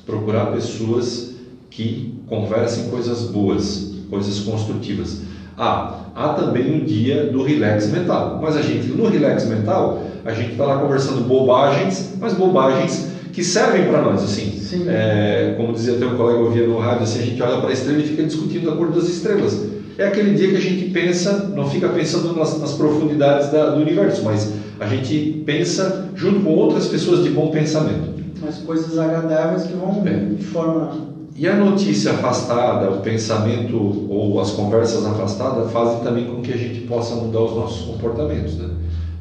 Procurar 0.05 0.47
pessoas 0.47 1.31
que 1.71 2.13
conversem 2.27 2.89
coisas 2.89 3.23
boas, 3.23 3.91
coisas 4.07 4.39
construtivas. 4.39 5.21
Ah, 5.57 6.05
há 6.15 6.29
também 6.29 6.79
o 6.79 6.85
dia 6.85 7.25
do 7.25 7.43
relax 7.43 7.89
mental. 7.89 8.39
Mas 8.41 8.55
a 8.55 8.61
gente, 8.61 8.87
no 8.87 9.07
relax 9.09 9.47
mental, 9.47 10.03
a 10.23 10.31
gente 10.31 10.51
está 10.51 10.65
lá 10.65 10.77
conversando 10.79 11.21
bobagens, 11.21 12.13
mas 12.19 12.33
bobagens 12.33 13.10
que 13.31 13.43
servem 13.43 13.87
para 13.87 14.01
nós, 14.01 14.23
assim. 14.23 14.61
É, 14.87 15.53
como 15.57 15.73
dizia 15.73 15.95
até 15.95 16.05
um 16.05 16.15
colega 16.15 16.39
ouvia 16.39 16.67
no 16.67 16.77
rádio, 16.77 17.03
assim, 17.03 17.19
a 17.19 17.25
gente 17.25 17.41
olha 17.41 17.59
para 17.59 17.69
a 17.69 17.73
estrela 17.73 17.99
e 17.99 18.07
fica 18.07 18.23
discutindo 18.23 18.69
a 18.69 18.75
cor 18.75 18.91
das 18.91 19.05
estrelas. 19.05 19.67
É 19.97 20.07
aquele 20.07 20.33
dia 20.33 20.49
que 20.49 20.57
a 20.57 20.61
gente 20.61 20.89
pensa, 20.89 21.51
não 21.55 21.69
fica 21.69 21.89
pensando 21.89 22.33
nas, 22.33 22.59
nas 22.59 22.73
profundidades 22.73 23.51
da, 23.51 23.71
do 23.71 23.81
universo, 23.81 24.23
mas 24.23 24.53
a 24.79 24.87
gente 24.87 25.43
pensa 25.45 26.09
junto 26.15 26.41
com 26.41 26.51
outras 26.51 26.87
pessoas 26.87 27.23
de 27.23 27.29
bom 27.29 27.51
pensamento. 27.51 28.11
Mas 28.41 28.57
coisas 28.57 28.97
agradáveis 28.97 29.63
que 29.63 29.73
vão 29.73 30.03
é. 30.07 30.33
de 30.33 30.43
forma 30.43 31.11
e 31.35 31.47
a 31.47 31.55
notícia 31.55 32.11
afastada, 32.11 32.91
o 32.91 32.99
pensamento 32.99 34.05
ou 34.09 34.39
as 34.39 34.51
conversas 34.51 35.05
afastadas 35.05 35.71
fazem 35.71 36.01
também 36.01 36.25
com 36.25 36.41
que 36.41 36.51
a 36.51 36.57
gente 36.57 36.81
possa 36.81 37.15
mudar 37.15 37.41
os 37.41 37.55
nossos 37.55 37.85
comportamentos. 37.85 38.57
Né? 38.57 38.69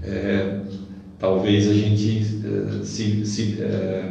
É, 0.02 0.56
talvez 1.20 1.68
a 1.68 1.74
gente 1.74 2.40
é, 2.44 2.82
se, 2.82 3.24
se, 3.26 3.58
é, 3.60 4.10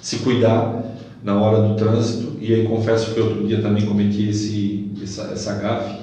se 0.00 0.18
cuidar 0.18 0.84
na 1.22 1.38
hora 1.40 1.66
do 1.66 1.74
trânsito, 1.74 2.36
e 2.40 2.54
aí 2.54 2.64
confesso 2.64 3.12
que 3.12 3.20
outro 3.20 3.46
dia 3.46 3.60
também 3.60 3.84
cometi 3.84 4.28
esse, 4.28 4.92
essa, 5.02 5.22
essa 5.32 5.54
gafe, 5.54 5.96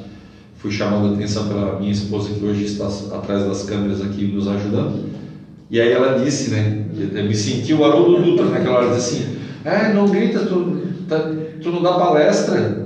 fui 0.57 0.69
chamado 0.69 1.07
a 1.07 1.13
atenção 1.13 1.47
pela 1.47 1.79
minha 1.79 1.91
esposa 1.91 2.33
que 2.33 2.43
hoje 2.43 2.65
está 2.65 2.85
atrás 3.15 3.45
das 3.45 3.63
câmeras 3.63 4.01
aqui 4.01 4.25
nos 4.25 4.47
ajudando, 4.47 5.05
e 5.71 5.79
aí 5.79 5.91
ela 5.91 6.19
disse, 6.21 6.49
né, 6.51 6.85
me 6.93 7.33
senti 7.33 7.73
o 7.73 7.83
Haroldo 7.85 8.21
Dutra 8.21 8.45
naquela 8.45 8.79
hora, 8.79 8.95
disse 8.95 9.15
assim, 9.15 9.37
é, 9.63 9.93
não 9.93 10.07
grita, 10.07 10.39
tu, 10.39 10.81
tá, 11.07 11.31
tu 11.61 11.71
não 11.71 11.81
dá 11.81 11.93
palestra. 11.93 12.82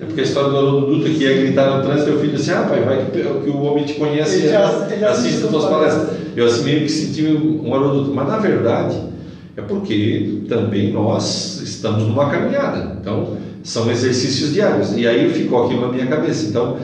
É 0.00 0.04
porque 0.04 0.20
a 0.20 0.24
história 0.24 0.50
do 0.50 0.56
Haroldo 0.56 0.86
Dutra 0.86 1.10
que 1.10 1.22
ia 1.22 1.36
gritar 1.36 1.76
no 1.76 1.84
trânsito, 1.84 2.10
eu 2.10 2.20
filho 2.20 2.36
disse, 2.36 2.50
ah 2.50 2.62
pai, 2.62 2.82
vai 2.82 3.06
que, 3.06 3.22
que 3.22 3.50
o 3.50 3.62
homem 3.62 3.84
te 3.84 3.94
conhece 3.94 4.46
e 4.46 5.04
assiste 5.04 5.44
as 5.44 5.50
tuas 5.50 5.64
palestras. 5.66 6.08
Eu 6.34 6.46
assim 6.46 6.64
meio 6.64 6.80
que 6.80 6.88
senti 6.88 7.24
um 7.24 7.72
Haroldo 7.72 7.98
Dutra, 7.98 8.14
mas 8.14 8.28
na 8.28 8.38
verdade 8.38 9.14
é 9.56 9.62
porque 9.62 10.42
também 10.48 10.92
nós 10.92 11.60
estamos 11.62 12.04
numa 12.04 12.28
caminhada. 12.28 12.96
Então, 13.00 13.36
são 13.62 13.90
exercícios 13.90 14.52
diários. 14.52 14.96
E 14.96 15.06
aí 15.06 15.32
ficou 15.32 15.64
aquilo 15.64 15.82
na 15.82 15.92
minha 15.92 16.06
cabeça. 16.06 16.48
Então, 16.48 16.76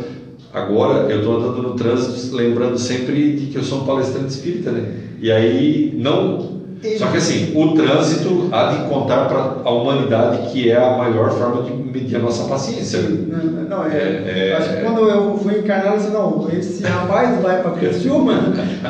agora 0.52 1.10
eu 1.10 1.18
estou 1.18 1.36
andando 1.36 1.62
no 1.62 1.74
trânsito 1.74 2.34
lembrando 2.34 2.78
sempre 2.78 3.34
de 3.34 3.46
que 3.46 3.56
eu 3.56 3.64
sou 3.64 3.82
um 3.82 3.84
palestrante 3.84 4.28
espírita, 4.28 4.70
né? 4.70 4.88
E 5.20 5.30
aí 5.30 5.92
não 5.96 6.49
só 6.98 7.06
que 7.08 7.18
assim, 7.18 7.52
o 7.54 7.74
trânsito 7.74 8.48
há 8.50 8.72
de 8.72 8.88
contar 8.88 9.26
para 9.26 9.56
a 9.64 9.70
humanidade 9.70 10.50
que 10.50 10.70
é 10.70 10.76
a 10.76 10.96
maior 10.96 11.30
forma 11.30 11.62
de 11.62 11.72
medir 11.72 12.16
a 12.16 12.20
nossa 12.20 12.44
paciência. 12.44 13.00
Não, 13.00 13.64
não 13.68 13.84
é, 13.84 14.48
é, 14.50 14.56
acho 14.56 14.76
que 14.76 14.82
quando 14.82 15.00
eu 15.02 15.36
fui 15.36 15.58
encarnar, 15.58 15.92
eu 15.92 15.98
disse, 15.98 16.10
não, 16.10 16.48
esse 16.50 16.82
rapaz 16.82 17.40
vai 17.42 17.62
para 17.62 17.72
Criciúma 17.72 18.32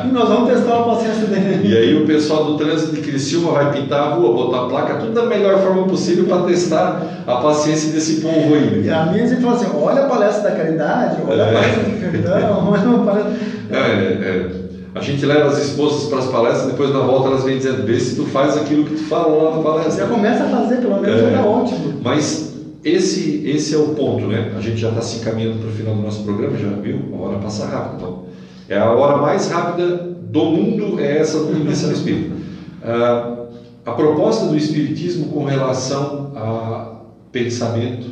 e 0.05 0.07
nós 0.07 0.29
vamos 0.29 0.49
testar 0.53 0.79
a 0.79 0.83
paciência 0.83 1.27
dele. 1.27 1.67
E 1.67 1.77
aí 1.77 2.01
o 2.01 2.05
pessoal 2.05 2.45
do 2.45 2.57
trânsito 2.57 2.95
de 2.95 3.01
Criciúma 3.01 3.51
vai 3.51 3.73
pintar 3.73 3.99
a 3.99 4.13
rua, 4.13 4.33
botar 4.33 4.65
a 4.65 4.69
placa, 4.69 4.93
tudo 4.95 5.13
da 5.13 5.25
melhor 5.25 5.59
forma 5.59 5.83
possível 5.83 6.25
para 6.25 6.43
testar 6.43 7.23
a 7.27 7.35
paciência 7.37 7.91
desse 7.91 8.21
povo 8.21 8.55
aí. 8.55 8.83
E 8.85 8.89
a 8.89 9.07
minha 9.07 9.27
sempre 9.27 9.43
fala 9.43 9.55
assim, 9.57 9.67
olha 9.75 10.05
a 10.05 10.07
palestra 10.07 10.49
da 10.49 10.55
caridade, 10.55 11.17
olha 11.27 11.43
a 11.43 11.47
é. 11.47 11.53
palestra 11.53 11.83
do 11.83 11.99
perdão, 11.99 12.71
olha 12.71 13.01
a 13.01 13.05
palestra... 13.05 13.33
É, 13.69 13.77
é. 13.77 14.60
A 14.93 14.99
gente 14.99 15.25
leva 15.25 15.49
as 15.49 15.57
esposas 15.57 16.09
para 16.09 16.19
as 16.19 16.27
palestras, 16.27 16.71
depois 16.71 16.91
na 16.91 16.99
volta 16.99 17.29
elas 17.29 17.43
vêm 17.43 17.57
dizendo: 17.57 17.85
vê 17.85 17.99
se 17.99 18.15
tu 18.15 18.25
faz 18.25 18.57
aquilo 18.57 18.83
que 18.83 18.95
tu 18.95 19.03
fala 19.03 19.43
lá 19.43 19.55
na 19.55 19.63
palestra. 19.63 20.05
Já 20.05 20.13
começa 20.13 20.43
a 20.43 20.49
fazer, 20.49 20.77
pelo 20.77 20.99
menos 20.99 21.21
é, 21.21 21.31
já 21.31 21.45
ótimo. 21.45 21.93
Mas 22.03 22.51
esse, 22.83 23.43
esse 23.45 23.73
é 23.73 23.77
o 23.77 23.89
ponto, 23.89 24.27
né? 24.27 24.53
A 24.57 24.59
gente 24.59 24.77
já 24.77 24.89
está 24.89 25.01
se 25.01 25.19
encaminhando 25.19 25.59
para 25.59 25.69
o 25.69 25.71
final 25.71 25.95
do 25.95 26.01
nosso 26.01 26.23
programa, 26.23 26.57
já 26.57 26.69
viu? 26.69 26.99
A 27.13 27.17
hora 27.17 27.37
passa 27.39 27.65
rápido. 27.67 27.95
Então, 27.95 28.23
é 28.67 28.77
a 28.77 28.91
hora 28.91 29.17
mais 29.17 29.49
rápida 29.49 29.97
do 29.97 30.45
mundo, 30.45 30.99
é 30.99 31.19
essa 31.19 31.39
do 31.39 31.53
Dimensão 31.53 31.91
Espírita. 31.91 32.41
Ah, 32.83 33.45
a 33.85 33.91
proposta 33.91 34.47
do 34.47 34.57
Espiritismo 34.57 35.27
com 35.27 35.43
relação 35.43 36.31
a 36.35 37.01
pensamento, 37.31 38.07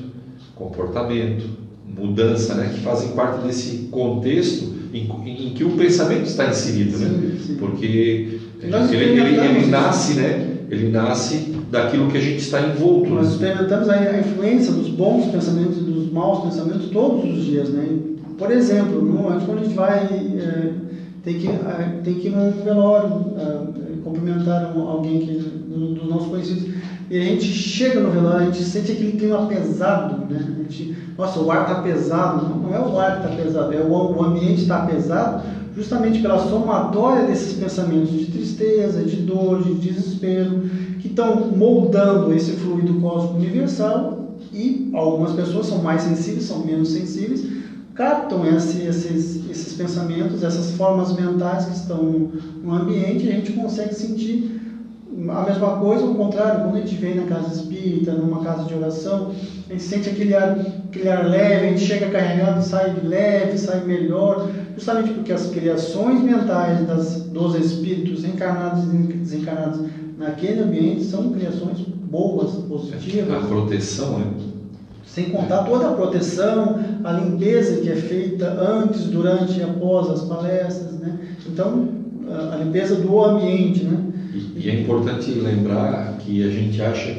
comportamento, 0.55 1.43
mudança, 1.88 2.53
né? 2.53 2.71
Que 2.71 2.82
fazem 2.82 3.09
parte 3.13 3.47
desse 3.47 3.89
contexto 3.91 4.75
em, 4.93 5.09
em, 5.25 5.38
que 5.60 5.66
o 5.66 5.72
pensamento 5.72 6.24
está 6.24 6.45
inserido, 6.45 6.97
né? 6.97 7.10
sim, 7.10 7.16
né? 7.18 7.38
Sim. 7.45 7.55
Porque 7.55 7.86
ele, 7.86 8.39
ele, 8.62 9.20
ele, 9.20 9.39
ele, 9.39 9.66
nasce, 9.66 10.14
né? 10.14 10.55
Ele 10.70 10.89
nasce 10.89 11.53
daquilo 11.70 12.10
que 12.10 12.18
a 12.18 12.22
gente 12.22 12.38
está 12.38 12.62
envolto. 12.62 13.10
Nós 13.10 13.34
experimentamos 13.34 13.89
a 13.89 14.20
influência 14.20 14.72
dos 14.72 14.88
bons 14.88 15.30
pensamentos 15.30 15.80
e 15.80 15.82
dos 15.82 16.14
maus 16.14 16.45
pensamentos 16.45 16.89
todos 16.91 17.38
os 17.38 17.43
dias, 17.43 17.68
né? 17.72 17.89
Por 18.38 18.49
exemplo, 18.51 19.01
no, 19.01 19.24
quando 19.45 19.60
a 19.60 19.64
gente 19.64 19.76
vai 19.76 19.97
é, 20.05 20.72
tem 21.26 21.39
que 21.39 21.49
é, 21.49 21.99
tem 22.05 22.14
que 22.14 22.28
ir 22.28 22.32
num 22.32 22.51
velório 22.64 23.34
é, 23.38 24.01
cumprimentar 24.01 24.74
alguém 24.78 25.20
que 25.20 25.34
dos 25.34 25.99
do 25.99 26.05
nossos 26.05 26.30
conhecidos 26.30 26.74
e 27.10 27.18
a 27.18 27.24
gente 27.24 27.45
chega 27.45 27.99
no 27.99 28.12
velório, 28.12 28.41
a 28.41 28.51
gente 28.51 28.64
sente 28.64 28.91
aquele 28.91 29.14
clima 29.14 29.47
pesado, 29.47 30.26
né? 30.32 30.39
A 30.39 30.62
gente, 30.62 30.95
nossa, 31.18 31.39
o 31.39 31.51
ar 31.51 31.64
está 31.64 31.82
pesado. 31.82 32.47
Não, 32.47 32.57
não, 32.57 32.76
é 32.76 32.80
o 32.80 32.99
ar 32.99 33.20
que 33.20 33.28
está 33.28 33.43
pesado, 33.43 33.74
é 33.74 33.82
o, 33.82 33.91
o 33.91 34.24
ambiente 34.24 34.62
está 34.62 34.86
pesado 34.86 35.43
justamente 35.76 36.22
pela 36.22 36.38
somatória 36.38 37.26
desses 37.26 37.53
pensamentos 37.53 38.12
de 38.12 38.26
tristeza, 38.26 39.01
de 39.03 39.18
dor, 39.18 39.64
de 39.64 39.76
desespero, 39.76 40.70
que 40.99 41.07
estão 41.07 41.51
moldando 41.51 42.34
esse 42.34 42.51
fluido 42.51 42.95
cósmico 42.95 43.38
universal 43.38 44.36
e 44.53 44.91
algumas 44.93 45.32
pessoas 45.34 45.68
são 45.68 45.80
mais 45.80 46.01
sensíveis, 46.01 46.43
são 46.43 46.66
menos 46.66 46.89
sensíveis, 46.89 47.45
captam 47.93 48.45
esse, 48.45 48.82
esses, 48.82 49.49
esses 49.49 49.74
pensamentos, 49.74 50.43
essas 50.43 50.72
formas 50.72 51.16
mentais 51.16 51.66
que 51.66 51.76
estão 51.76 52.30
no 52.64 52.74
ambiente 52.74 53.26
e 53.26 53.30
a 53.30 53.36
gente 53.36 53.53
consegue 53.53 53.93
sentir 53.93 54.59
a 55.12 55.41
mesma 55.41 55.78
coisa, 55.80 56.05
ao 56.05 56.14
contrário, 56.14 56.62
quando 56.64 56.76
a 56.76 56.80
gente 56.80 56.95
vem 56.95 57.16
na 57.16 57.24
casa 57.24 57.53
espírita, 57.53 58.14
numa 58.14 58.43
casa 58.43 58.66
de 58.66 58.76
oração, 58.76 59.32
a 59.68 59.74
gente 59.74 59.84
sente 59.84 60.10
aquele 60.10 60.36
ar, 60.36 60.57
aquele 60.88 61.10
ar 61.10 61.28
leve, 61.28 61.66
a 61.66 61.70
gente 61.70 61.86
chega 61.86 62.10
carregado, 62.10 62.64
sai 62.64 62.95
leve, 63.03 63.57
sai 63.57 63.84
melhor, 63.86 64.47
justamente 64.76 65.12
porque 65.12 65.34
as 65.34 65.47
criações 65.47 66.22
mentais 66.22 66.86
das, 66.86 67.24
dos 67.24 67.55
espíritos 67.55 68.24
encarnados 68.24 68.84
e 68.86 68.97
desencarnados 68.97 69.82
naquele 70.18 70.62
ambiente 70.62 71.03
são 71.03 71.32
criações 71.32 71.80
boas, 71.80 72.51
positivas. 72.66 73.43
A 73.43 73.47
proteção, 73.47 74.20
né? 74.20 74.26
Sem 75.05 75.32
contar 75.32 75.64
toda 75.64 75.89
a 75.89 75.93
proteção, 75.93 76.80
a 77.03 77.14
limpeza 77.14 77.82
que 77.82 77.89
é 77.89 77.95
feita 77.95 78.47
antes, 78.47 79.05
durante 79.05 79.60
e 79.60 79.64
após 79.64 80.07
as 80.07 80.22
palestras, 80.22 80.99
né? 80.99 81.18
Então, 81.47 81.89
a 82.51 82.57
limpeza 82.57 82.95
do 82.95 83.24
ambiente, 83.24 83.84
né? 83.84 84.09
E, 84.34 84.69
é 84.69 84.82
importante 84.82 85.32
lembrar 85.32 86.17
que 86.19 86.43
a 86.43 86.49
gente 86.49 86.82
acha, 86.82 87.17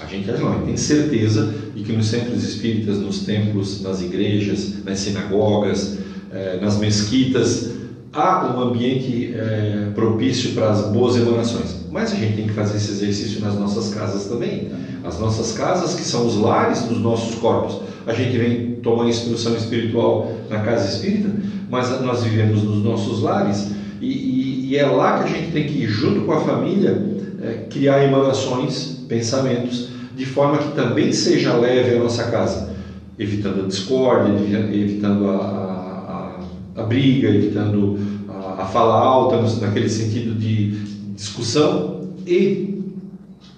a 0.00 0.06
gente 0.06 0.30
acha 0.30 0.42
não, 0.42 0.62
tem 0.62 0.76
certeza 0.76 1.52
de 1.74 1.82
que 1.82 1.92
nos 1.92 2.06
centros 2.06 2.42
espíritas, 2.42 2.98
nos 2.98 3.20
templos, 3.20 3.82
nas 3.82 4.00
igrejas, 4.00 4.84
nas 4.84 4.98
sinagogas, 4.98 5.98
eh, 6.32 6.58
nas 6.60 6.78
mesquitas, 6.78 7.70
há 8.12 8.54
um 8.54 8.60
ambiente 8.60 9.32
eh, 9.34 9.90
propício 9.94 10.52
para 10.52 10.70
as 10.70 10.86
boas 10.88 11.16
emanações. 11.16 11.86
Mas 11.90 12.12
a 12.12 12.16
gente 12.16 12.36
tem 12.36 12.46
que 12.46 12.52
fazer 12.52 12.76
esse 12.76 12.92
exercício 12.92 13.40
nas 13.40 13.54
nossas 13.58 13.92
casas 13.92 14.26
também. 14.26 14.70
As 15.04 15.18
nossas 15.18 15.52
casas, 15.52 15.94
que 15.94 16.02
são 16.02 16.26
os 16.26 16.36
lares 16.36 16.82
dos 16.82 17.00
nossos 17.00 17.34
corpos. 17.36 17.80
A 18.06 18.12
gente 18.12 18.36
vem 18.36 18.72
tomar 18.82 19.08
instrução 19.08 19.54
espiritual 19.54 20.32
na 20.48 20.60
casa 20.60 20.88
espírita, 20.88 21.30
mas 21.70 22.00
nós 22.02 22.22
vivemos 22.22 22.62
nos 22.62 22.82
nossos 22.82 23.20
lares 23.20 23.70
e, 24.00 24.06
e, 24.06 24.41
e 24.72 24.78
é 24.78 24.86
lá 24.86 25.18
que 25.18 25.24
a 25.24 25.36
gente 25.36 25.52
tem 25.52 25.66
que 25.66 25.82
ir, 25.82 25.86
junto 25.86 26.22
com 26.22 26.32
a 26.32 26.40
família, 26.40 26.98
é, 27.42 27.66
criar 27.68 28.02
emanações, 28.02 29.04
pensamentos, 29.06 29.90
de 30.16 30.24
forma 30.24 30.56
que 30.56 30.74
também 30.74 31.12
seja 31.12 31.54
leve 31.54 31.94
a 31.94 31.98
nossa 31.98 32.24
casa, 32.30 32.70
evitando 33.18 33.64
a 33.64 33.68
discórdia, 33.68 34.32
evitando 34.72 35.28
a, 35.28 36.40
a, 36.76 36.80
a 36.80 36.82
briga, 36.84 37.28
evitando 37.28 37.98
a, 38.30 38.62
a 38.62 38.64
fala 38.64 38.94
alta, 38.94 39.42
naquele 39.60 39.90
sentido 39.90 40.34
de 40.40 40.70
discussão, 41.14 42.08
e 42.26 42.80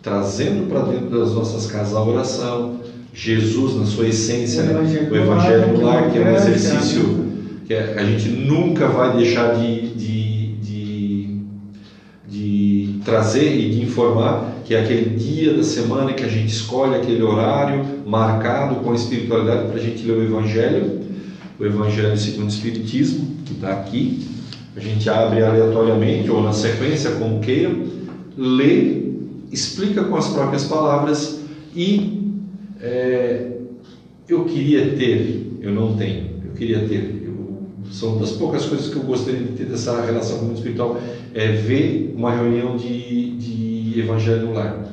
trazendo 0.03 0.69
para 0.69 0.81
dentro 0.81 1.17
das 1.17 1.33
nossas 1.33 1.67
casas 1.67 1.95
a 1.95 2.03
oração, 2.03 2.81
Jesus 3.15 3.77
na 3.77 3.87
sua 3.87 4.09
essência, 4.09 4.65
o 4.65 4.67
Evangelho, 4.67 5.13
o 5.13 5.17
evangelho 5.17 5.75
do 5.75 5.81
lar, 5.81 6.11
que 6.11 6.19
é 6.19 6.23
um 6.23 6.35
exercício 6.35 7.25
que 7.69 7.73
a 7.73 8.05
gente 8.05 8.29
nunca 8.31 8.89
vai 8.89 9.17
deixar 9.17 9.55
de, 9.55 9.83
de 9.83 9.84
trazer 13.05 13.55
e 13.55 13.71
de 13.71 13.83
informar 13.83 14.55
que 14.65 14.75
é 14.75 14.83
aquele 14.83 15.17
dia 15.17 15.53
da 15.53 15.63
semana 15.63 16.15
que 16.15 16.25
a 16.25 16.29
gente 16.29 16.53
escolhe 16.53 16.95
aquele 16.95 17.23
horário 17.23 17.85
marcado 18.07 18.77
com 18.77 18.93
a 18.93 18.95
espiritualidade 18.95 19.69
para 19.69 19.77
a 19.77 19.81
gente 19.81 20.07
ler 20.07 20.17
o 20.17 20.23
Evangelho, 20.23 21.01
o 21.59 21.65
Evangelho 21.65 22.17
segundo 22.17 22.47
o 22.47 22.49
Espiritismo, 22.49 23.37
que 23.45 23.53
está 23.53 23.73
aqui. 23.73 24.27
A 24.75 24.81
gente 24.81 25.09
abre 25.09 25.43
aleatoriamente 25.43 26.31
ou 26.31 26.43
na 26.43 26.53
sequência, 26.53 27.13
como 27.13 27.41
queira, 27.41 27.77
lê, 28.37 29.03
explica 29.53 30.03
com 30.03 30.17
as 30.17 30.29
próprias 30.29 30.65
palavras 30.65 31.41
e 31.77 32.23
é, 32.81 33.51
eu 34.29 34.45
queria 34.47 34.97
ter, 34.97 35.59
eu 35.61 35.71
não 35.71 35.95
tenho, 35.95 36.31
eu 36.45 36.53
queria 36.53 36.81
ter. 36.89 37.14
São 37.95 38.19
das 38.19 38.33
poucas 38.33 38.67
coisas 38.67 38.93
que 38.93 38.97
eu 38.97 39.05
gostaria 39.05 39.41
de 39.41 39.53
ter 39.53 39.67
dessa 39.67 40.05
relação 40.05 40.39
com 40.39 40.47
o 40.47 40.49
mundo 40.49 40.57
espiritual, 40.57 41.01
é 41.33 41.53
ver 41.53 42.13
uma 42.17 42.35
reunião 42.35 42.77
de, 42.77 43.37
de 43.37 44.01
evangelho 44.01 44.53
lar. 44.53 44.85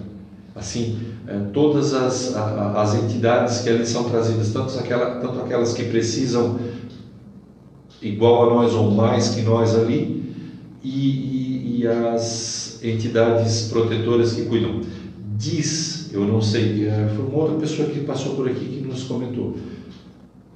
Assim, 0.56 1.00
é, 1.28 1.36
todas 1.52 1.96
as, 1.96 2.36
as 2.36 3.04
entidades 3.04 3.62
que 3.62 3.70
ali 3.70 3.88
são 3.88 4.04
trazidas, 4.04 4.54
tanto, 4.54 4.78
aquela, 4.78 5.16
tanto 5.16 5.40
aquelas 5.40 5.74
que 5.74 5.86
precisam 5.86 6.60
igual 8.04 8.52
a 8.52 8.54
nós 8.54 8.74
ou 8.76 8.92
mais 8.92 9.30
que 9.30 9.42
nós 9.42 9.76
ali, 9.76 10.24
e, 10.84 10.90
e, 10.90 11.80
e 11.80 11.88
as 11.88 12.80
entidades 12.84 13.64
protetoras 13.72 14.34
que 14.34 14.44
cuidam. 14.46 14.82
Diz, 15.40 16.14
eu 16.14 16.24
não 16.28 16.40
sei, 16.40 16.88
é, 16.88 17.12
foi 17.16 17.26
uma 17.26 17.40
outra 17.40 17.56
pessoa 17.56 17.90
que 17.90 18.02
passou 18.02 18.36
por 18.36 18.48
aqui 18.48 18.64
que 18.64 18.88
nos 18.88 19.06
comentou, 19.06 19.56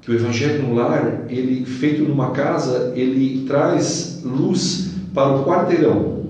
que 0.06 0.12
o 0.12 0.14
Evangelho 0.14 0.62
no 0.62 0.76
lar, 0.76 1.26
ele 1.30 1.66
feito 1.66 2.04
numa 2.04 2.30
casa, 2.30 2.94
ele 2.96 3.44
traz 3.48 4.22
luz 4.24 4.92
para 5.16 5.36
o 5.36 5.44
quarteirão. 5.44 6.26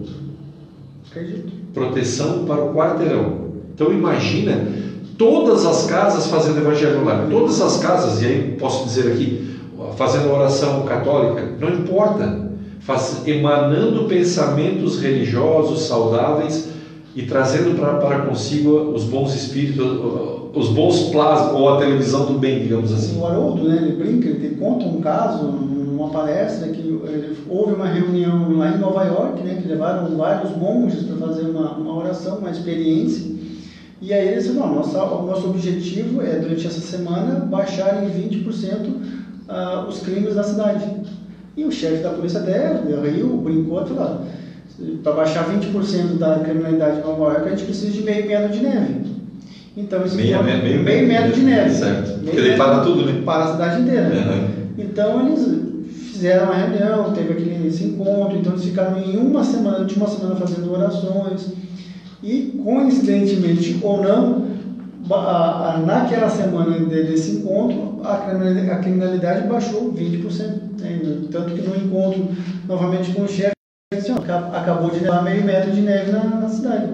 Acredito. 1.12 1.52
Proteção 1.74 2.46
para 2.46 2.64
o 2.64 2.74
quarteirão. 2.74 3.50
Então 3.74 3.92
imagina 3.92 4.66
todas 5.18 5.66
as 5.66 5.88
casas 5.88 6.28
fazendo 6.28 6.60
Evangelho 6.60 7.00
no 7.00 7.06
lar, 7.06 7.28
todas 7.30 7.60
as 7.60 7.76
casas, 7.78 8.22
e 8.22 8.26
aí 8.26 8.56
posso 8.58 8.86
dizer 8.86 9.12
aqui, 9.12 9.60
fazendo 9.98 10.32
oração 10.32 10.84
católica, 10.84 11.46
não 11.60 11.70
importa, 11.70 12.50
faz, 12.80 13.24
emanando 13.28 14.06
pensamentos 14.06 15.02
religiosos 15.02 15.86
saudáveis 15.86 16.70
e 17.14 17.24
trazendo 17.24 17.78
pra, 17.78 17.96
para 17.96 18.20
consigo 18.20 18.94
os 18.94 19.04
bons 19.04 19.36
espíritos, 19.36 19.86
os 20.56 20.70
bons 20.70 21.10
plasmas, 21.10 21.60
ou 21.60 21.70
a 21.70 21.80
televisão 21.80 22.26
do 22.26 22.40
bem, 22.40 22.64
digamos 22.64 22.92
assim. 22.94 23.20
O 23.20 23.26
Haroldo, 23.26 23.68
né, 23.68 23.76
ele 23.76 23.92
brinca, 23.92 24.30
ele 24.30 24.56
conta 24.56 24.86
um 24.86 25.02
caso, 25.02 25.46
uma 25.46 26.10
palestra, 26.10 26.70
que 26.70 27.00
houve 27.50 27.74
uma 27.74 27.88
reunião 27.88 28.58
lá 28.58 28.70
em 28.70 28.80
Nova 28.80 29.04
York, 29.04 29.44
né, 29.44 29.60
que 29.62 29.68
levaram 29.68 30.16
vários 30.16 30.56
monges 30.56 31.04
para 31.04 31.28
fazer 31.28 31.48
uma, 31.48 31.74
uma 31.74 31.98
oração, 31.98 32.38
uma 32.38 32.50
experiência, 32.50 33.36
e 34.02 34.14
aí 34.14 34.28
eles 34.28 34.46
disseram, 34.46 34.76
nossa, 34.76 35.04
o 35.04 35.26
nosso 35.26 35.50
objetivo 35.50 36.22
é, 36.22 36.38
durante 36.38 36.68
essa 36.68 36.82
semana, 36.82 37.40
baixar 37.40 38.04
em 38.04 38.30
20% 38.30 38.46
uh, 39.50 39.88
os 39.88 40.00
crimes 40.00 40.36
da 40.36 40.44
cidade. 40.44 40.86
E 41.58 41.64
o 41.64 41.72
chefe 41.72 42.04
da 42.04 42.10
polícia 42.10 42.42
até 42.42 42.82
riu, 43.10 43.38
brincou 43.38 43.82
e 43.82 43.88
falou: 43.88 44.26
para 45.02 45.14
baixar 45.14 45.50
20% 45.50 46.18
da 46.18 46.40
criminalidade 46.40 47.00
em 47.00 47.02
Nova 47.02 47.34
York, 47.34 47.48
a 47.48 47.50
gente 47.52 47.64
precisa 47.64 47.92
de 47.92 48.04
meio 48.04 48.28
metro 48.28 48.52
de 48.52 48.60
neve. 48.60 49.15
Então, 49.78 50.06
isso 50.06 50.16
meio, 50.16 50.42
meio, 50.44 50.64
meio, 50.64 50.84
meio 50.84 51.08
metro 51.08 51.34
de 51.34 51.42
neve. 51.42 51.74
Certo. 51.74 52.08
Meio 52.08 52.24
Porque 52.24 52.40
ele 52.40 52.58
para 52.58 52.80
tudo, 52.80 53.06
né? 53.06 53.22
Para 53.26 53.44
a 53.44 53.52
cidade 53.52 53.82
inteira. 53.82 54.10
Uhum. 54.10 54.48
Então, 54.78 55.28
eles 55.28 55.66
fizeram 56.12 56.46
uma 56.46 56.56
reunião, 56.56 57.12
teve 57.12 57.34
aquele 57.34 57.68
esse 57.68 57.84
encontro, 57.84 58.38
então 58.38 58.54
eles 58.54 58.66
ficaram 58.66 58.98
em 58.98 59.18
uma 59.18 59.44
semana, 59.44 59.80
última 59.80 60.08
semana 60.08 60.36
fazendo 60.36 60.72
orações. 60.72 61.54
E, 62.24 62.60
coincidentemente 62.64 63.80
ou 63.84 64.02
não, 64.02 64.48
naquela 65.86 66.30
semana 66.30 66.80
desse 66.80 67.32
encontro, 67.32 68.02
a 68.04 68.78
criminalidade 68.78 69.48
baixou 69.48 69.94
20%. 69.94 70.66
Né? 70.80 71.18
Tanto 71.32 71.54
que 71.54 71.62
no 71.62 71.76
encontro 71.76 72.28
novamente 72.68 73.12
com 73.12 73.24
o 73.24 73.28
chefe, 73.28 73.54
acabou 74.54 74.90
de 74.90 75.00
levar 75.00 75.24
meio 75.24 75.44
metro 75.44 75.72
de 75.72 75.82
neve 75.82 76.12
na, 76.12 76.24
na 76.24 76.50
cidade. 76.50 76.90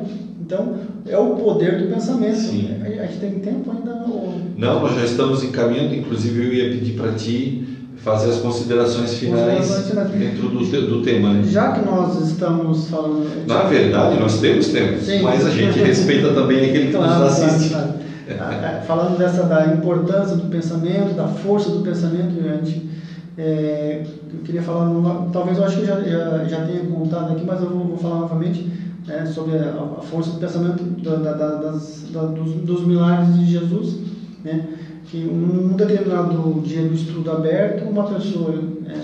Então, 0.46 0.76
é 1.06 1.18
o 1.18 1.36
poder 1.36 1.78
do 1.78 1.94
pensamento. 1.94 2.36
Sim. 2.36 2.70
A 2.84 3.06
gente 3.06 3.20
tem 3.20 3.40
tempo 3.40 3.72
ainda? 3.72 3.92
Ou... 4.08 4.34
Não, 4.58 4.82
nós 4.82 4.96
já 4.96 5.06
estamos 5.06 5.44
encaminhando. 5.44 5.96
Inclusive, 5.96 6.44
eu 6.44 6.54
ia 6.54 6.70
pedir 6.72 6.94
para 6.94 7.12
ti 7.14 7.68
fazer 7.98 8.32
as 8.32 8.38
considerações 8.38 9.14
finais 9.14 9.70
dentro 10.18 10.50
do, 10.50 10.88
do 10.88 11.02
tema. 11.04 11.34
Né? 11.34 11.44
Já 11.44 11.72
que 11.72 11.86
nós 11.86 12.20
estamos 12.28 12.90
falando. 12.90 13.48
Na 13.48 13.64
verdade, 13.64 14.20
nós 14.20 14.40
temos 14.40 14.70
tempo, 14.70 15.00
Sim. 15.00 15.22
mas 15.22 15.46
a 15.46 15.52
gente 15.52 15.78
respeita 15.80 16.34
também 16.34 16.66
aquele 16.66 16.88
que 16.88 16.94
claro, 16.94 17.24
nos 17.24 17.34
assiste. 17.34 17.70
Claro, 17.70 17.94
claro. 18.28 18.86
Falando 18.88 19.18
dessa 19.20 19.44
da 19.44 19.68
importância 19.68 20.36
do 20.36 20.50
pensamento, 20.50 21.14
da 21.16 21.28
força 21.28 21.70
do 21.70 21.84
pensamento, 21.84 22.42
gente, 22.42 22.90
é, 23.38 24.04
eu 24.34 24.40
queria 24.44 24.64
falar, 24.64 24.90
talvez 25.32 25.60
eu 25.60 25.64
acho 25.64 25.80
que 25.80 25.86
já, 25.86 26.02
já, 26.02 26.44
já 26.46 26.66
tenha 26.66 26.84
contado 26.86 27.34
aqui, 27.34 27.46
mas 27.46 27.62
eu 27.62 27.70
vou, 27.70 27.86
vou 27.86 27.98
falar 27.98 28.22
novamente 28.22 28.68
é, 29.12 29.26
sobre 29.26 29.58
a, 29.58 29.72
a, 29.72 30.02
força 30.02 30.32
do 30.32 30.40
pensamento 30.40 30.84
da, 31.02 31.16
da, 31.16 31.56
das, 31.56 32.06
da, 32.12 32.24
dos, 32.26 32.54
dos, 32.54 32.86
milagres 32.86 33.38
de 33.38 33.46
Jesus, 33.46 33.98
né? 34.44 34.68
que 35.06 35.18
num 35.18 35.76
determinado 35.76 36.62
dia 36.62 36.88
do 36.88 36.94
estudo 36.94 37.30
aberto, 37.32 37.90
uma 37.90 38.06
pessoa 38.06 38.54
é, 38.88 38.98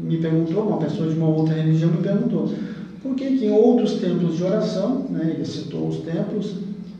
me 0.00 0.16
perguntou, 0.16 0.66
uma 0.66 0.78
pessoa 0.78 1.08
de 1.08 1.16
uma 1.16 1.28
outra 1.28 1.54
religião 1.54 1.90
me 1.90 2.02
perguntou, 2.02 2.50
por 3.02 3.14
que, 3.14 3.36
que 3.36 3.46
em 3.46 3.52
outros 3.52 3.94
templos 3.94 4.36
de 4.36 4.44
oração, 4.44 5.06
né, 5.10 5.32
ele 5.34 5.44
citou 5.44 5.88
os 5.88 5.98
templos, 5.98 6.54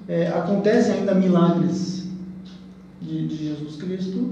é, 0.09 0.29
acontecem 0.29 0.97
ainda 0.97 1.15
milagres 1.15 2.09
de, 3.01 3.27
de 3.27 3.49
Jesus 3.49 3.77
Cristo 3.77 4.31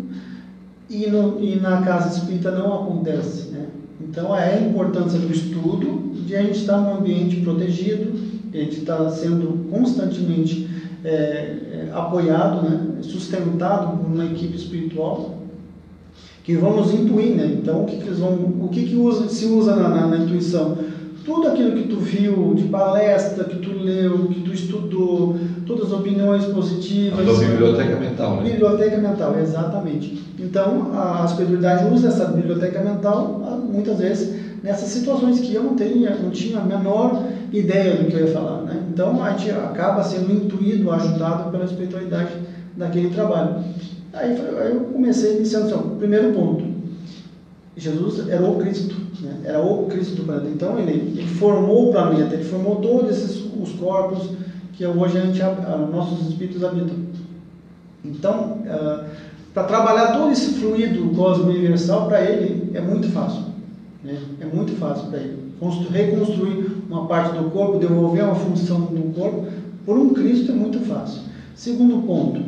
e, 0.88 1.06
no, 1.06 1.42
e, 1.42 1.56
na 1.56 1.82
casa 1.82 2.18
espírita 2.18 2.50
não 2.50 2.82
acontece. 2.82 3.50
Né? 3.50 3.66
Então 4.08 4.36
é 4.36 4.54
a 4.54 4.60
importância 4.60 5.18
do 5.18 5.32
estudo, 5.32 6.12
de 6.26 6.34
a 6.36 6.42
gente 6.42 6.58
estar 6.58 6.78
num 6.78 6.96
ambiente 6.96 7.36
protegido, 7.36 8.12
a 8.52 8.56
gente 8.56 8.80
está 8.80 9.08
sendo 9.10 9.68
constantemente 9.70 10.68
é, 11.04 11.08
é, 11.10 11.88
apoiado, 11.92 12.68
né? 12.68 13.02
sustentado 13.02 13.96
por 13.96 14.06
uma 14.06 14.24
equipe 14.24 14.56
espiritual 14.56 15.38
que 16.42 16.56
vamos 16.56 16.92
intuir, 16.92 17.36
né? 17.36 17.58
Então 17.60 17.82
o 17.82 17.86
que, 17.86 17.96
que 17.96 18.06
eles 18.06 18.18
vão, 18.18 18.32
o 18.32 18.68
que, 18.72 18.84
que 18.84 18.96
usa, 18.96 19.28
se 19.28 19.44
usa 19.44 19.76
na, 19.76 19.88
na, 19.88 20.06
na 20.06 20.16
intuição? 20.18 20.76
tudo 21.24 21.48
aquilo 21.48 21.72
que 21.72 21.88
tu 21.88 21.96
viu 21.96 22.54
de 22.54 22.64
palestra, 22.64 23.44
que 23.44 23.56
tu 23.58 23.72
leu, 23.72 24.28
que 24.28 24.40
tu 24.40 24.52
estudou, 24.52 25.36
todas 25.70 25.92
as 25.92 25.98
opiniões 25.98 26.44
positivas. 26.46 27.20
A 27.20 27.46
biblioteca 27.46 27.96
mental, 27.96 28.36
né? 28.36 28.50
Biblioteca 28.50 28.98
mental, 28.98 29.38
exatamente. 29.38 30.22
Então, 30.38 30.90
a 30.92 31.24
espiritualidade 31.24 31.92
usa 31.92 32.08
essa 32.08 32.26
biblioteca 32.26 32.80
mental, 32.80 33.42
ah, 33.44 33.56
muitas 33.56 33.98
vezes, 33.98 34.34
nessas 34.62 34.88
situações 34.88 35.40
que 35.40 35.54
eu 35.54 35.62
não, 35.62 35.76
tinha, 35.76 36.10
não 36.16 36.30
tinha 36.30 36.58
a 36.58 36.64
menor 36.64 37.24
ideia 37.52 37.96
do 37.96 38.06
que 38.06 38.14
eu 38.14 38.26
ia 38.26 38.32
falar. 38.32 38.62
Né? 38.62 38.82
Então, 38.92 39.22
a 39.22 39.30
gente 39.30 39.50
acaba 39.50 40.02
sendo 40.02 40.32
intuído, 40.32 40.90
ajudado 40.90 41.50
pela 41.50 41.64
espiritualidade 41.64 42.32
daquele 42.76 43.10
trabalho. 43.10 43.56
Aí, 44.12 44.30
aí 44.30 44.72
eu 44.72 44.80
comecei 44.92 45.36
iniciando 45.36 45.66
assim, 45.66 45.96
primeiro 45.98 46.32
ponto. 46.32 46.64
Jesus 47.76 48.28
era 48.28 48.44
o 48.44 48.56
Cristo 48.56 49.10
né? 49.20 49.36
Era 49.44 49.60
o 49.60 49.86
Cristo 49.86 50.16
do 50.16 50.24
planeta. 50.24 50.48
Então 50.48 50.78
ele, 50.78 50.92
ele 50.92 51.26
formou 51.26 51.88
o 51.88 51.92
planeta, 51.92 52.34
ele 52.34 52.44
formou 52.44 52.76
todos 52.76 53.10
esses 53.10 53.50
os 53.60 53.72
corpos 53.72 54.30
que 54.80 54.86
hoje 54.86 55.18
a 55.18 55.20
gente, 55.20 55.42
a, 55.42 55.76
nossos 55.92 56.26
espíritos 56.26 56.64
habitam. 56.64 56.96
Então, 58.02 58.62
uh, 58.64 59.04
para 59.52 59.64
trabalhar 59.64 60.16
todo 60.16 60.32
esse 60.32 60.54
fluido 60.54 61.14
cósmico 61.14 61.50
universal, 61.50 62.06
para 62.06 62.24
ele 62.24 62.70
é 62.72 62.80
muito 62.80 63.06
fácil. 63.10 63.42
Né? 64.02 64.18
É 64.40 64.46
muito 64.46 64.74
fácil 64.76 65.10
para 65.10 65.18
ele. 65.18 65.52
reconstruir 65.92 66.78
uma 66.88 67.04
parte 67.04 67.36
do 67.36 67.50
corpo, 67.50 67.78
devolver 67.78 68.24
uma 68.24 68.34
função 68.34 68.80
do 68.80 69.14
corpo, 69.14 69.48
por 69.84 69.98
um 69.98 70.14
Cristo 70.14 70.52
é 70.52 70.54
muito 70.54 70.80
fácil. 70.80 71.24
Segundo 71.54 72.06
ponto, 72.06 72.40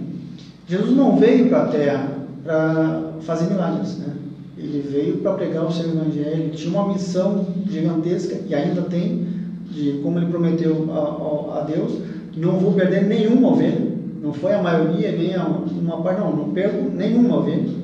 Jesus 0.67 0.97
não 0.97 1.19
veio 1.19 1.51
para 1.51 1.65
a 1.65 1.67
Terra 1.67 2.09
para 2.43 3.13
fazer 3.21 3.45
milagres. 3.51 3.99
Né? 3.99 4.15
Ele 4.57 4.81
veio 4.91 5.19
para 5.19 5.35
pregar 5.35 5.67
o 5.67 5.71
seu 5.73 5.85
evangelho, 5.85 6.51
tinha 6.53 6.81
uma 6.81 6.95
missão 6.95 7.47
gigantesca 7.69 8.39
e 8.49 8.55
ainda 8.55 8.81
tem, 8.81 9.27
de 9.71 10.01
como 10.03 10.19
ele 10.19 10.31
prometeu 10.31 10.89
a, 10.91 11.59
a 11.59 11.65
Deus, 11.65 12.12
não 12.37 12.59
vou 12.59 12.73
perder 12.73 13.05
nenhuma 13.05 13.49
ovelha, 13.49 13.93
não 14.23 14.33
foi 14.33 14.55
a 14.55 14.63
maioria, 14.63 15.13
nem 15.13 15.35
a, 15.35 15.45
uma 15.45 16.01
parte, 16.03 16.21
não, 16.21 16.35
não 16.35 16.51
perco 16.51 16.91
nenhuma 16.91 17.39
ovelha. 17.39 17.83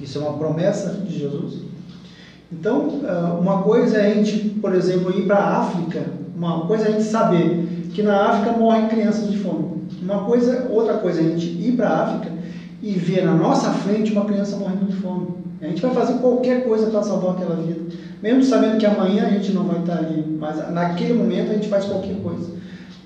Isso 0.00 0.18
é 0.18 0.22
uma 0.22 0.36
promessa 0.36 0.90
de 1.06 1.18
Jesus. 1.18 1.62
Então, 2.52 3.00
ah, 3.04 3.36
uma 3.40 3.62
coisa 3.62 3.98
é 3.98 4.12
a 4.12 4.14
gente, 4.14 4.50
por 4.60 4.74
exemplo, 4.74 5.16
ir 5.16 5.26
para 5.26 5.36
a 5.36 5.58
África, 5.60 6.04
uma 6.36 6.66
coisa 6.66 6.84
é 6.84 6.88
a 6.88 6.92
gente 6.92 7.04
saber 7.04 7.66
que 7.92 8.02
na 8.02 8.26
África 8.26 8.56
morrem 8.56 8.88
crianças 8.88 9.30
de 9.30 9.38
fome. 9.38 9.76
Uma 10.02 10.24
coisa, 10.24 10.68
outra 10.70 10.94
coisa 10.94 11.20
é 11.20 11.24
a 11.24 11.28
gente 11.30 11.46
ir 11.46 11.72
para 11.76 11.88
a 11.88 12.02
África 12.04 12.32
e 12.82 12.92
ver 12.92 13.24
na 13.24 13.34
nossa 13.34 13.70
frente 13.70 14.12
uma 14.12 14.26
criança 14.26 14.56
morrendo 14.56 14.86
de 14.86 14.96
fome. 14.96 15.28
A 15.60 15.66
gente 15.66 15.80
vai 15.80 15.94
fazer 15.94 16.14
qualquer 16.18 16.64
coisa 16.64 16.90
para 16.90 17.02
salvar 17.02 17.32
aquela 17.32 17.56
vida. 17.56 17.80
Mesmo 18.22 18.42
sabendo 18.42 18.78
que 18.78 18.86
amanhã 18.86 19.26
a 19.26 19.30
gente 19.30 19.52
não 19.52 19.64
vai 19.64 19.80
estar 19.80 19.98
ali, 19.98 20.36
mas 20.38 20.70
naquele 20.70 21.14
momento 21.14 21.50
a 21.50 21.54
gente 21.54 21.68
faz 21.68 21.86
qualquer 21.86 22.16
coisa. 22.22 22.50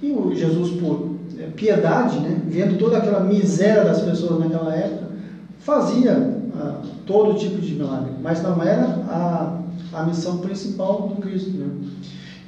E 0.03 0.13
o 0.13 0.35
Jesus, 0.35 0.81
por 0.81 1.17
é, 1.39 1.47
piedade, 1.47 2.19
né, 2.21 2.41
vendo 2.47 2.79
toda 2.79 2.99
aquela 2.99 3.21
miséria 3.21 3.85
das 3.85 4.01
pessoas 4.01 4.41
naquela 4.41 4.75
época, 4.75 5.11
fazia 5.59 6.41
ah, 6.57 6.81
todo 7.07 7.39
tipo 7.39 7.61
de 7.61 7.75
milagre, 7.75 8.13
mas 8.23 8.43
não 8.43 8.63
era 8.63 8.85
a, 9.09 9.61
a 9.93 10.03
missão 10.05 10.39
principal 10.39 11.09
do 11.09 11.21
Cristo. 11.21 11.51
Né? 11.51 11.67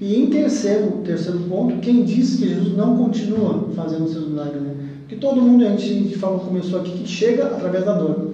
E 0.01 0.17
em 0.17 0.27
terceiro, 0.31 1.03
terceiro 1.05 1.41
ponto, 1.41 1.79
quem 1.81 2.05
disse 2.05 2.39
que 2.39 2.49
Jesus 2.49 2.77
não 2.77 2.97
continua 2.97 3.69
fazendo 3.77 4.09
seus 4.09 4.29
milagres? 4.29 4.63
Né? 4.63 4.75
Que 5.09 5.17
todo 5.17 5.41
mundo, 5.41 5.65
a 5.65 5.77
gente, 5.77 6.17
falou, 6.19 6.41
começou 6.41 6.81
aqui, 6.81 6.91
que 6.91 7.09
chega 7.09 7.45
através 7.45 7.85
da 7.85 7.93
dor, 7.93 8.33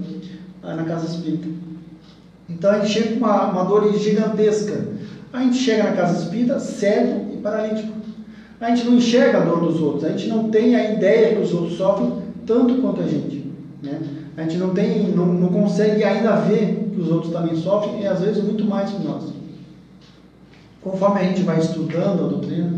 na 0.62 0.84
casa 0.84 1.06
espírita. 1.06 1.48
Então 2.48 2.70
a 2.70 2.78
gente 2.78 2.92
chega 2.92 3.08
com 3.10 3.16
uma, 3.16 3.50
uma 3.50 3.64
dor 3.64 3.92
gigantesca. 3.98 4.86
A 5.32 5.42
gente 5.42 5.58
chega 5.58 5.84
na 5.84 5.92
casa 5.92 6.22
espírita 6.22 6.58
cego 6.58 7.34
e 7.34 7.36
paralítico. 7.36 7.97
A 8.60 8.70
gente 8.70 8.86
não 8.86 8.96
enxerga 8.96 9.38
a 9.38 9.44
dor 9.44 9.60
dos 9.60 9.80
outros, 9.80 10.04
a 10.04 10.08
gente 10.08 10.28
não 10.28 10.50
tem 10.50 10.74
a 10.74 10.92
ideia 10.92 11.36
que 11.36 11.42
os 11.42 11.52
outros 11.52 11.76
sofrem 11.76 12.12
tanto 12.44 12.80
quanto 12.82 13.02
a 13.02 13.06
gente. 13.06 13.46
Né? 13.82 14.00
A 14.36 14.42
gente 14.42 14.56
não, 14.56 14.70
tem, 14.70 15.08
não, 15.10 15.26
não 15.26 15.48
consegue 15.48 16.02
ainda 16.02 16.36
ver 16.36 16.90
que 16.92 17.00
os 17.00 17.10
outros 17.10 17.32
também 17.32 17.54
sofrem 17.56 18.02
e 18.02 18.06
às 18.06 18.20
vezes 18.20 18.42
muito 18.42 18.64
mais 18.64 18.90
que 18.90 19.02
nós. 19.04 19.32
Conforme 20.80 21.20
a 21.20 21.24
gente 21.24 21.42
vai 21.42 21.58
estudando 21.58 22.24
a 22.24 22.28
doutrina, 22.28 22.72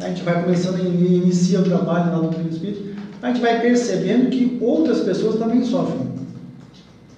a 0.00 0.08
gente 0.08 0.22
vai 0.22 0.42
começando 0.42 0.76
a 0.76 0.80
iniciar 0.80 1.60
o 1.60 1.64
trabalho 1.64 2.10
na 2.10 2.18
doutrina 2.18 2.48
espírita, 2.48 2.90
a 3.22 3.28
gente 3.28 3.40
vai 3.40 3.60
percebendo 3.60 4.30
que 4.30 4.58
outras 4.60 5.00
pessoas 5.00 5.36
também 5.36 5.62
sofrem. 5.64 6.10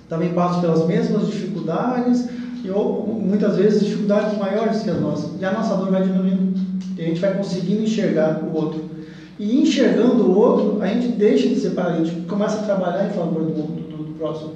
Também 0.09 0.33
passam 0.35 0.61
pelas 0.61 0.87
mesmas 0.87 1.29
dificuldades 1.29 2.29
e 2.65 2.69
muitas 2.69 3.57
vezes 3.57 3.85
dificuldades 3.85 4.37
maiores 4.37 4.83
que 4.83 4.91
as 4.91 5.01
nossas. 5.01 5.41
E 5.41 5.45
a 5.45 5.53
nossa 5.53 5.75
dor 5.77 5.91
vai 5.91 6.03
diminuindo. 6.03 6.61
E 6.97 7.03
a 7.03 7.05
gente 7.07 7.21
vai 7.21 7.37
conseguindo 7.37 7.83
enxergar 7.83 8.43
o 8.43 8.55
outro. 8.55 8.91
E 9.39 9.61
enxergando 9.61 10.25
o 10.25 10.39
outro, 10.39 10.83
a 10.83 10.87
gente 10.87 11.09
deixa 11.09 11.49
de 11.49 11.57
ser 11.57 11.71
paralítico, 11.71 12.23
começa 12.23 12.61
a 12.61 12.63
trabalhar 12.63 13.09
em 13.09 13.13
favor 13.13 13.45
do, 13.45 13.63
do, 13.63 14.05
do 14.05 14.15
próximo. 14.15 14.53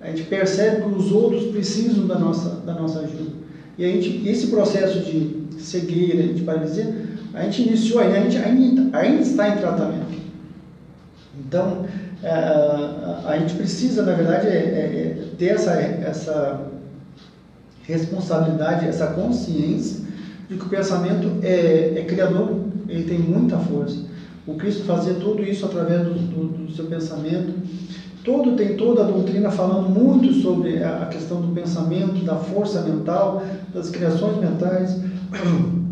A 0.00 0.08
gente 0.08 0.24
percebe 0.24 0.82
que 0.82 0.88
os 0.88 1.12
outros 1.12 1.44
precisam 1.52 2.06
da 2.06 2.18
nossa, 2.18 2.56
da 2.66 2.74
nossa 2.74 3.00
ajuda. 3.00 3.32
E 3.78 3.84
a 3.84 3.88
gente, 3.88 4.28
esse 4.28 4.48
processo 4.48 5.00
de 5.00 5.46
cegueira, 5.60 6.32
de 6.32 6.42
paralisia, 6.42 6.92
a 7.32 7.44
gente 7.44 7.62
iniciou 7.62 8.00
ainda, 8.00 8.18
a 8.18 8.20
gente 8.22 8.36
ainda, 8.38 8.98
ainda 8.98 9.22
está 9.22 9.48
em 9.48 9.58
tratamento. 9.58 10.12
Então, 11.38 11.86
a, 12.22 12.26
é, 12.26 12.30
a, 12.30 13.22
a 13.28 13.38
gente 13.38 13.54
precisa, 13.54 14.02
na 14.02 14.14
verdade, 14.14 14.48
é, 14.48 14.50
é 14.50 15.24
ter 15.38 15.50
essa, 15.50 15.72
essa 15.72 16.60
responsabilidade, 17.84 18.86
essa 18.86 19.08
consciência 19.08 20.02
de 20.48 20.56
que 20.56 20.64
o 20.64 20.68
pensamento 20.68 21.38
é, 21.42 21.94
é 21.96 22.04
criador, 22.04 22.60
ele 22.88 23.04
tem 23.04 23.18
muita 23.18 23.58
força. 23.58 24.04
O 24.46 24.54
Cristo 24.54 24.84
fazia 24.84 25.14
tudo 25.14 25.42
isso 25.42 25.64
através 25.64 26.02
do, 26.02 26.14
do, 26.14 26.64
do, 26.64 26.72
seu 26.72 26.86
pensamento. 26.86 27.54
Todo 28.24 28.56
tem 28.56 28.76
toda 28.76 29.02
a 29.02 29.06
doutrina 29.06 29.50
falando 29.50 29.88
muito 29.88 30.32
sobre 30.34 30.82
a 30.82 31.06
questão 31.06 31.40
do 31.40 31.48
pensamento, 31.54 32.24
da 32.24 32.36
força 32.36 32.82
mental, 32.82 33.42
das 33.72 33.90
criações 33.90 34.38
mentais. 34.38 35.00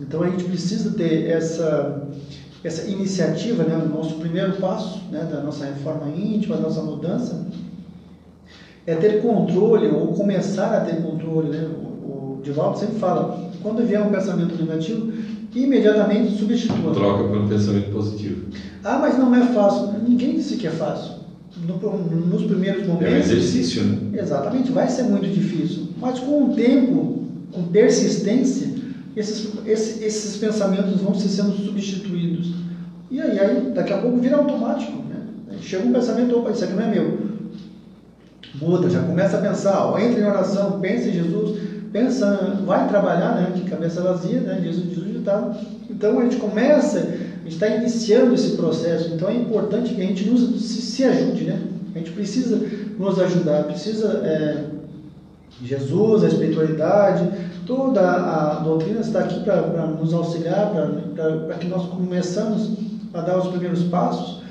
Então 0.00 0.22
a 0.22 0.30
gente 0.30 0.44
precisa 0.44 0.92
ter 0.92 1.28
essa 1.28 2.06
essa 2.62 2.90
iniciativa, 2.90 3.62
né, 3.62 3.76
o 3.76 3.88
nosso 3.88 4.16
primeiro 4.16 4.54
passo 4.54 5.00
né, 5.10 5.28
da 5.30 5.40
nossa 5.40 5.64
reforma 5.64 6.08
íntima, 6.08 6.56
da 6.56 6.62
nossa 6.62 6.82
mudança, 6.82 7.46
é 8.86 8.94
ter 8.94 9.22
controle 9.22 9.88
ou 9.88 10.08
começar 10.14 10.76
a 10.76 10.80
ter 10.80 11.02
controle. 11.02 11.50
Né? 11.50 11.68
Divaldo 12.48 12.78
sempre 12.78 12.98
fala, 12.98 13.50
quando 13.62 13.86
vier 13.86 14.00
um 14.00 14.10
pensamento 14.10 14.56
negativo, 14.56 15.12
imediatamente 15.54 16.38
substitua. 16.38 16.94
Troca 16.94 17.24
por 17.24 17.36
um 17.36 17.48
pensamento 17.48 17.90
positivo. 17.92 18.46
Ah, 18.82 18.98
mas 18.98 19.18
não 19.18 19.34
é 19.34 19.44
fácil. 19.48 19.92
Ninguém 20.06 20.36
disse 20.36 20.56
que 20.56 20.66
é 20.66 20.70
fácil. 20.70 21.18
No, 21.66 21.76
nos 21.76 22.44
primeiros 22.44 22.86
momentos. 22.86 23.06
É 23.06 23.16
um 23.16 23.18
exercício, 23.18 23.82
né? 23.82 24.18
Exatamente, 24.18 24.72
vai 24.72 24.88
ser 24.88 25.02
muito 25.02 25.28
difícil. 25.28 25.88
Mas 26.00 26.20
com 26.20 26.44
o 26.44 26.54
tempo, 26.54 27.24
com 27.52 27.64
persistência, 27.64 28.68
esses, 29.14 29.52
esses, 29.66 30.00
esses 30.00 30.36
pensamentos 30.38 31.02
vão 31.02 31.14
ser 31.14 31.28
sendo 31.28 31.52
substituídos. 31.52 32.54
E 33.10 33.20
aí, 33.20 33.38
aí, 33.38 33.72
daqui 33.74 33.92
a 33.92 33.98
pouco 33.98 34.18
vira 34.18 34.36
automático. 34.36 35.02
Né? 35.02 35.56
Chega 35.60 35.86
um 35.86 35.92
pensamento, 35.92 36.38
opa, 36.38 36.50
isso 36.50 36.64
aqui 36.64 36.72
não 36.72 36.82
é 36.82 36.90
meu. 36.90 37.28
Muda, 38.54 38.88
já 38.88 39.02
começa 39.02 39.36
a 39.36 39.40
pensar, 39.42 39.84
ó, 39.84 39.98
entra 39.98 40.20
em 40.20 40.24
oração, 40.24 40.80
pensa 40.80 41.08
em 41.08 41.12
Jesus, 41.12 41.67
pensa, 41.92 42.58
vai 42.64 42.88
trabalhar, 42.88 43.34
né? 43.34 43.52
De 43.54 43.62
cabeça 43.62 44.02
vazia, 44.02 44.40
né? 44.40 44.60
Jesus, 44.62 44.94
Jesus 44.94 45.24
tá. 45.24 45.56
Então 45.90 46.18
a 46.18 46.22
gente 46.22 46.36
começa, 46.36 46.98
a 46.98 47.02
gente 47.02 47.48
está 47.48 47.68
iniciando 47.68 48.34
esse 48.34 48.56
processo, 48.56 49.14
então 49.14 49.28
é 49.28 49.34
importante 49.34 49.94
que 49.94 50.00
a 50.00 50.04
gente 50.04 50.28
nos, 50.28 50.62
se, 50.62 50.82
se 50.82 51.04
ajude, 51.04 51.44
né? 51.44 51.60
A 51.94 51.98
gente 51.98 52.12
precisa 52.12 52.60
nos 52.98 53.18
ajudar, 53.18 53.64
precisa. 53.64 54.08
É, 54.24 54.78
Jesus, 55.60 56.22
a 56.22 56.28
espiritualidade, 56.28 57.28
toda 57.66 58.00
a 58.00 58.60
doutrina 58.60 59.00
está 59.00 59.20
aqui 59.20 59.42
para 59.42 59.86
nos 59.86 60.14
auxiliar, 60.14 60.72
para 60.72 61.54
que 61.56 61.66
nós 61.66 61.86
começamos 61.86 62.78
a 63.12 63.20
dar 63.22 63.38
os 63.38 63.48
primeiros 63.48 63.82
passos. 63.84 64.42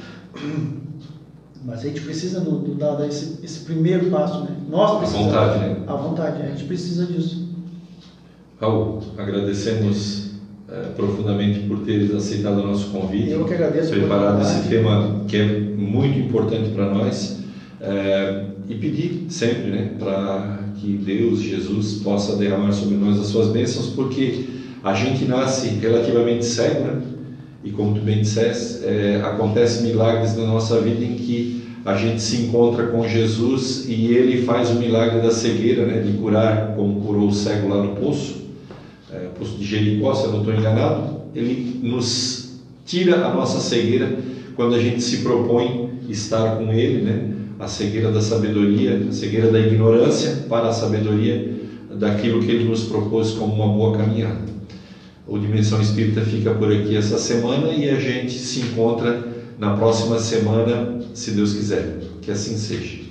Mas 1.65 1.79
a 1.79 1.83
gente 1.83 2.01
precisa 2.01 2.39
do, 2.39 2.75
dar 2.75 3.05
esse, 3.07 3.39
esse, 3.43 3.61
primeiro 3.61 4.09
passo, 4.09 4.41
né? 4.41 4.55
Nós 4.69 4.99
precisamos. 4.99 5.33
A 5.33 5.45
vontade, 5.45 5.59
né? 5.59 5.77
A 5.87 5.95
vontade, 5.95 6.41
a 6.41 6.47
gente 6.47 6.63
precisa 6.63 7.05
disso. 7.05 7.47
Raul, 8.59 9.01
agradecemos 9.17 10.31
é, 10.69 10.89
profundamente 10.95 11.59
por 11.61 11.79
teres 11.79 12.13
aceitado 12.13 12.59
o 12.59 12.67
nosso 12.67 12.89
convite. 12.89 13.31
Eu 13.31 13.45
que 13.45 13.53
agradeço. 13.53 13.89
Preparado 13.89 14.41
esse 14.41 14.67
tema 14.67 15.23
que 15.27 15.37
é 15.37 15.59
muito 15.59 16.19
importante 16.19 16.69
para 16.69 16.93
nós. 16.93 17.39
É, 17.79 18.45
e 18.69 18.75
pedir 18.75 19.27
sempre, 19.29 19.71
né, 19.71 19.91
para 19.97 20.59
que 20.75 20.97
Deus, 20.97 21.39
Jesus, 21.39 22.01
possa 22.03 22.35
derramar 22.35 22.73
sobre 22.73 22.97
nós 22.97 23.19
as 23.19 23.27
suas 23.27 23.47
bênçãos, 23.49 23.87
porque 23.87 24.45
a 24.83 24.93
gente 24.93 25.25
nasce 25.25 25.69
relativamente 25.69 26.45
cego, 26.45 26.81
né? 26.81 27.01
E 27.67 27.71
como 27.71 27.93
tu 27.93 28.01
bem 28.01 28.21
disseste, 28.21 28.85
é, 28.85 29.21
acontece 29.23 29.83
milagres 29.83 30.37
na 30.37 30.45
nossa 30.45 30.79
vida 30.79 31.03
em 31.03 31.15
que 31.15 31.67
a 31.83 31.95
gente 31.95 32.21
se 32.21 32.37
encontra 32.37 32.87
com 32.87 33.05
Jesus 33.05 33.85
e 33.87 34.13
ele 34.13 34.43
faz 34.43 34.69
o 34.69 34.75
milagre 34.75 35.19
da 35.19 35.31
cegueira, 35.31 35.85
né? 35.85 35.99
De 35.99 36.13
curar, 36.17 36.75
como 36.75 37.01
curou 37.01 37.27
o 37.27 37.33
cego 37.33 37.67
lá 37.67 37.83
no 37.83 37.95
poço, 37.95 38.47
é, 39.11 39.27
poço 39.37 39.57
de 39.57 39.65
Jericó, 39.65 40.13
se 40.13 40.25
eu 40.25 40.31
não 40.31 40.39
estou 40.39 40.53
enganado. 40.53 41.17
Ele 41.35 41.79
nos 41.83 42.61
tira 42.85 43.25
a 43.25 43.33
nossa 43.33 43.59
cegueira 43.59 44.17
quando 44.55 44.75
a 44.75 44.79
gente 44.79 45.01
se 45.01 45.17
propõe 45.17 45.89
estar 46.07 46.55
com 46.55 46.71
ele, 46.71 47.01
né? 47.01 47.33
a 47.59 47.67
cegueira 47.67 48.11
da 48.11 48.21
sabedoria, 48.21 49.07
a 49.09 49.11
cegueira 49.11 49.51
da 49.51 49.59
ignorância 49.59 50.45
para 50.47 50.69
a 50.69 50.73
sabedoria 50.73 51.57
daquilo 51.91 52.39
que 52.39 52.51
ele 52.51 52.63
nos 52.63 52.83
propôs 52.83 53.31
como 53.31 53.53
uma 53.53 53.67
boa 53.67 53.97
caminhada. 53.97 54.56
O 55.27 55.37
Dimensão 55.37 55.81
Espírita 55.81 56.21
fica 56.21 56.53
por 56.53 56.71
aqui 56.71 56.95
essa 56.95 57.17
semana 57.17 57.73
e 57.73 57.89
a 57.89 57.99
gente 57.99 58.31
se 58.31 58.61
encontra 58.61 59.27
na 59.57 59.75
próxima 59.75 60.17
semana, 60.19 60.99
se 61.13 61.31
Deus 61.31 61.51
quiser. 61.51 61.99
Que 62.21 62.31
assim 62.31 62.55
seja. 62.55 63.06